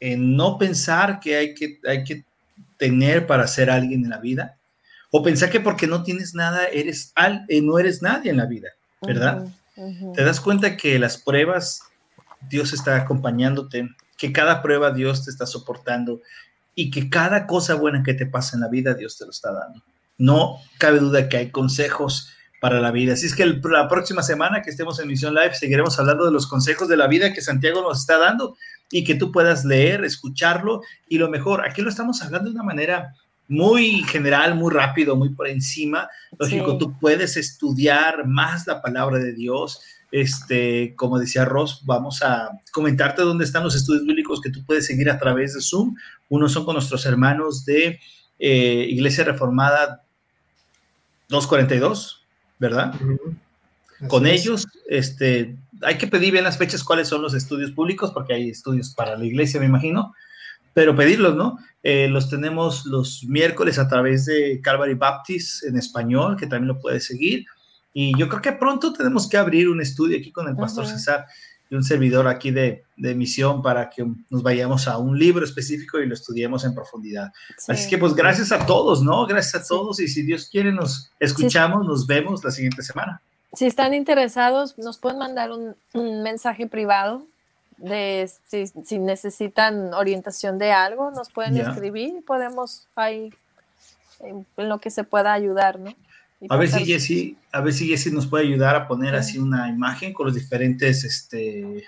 En 0.00 0.36
no 0.36 0.58
pensar 0.58 1.20
que 1.20 1.36
hay 1.36 1.54
que, 1.54 1.80
hay 1.86 2.04
que 2.04 2.24
tener 2.76 3.26
para 3.26 3.46
ser 3.46 3.70
alguien 3.70 4.04
en 4.04 4.10
la 4.10 4.18
vida, 4.18 4.58
o 5.16 5.22
pensar 5.22 5.48
que 5.48 5.60
porque 5.60 5.86
no 5.86 6.02
tienes 6.02 6.34
nada, 6.34 6.66
eres 6.66 7.12
al, 7.14 7.44
eh, 7.46 7.62
no 7.62 7.78
eres 7.78 8.02
nadie 8.02 8.32
en 8.32 8.36
la 8.36 8.46
vida, 8.46 8.70
¿verdad? 9.00 9.46
Te 10.12 10.24
das 10.24 10.40
cuenta 10.40 10.76
que 10.76 10.98
las 10.98 11.18
pruebas, 11.18 11.82
Dios 12.50 12.72
está 12.72 12.96
acompañándote, 12.96 13.88
que 14.18 14.32
cada 14.32 14.60
prueba 14.60 14.90
Dios 14.90 15.24
te 15.24 15.30
está 15.30 15.46
soportando 15.46 16.20
y 16.74 16.90
que 16.90 17.10
cada 17.10 17.46
cosa 17.46 17.74
buena 17.74 18.02
que 18.02 18.14
te 18.14 18.26
pasa 18.26 18.56
en 18.56 18.62
la 18.62 18.68
vida, 18.68 18.94
Dios 18.94 19.16
te 19.16 19.24
lo 19.24 19.30
está 19.30 19.52
dando. 19.52 19.84
No 20.18 20.56
cabe 20.78 20.98
duda 20.98 21.28
que 21.28 21.36
hay 21.36 21.50
consejos 21.52 22.30
para 22.60 22.80
la 22.80 22.90
vida. 22.90 23.12
Así 23.12 23.26
es 23.26 23.36
que 23.36 23.46
la 23.46 23.86
próxima 23.88 24.24
semana 24.24 24.62
que 24.62 24.70
estemos 24.70 24.98
en 24.98 25.06
Misión 25.06 25.32
Live 25.32 25.54
seguiremos 25.54 25.96
hablando 26.00 26.24
de 26.24 26.32
los 26.32 26.48
consejos 26.48 26.88
de 26.88 26.96
la 26.96 27.06
vida 27.06 27.32
que 27.32 27.40
Santiago 27.40 27.82
nos 27.82 28.00
está 28.00 28.18
dando 28.18 28.56
y 28.90 29.04
que 29.04 29.14
tú 29.14 29.30
puedas 29.30 29.64
leer, 29.64 30.04
escucharlo 30.04 30.80
y 31.08 31.18
lo 31.18 31.30
mejor, 31.30 31.64
aquí 31.64 31.82
lo 31.82 31.88
estamos 31.88 32.20
hablando 32.20 32.50
de 32.50 32.56
una 32.56 32.64
manera 32.64 33.14
muy 33.48 34.02
general, 34.04 34.54
muy 34.54 34.72
rápido, 34.72 35.16
muy 35.16 35.30
por 35.30 35.48
encima. 35.48 36.08
Lógico, 36.38 36.78
tú 36.78 36.98
puedes 36.98 37.36
estudiar 37.36 38.26
más 38.26 38.66
la 38.66 38.80
palabra 38.80 39.18
de 39.18 39.32
Dios. 39.32 39.80
Este, 40.10 40.94
como 40.96 41.18
decía 41.18 41.44
Ross, 41.44 41.82
vamos 41.84 42.22
a 42.22 42.50
comentarte 42.72 43.22
dónde 43.22 43.44
están 43.44 43.64
los 43.64 43.74
estudios 43.74 44.06
bíblicos 44.06 44.40
que 44.40 44.50
tú 44.50 44.64
puedes 44.64 44.86
seguir 44.86 45.10
a 45.10 45.18
través 45.18 45.54
de 45.54 45.60
Zoom. 45.60 45.94
Unos 46.28 46.52
son 46.52 46.64
con 46.64 46.74
nuestros 46.74 47.04
hermanos 47.04 47.64
de 47.64 47.98
eh, 48.38 48.86
Iglesia 48.88 49.24
Reformada 49.24 50.04
242, 51.28 52.24
¿verdad? 52.58 52.94
Con 54.08 54.26
ellos, 54.26 54.66
este, 54.88 55.56
hay 55.82 55.98
que 55.98 56.06
pedir 56.06 56.32
bien 56.32 56.44
las 56.44 56.58
fechas 56.58 56.84
cuáles 56.84 57.08
son 57.08 57.22
los 57.22 57.34
estudios 57.34 57.72
públicos, 57.72 58.12
porque 58.12 58.34
hay 58.34 58.50
estudios 58.50 58.94
para 58.94 59.16
la 59.16 59.24
iglesia, 59.24 59.60
me 59.60 59.66
imagino 59.66 60.14
pero 60.74 60.94
pedirlos, 60.94 61.36
¿no? 61.36 61.58
Eh, 61.82 62.08
los 62.08 62.28
tenemos 62.28 62.84
los 62.84 63.24
miércoles 63.24 63.78
a 63.78 63.88
través 63.88 64.26
de 64.26 64.60
Calvary 64.62 64.94
Baptist 64.94 65.64
en 65.64 65.76
español, 65.76 66.36
que 66.36 66.46
también 66.46 66.68
lo 66.68 66.80
puedes 66.80 67.06
seguir. 67.06 67.46
Y 67.92 68.18
yo 68.18 68.28
creo 68.28 68.42
que 68.42 68.52
pronto 68.52 68.92
tenemos 68.92 69.28
que 69.28 69.36
abrir 69.36 69.68
un 69.68 69.80
estudio 69.80 70.18
aquí 70.18 70.32
con 70.32 70.48
el 70.48 70.56
pastor 70.56 70.86
César 70.86 71.26
y 71.70 71.76
un 71.76 71.84
servidor 71.84 72.26
aquí 72.26 72.50
de, 72.50 72.82
de, 72.96 73.14
misión 73.14 73.62
para 73.62 73.88
que 73.88 74.04
nos 74.30 74.42
vayamos 74.42 74.88
a 74.88 74.98
un 74.98 75.16
libro 75.16 75.44
específico 75.44 76.00
y 76.00 76.06
lo 76.06 76.14
estudiemos 76.14 76.64
en 76.64 76.74
profundidad. 76.74 77.32
Así 77.68 77.88
que 77.88 77.96
pues 77.96 78.14
gracias 78.14 78.50
a 78.50 78.66
todos, 78.66 79.02
¿no? 79.02 79.24
Gracias 79.26 79.62
a 79.62 79.66
todos 79.66 80.00
y 80.00 80.08
si 80.08 80.22
Dios 80.22 80.48
quiere 80.50 80.72
nos 80.72 81.12
escuchamos, 81.20 81.86
nos 81.86 82.06
vemos 82.06 82.42
la 82.42 82.50
siguiente 82.50 82.82
semana. 82.82 83.22
Si 83.52 83.66
están 83.66 83.94
interesados, 83.94 84.76
nos 84.78 84.98
pueden 84.98 85.20
mandar 85.20 85.52
un, 85.52 85.76
un 85.92 86.22
mensaje 86.24 86.66
privado 86.66 87.24
de 87.76 88.30
si, 88.46 88.98
necesitan 88.98 89.94
orientación 89.94 90.58
de 90.58 90.72
algo, 90.72 91.10
nos 91.10 91.30
pueden 91.30 91.56
escribir 91.56 92.14
y 92.18 92.20
podemos 92.20 92.86
ahí 92.94 93.32
en, 94.20 94.46
lo 94.56 94.78
que 94.78 94.90
se 94.90 95.04
pueda 95.04 95.32
ayudar, 95.32 95.78
¿no? 95.78 95.94
a 96.48 96.56
ver, 96.56 96.68
si 96.68 96.84
Jessy, 96.84 97.38
a 97.52 97.60
ver 97.60 97.72
si 97.72 97.88
Jessy 97.88 98.10
nos 98.10 98.26
puede 98.26 98.44
ayudar 98.44 98.76
a 98.76 98.86
poner 98.86 99.14
así 99.14 99.38
una 99.38 99.68
imagen 99.68 100.12
con 100.12 100.26
los 100.26 100.34
diferentes 100.34 101.04
este, 101.04 101.84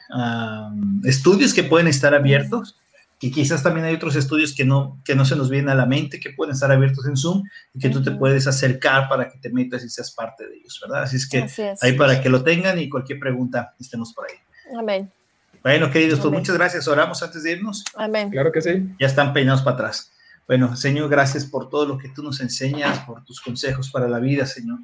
estudios 1.04 1.52
que 1.52 1.62
pueden 1.62 1.88
estar 1.88 2.14
abiertos. 2.14 2.76
Y 3.18 3.30
quizás 3.30 3.62
también 3.62 3.86
hay 3.86 3.94
otros 3.94 4.14
estudios 4.14 4.54
que 4.54 4.66
no, 4.66 5.00
que 5.02 5.14
no 5.14 5.24
se 5.24 5.36
nos 5.36 5.48
vienen 5.48 5.70
a 5.70 5.74
la 5.74 5.86
mente, 5.86 6.20
que 6.20 6.30
pueden 6.30 6.52
estar 6.52 6.70
abiertos 6.70 7.06
en 7.06 7.16
Zoom 7.16 7.44
y 7.72 7.78
que 7.78 7.88
tú 7.88 8.02
te 8.02 8.10
puedes 8.10 8.46
acercar 8.46 9.08
para 9.08 9.30
que 9.30 9.38
te 9.38 9.48
metas 9.48 9.82
y 9.84 9.88
seas 9.88 10.10
parte 10.10 10.46
de 10.46 10.56
ellos, 10.56 10.78
¿verdad? 10.82 11.04
Así 11.04 11.16
es 11.16 11.26
que 11.26 11.46
ahí 11.80 11.92
para 11.94 12.20
que 12.20 12.28
lo 12.28 12.44
tengan 12.44 12.78
y 12.78 12.90
cualquier 12.90 13.18
pregunta 13.18 13.74
estemos 13.80 14.12
por 14.12 14.26
ahí. 14.26 14.36
Amén. 14.78 15.10
Bueno, 15.66 15.90
queridos, 15.90 16.20
pues 16.20 16.32
muchas 16.32 16.56
gracias. 16.56 16.86
Oramos 16.86 17.24
antes 17.24 17.42
de 17.42 17.50
irnos. 17.50 17.82
Amén. 17.96 18.30
Claro 18.30 18.52
que 18.52 18.62
sí. 18.62 18.88
Ya 19.00 19.08
están 19.08 19.32
peinados 19.32 19.62
para 19.62 19.74
atrás. 19.74 20.12
Bueno, 20.46 20.76
Señor, 20.76 21.08
gracias 21.08 21.44
por 21.44 21.68
todo 21.68 21.86
lo 21.86 21.98
que 21.98 22.08
tú 22.08 22.22
nos 22.22 22.38
enseñas, 22.38 23.00
por 23.00 23.24
tus 23.24 23.40
consejos 23.40 23.90
para 23.90 24.06
la 24.06 24.20
vida, 24.20 24.46
Señor. 24.46 24.78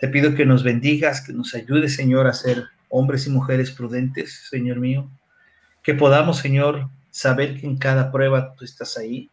Te 0.00 0.08
pido 0.08 0.34
que 0.34 0.46
nos 0.46 0.62
bendigas, 0.62 1.20
que 1.20 1.34
nos 1.34 1.54
ayudes, 1.54 1.94
Señor, 1.94 2.26
a 2.26 2.32
ser 2.32 2.64
hombres 2.88 3.26
y 3.26 3.30
mujeres 3.30 3.70
prudentes, 3.70 4.46
Señor 4.48 4.80
mío. 4.80 5.10
Que 5.82 5.92
podamos, 5.92 6.38
Señor, 6.38 6.88
saber 7.10 7.60
que 7.60 7.66
en 7.66 7.76
cada 7.76 8.10
prueba 8.10 8.54
tú 8.54 8.64
estás 8.64 8.96
ahí. 8.96 9.28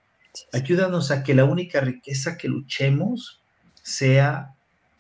Ayúdanos 0.52 1.10
a 1.10 1.24
que 1.24 1.34
la 1.34 1.46
única 1.46 1.80
riqueza 1.80 2.36
que 2.36 2.50
luchemos 2.50 3.42
sea 3.82 4.56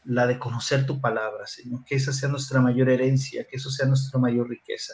la 0.05 0.25
de 0.25 0.39
conocer 0.39 0.85
tu 0.85 1.01
palabra, 1.01 1.47
Señor. 1.47 1.83
Que 1.83 1.95
esa 1.95 2.13
sea 2.13 2.29
nuestra 2.29 2.61
mayor 2.61 2.89
herencia, 2.89 3.43
que 3.43 3.57
eso 3.57 3.69
sea 3.69 3.87
nuestra 3.87 4.21
mayor 4.21 4.47
riqueza. 4.47 4.93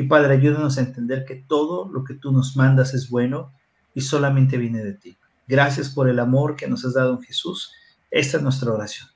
Y 0.00 0.04
Padre, 0.04 0.32
ayúdanos 0.32 0.78
a 0.78 0.80
entender 0.80 1.26
que 1.26 1.34
todo 1.34 1.86
lo 1.92 2.04
que 2.04 2.14
tú 2.14 2.32
nos 2.32 2.56
mandas 2.56 2.94
es 2.94 3.10
bueno 3.10 3.52
y 3.92 4.00
solamente 4.00 4.56
viene 4.56 4.82
de 4.82 4.94
ti. 4.94 5.18
Gracias 5.46 5.90
por 5.90 6.08
el 6.08 6.18
amor 6.20 6.56
que 6.56 6.66
nos 6.66 6.86
has 6.86 6.94
dado 6.94 7.12
en 7.12 7.20
Jesús. 7.20 7.70
Esta 8.10 8.38
es 8.38 8.42
nuestra 8.42 8.72
oración. 8.72 9.10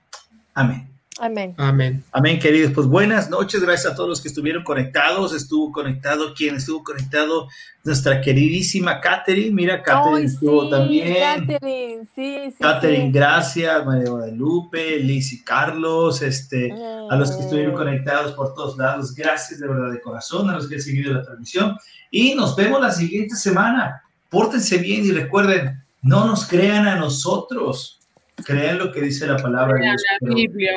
Amén. 0.52 0.93
Amén. 1.20 1.54
Amén. 1.58 2.02
Amén, 2.10 2.40
queridos. 2.40 2.72
Pues 2.74 2.88
buenas 2.88 3.30
noches, 3.30 3.62
gracias 3.62 3.92
a 3.92 3.94
todos 3.94 4.08
los 4.08 4.20
que 4.20 4.26
estuvieron 4.26 4.64
conectados. 4.64 5.32
Estuvo 5.32 5.70
conectado, 5.70 6.34
quien 6.34 6.56
estuvo 6.56 6.82
conectado, 6.82 7.48
nuestra 7.84 8.20
queridísima 8.20 9.00
Catherine. 9.00 9.52
Mira, 9.52 9.80
Catherine 9.80 10.26
estuvo 10.26 10.68
también. 10.68 11.14
Catherine, 11.14 12.04
sí, 12.16 12.50
sí. 12.50 12.56
Catherine, 12.58 13.12
gracias. 13.12 13.86
María 13.86 14.10
Guadalupe, 14.10 14.98
Liz 14.98 15.32
y 15.32 15.44
Carlos, 15.44 16.20
este, 16.20 16.72
a 17.08 17.14
los 17.14 17.30
que 17.30 17.44
estuvieron 17.44 17.74
conectados 17.74 18.32
por 18.32 18.52
todos 18.54 18.76
lados. 18.76 19.14
Gracias 19.14 19.60
de 19.60 19.68
verdad 19.68 19.92
de 19.92 20.00
corazón, 20.00 20.50
a 20.50 20.54
los 20.54 20.68
que 20.68 20.74
han 20.74 20.80
seguido 20.80 21.14
la 21.14 21.22
transmisión. 21.22 21.76
Y 22.10 22.34
nos 22.34 22.56
vemos 22.56 22.80
la 22.80 22.90
siguiente 22.90 23.36
semana. 23.36 24.02
Pórtense 24.28 24.78
bien 24.78 25.04
y 25.04 25.12
recuerden, 25.12 25.80
No 26.02 26.26
nos 26.26 26.46
crean 26.46 26.86
a 26.86 26.96
nosotros, 26.96 28.00
crean 28.44 28.78
lo 28.78 28.92
que 28.92 29.00
dice 29.00 29.26
la 29.26 29.36
palabra 29.36 29.74
de 29.74 29.82
Dios. 29.82 30.02
La 30.20 30.34
Biblia. 30.34 30.76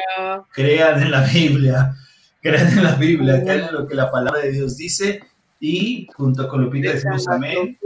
Crean 0.53 1.01
en 1.01 1.11
la 1.11 1.21
Biblia, 1.21 1.95
crean 2.41 2.67
en 2.69 2.83
la 2.83 2.95
Biblia, 2.95 3.41
crean 3.43 3.69
en 3.69 3.73
lo 3.73 3.87
que 3.87 3.95
la 3.95 4.11
palabra 4.11 4.41
de 4.41 4.51
Dios 4.51 4.77
dice 4.77 5.21
y 5.59 6.07
junto 6.15 6.47
con 6.47 6.61
Lupita 6.61 6.91
decimos 6.91 7.27
amén. 7.27 7.77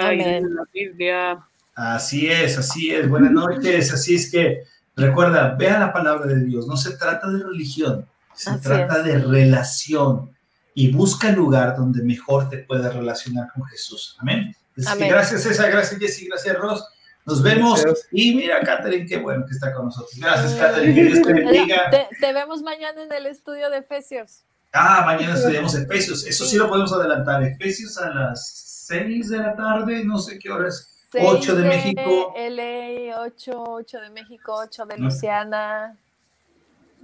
amén. 0.00 0.54
La 0.54 0.64
Biblia. 0.72 1.38
Así 1.74 2.28
es, 2.28 2.56
así 2.56 2.90
es. 2.90 3.08
Buenas 3.08 3.32
noches. 3.32 3.92
Así 3.92 4.14
es 4.14 4.30
que 4.30 4.62
recuerda, 4.94 5.54
vea 5.56 5.78
la 5.78 5.92
palabra 5.92 6.26
de 6.26 6.44
Dios. 6.44 6.66
No 6.66 6.76
se 6.76 6.96
trata 6.96 7.28
de 7.28 7.42
religión, 7.42 8.06
se 8.34 8.56
trata 8.58 9.02
de 9.02 9.18
relación. 9.18 10.30
Y 10.74 10.92
busca 10.92 11.30
el 11.30 11.36
lugar 11.36 11.74
donde 11.74 12.02
mejor 12.02 12.50
te 12.50 12.58
puedas 12.58 12.94
relacionar 12.94 13.48
con 13.54 13.64
Jesús. 13.64 14.16
Amén. 14.20 14.54
gracias, 14.76 15.42
César. 15.42 15.70
Gracias, 15.70 15.98
Jessy. 15.98 16.28
Gracias, 16.28 16.56
Ross. 16.58 16.84
Nos 17.26 17.42
vemos. 17.42 17.84
Y 18.12 18.36
mira, 18.36 18.60
Catherine, 18.60 19.04
qué 19.04 19.16
bueno 19.16 19.44
que 19.44 19.52
está 19.52 19.74
con 19.74 19.86
nosotros. 19.86 20.12
Gracias, 20.16 20.54
Catherine. 20.54 20.94
Que 20.94 21.04
Dios 21.04 21.22
te 21.22 21.32
bendiga. 21.32 21.90
Te, 21.90 22.32
vemos 22.32 22.62
mañana 22.62 23.02
en 23.02 23.12
el 23.12 23.26
estudio 23.26 23.68
de 23.68 23.78
Efesios. 23.78 24.44
Ah, 24.72 25.02
mañana 25.04 25.34
estudiamos 25.34 25.74
Efesios. 25.74 26.24
Eso 26.24 26.46
sí 26.46 26.56
lo 26.56 26.68
podemos 26.68 26.92
adelantar. 26.92 27.42
Efesios 27.42 27.98
a 27.98 28.10
las 28.10 28.84
6 28.86 29.30
de 29.30 29.38
la 29.38 29.56
tarde, 29.56 30.04
no 30.04 30.18
sé 30.18 30.38
qué 30.38 30.50
horas. 30.50 30.92
8 31.18 31.56
de, 31.56 31.68
México. 31.68 32.34
LA, 32.36 33.20
8, 33.20 33.64
8 33.66 34.00
de 34.00 34.10
México, 34.10 34.54
8 34.54 34.86
de 34.86 34.98
Luciana. 34.98 35.96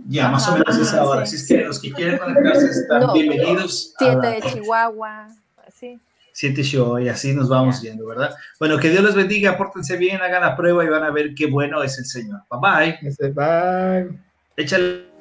Ya, 0.08 0.28
más 0.28 0.48
o 0.48 0.52
menos 0.52 0.76
esa 0.76 1.04
hora. 1.04 1.22
Así 1.22 1.36
es 1.36 1.48
que 1.48 1.64
los 1.64 1.80
que 1.80 1.92
quieren 1.92 2.18
conectarse 2.18 2.66
están 2.66 3.12
bienvenidos. 3.12 3.94
7 3.98 4.26
de 4.26 4.42
Chihuahua, 4.42 5.28
7 6.32 6.62
show 6.62 6.98
y 6.98 7.09
así 7.09 7.32
nos 7.32 7.48
vamos 7.48 7.80
viendo, 7.80 8.06
¿verdad? 8.06 8.34
Bueno, 8.59 8.78
que 8.78 8.90
Dios 8.90 9.02
los 9.02 9.14
bendiga, 9.14 9.56
pórtense 9.56 9.96
bien, 9.96 10.20
hagan 10.22 10.42
la 10.42 10.56
prueba 10.56 10.84
y 10.84 10.88
van 10.88 11.04
a 11.04 11.10
ver 11.10 11.34
qué 11.34 11.46
bueno 11.46 11.82
es 11.82 11.98
el 11.98 12.06
Señor. 12.06 12.40
Bye 12.50 12.98
bye. 13.00 13.32
Bye. 13.32 14.18
Échale. 14.56 15.11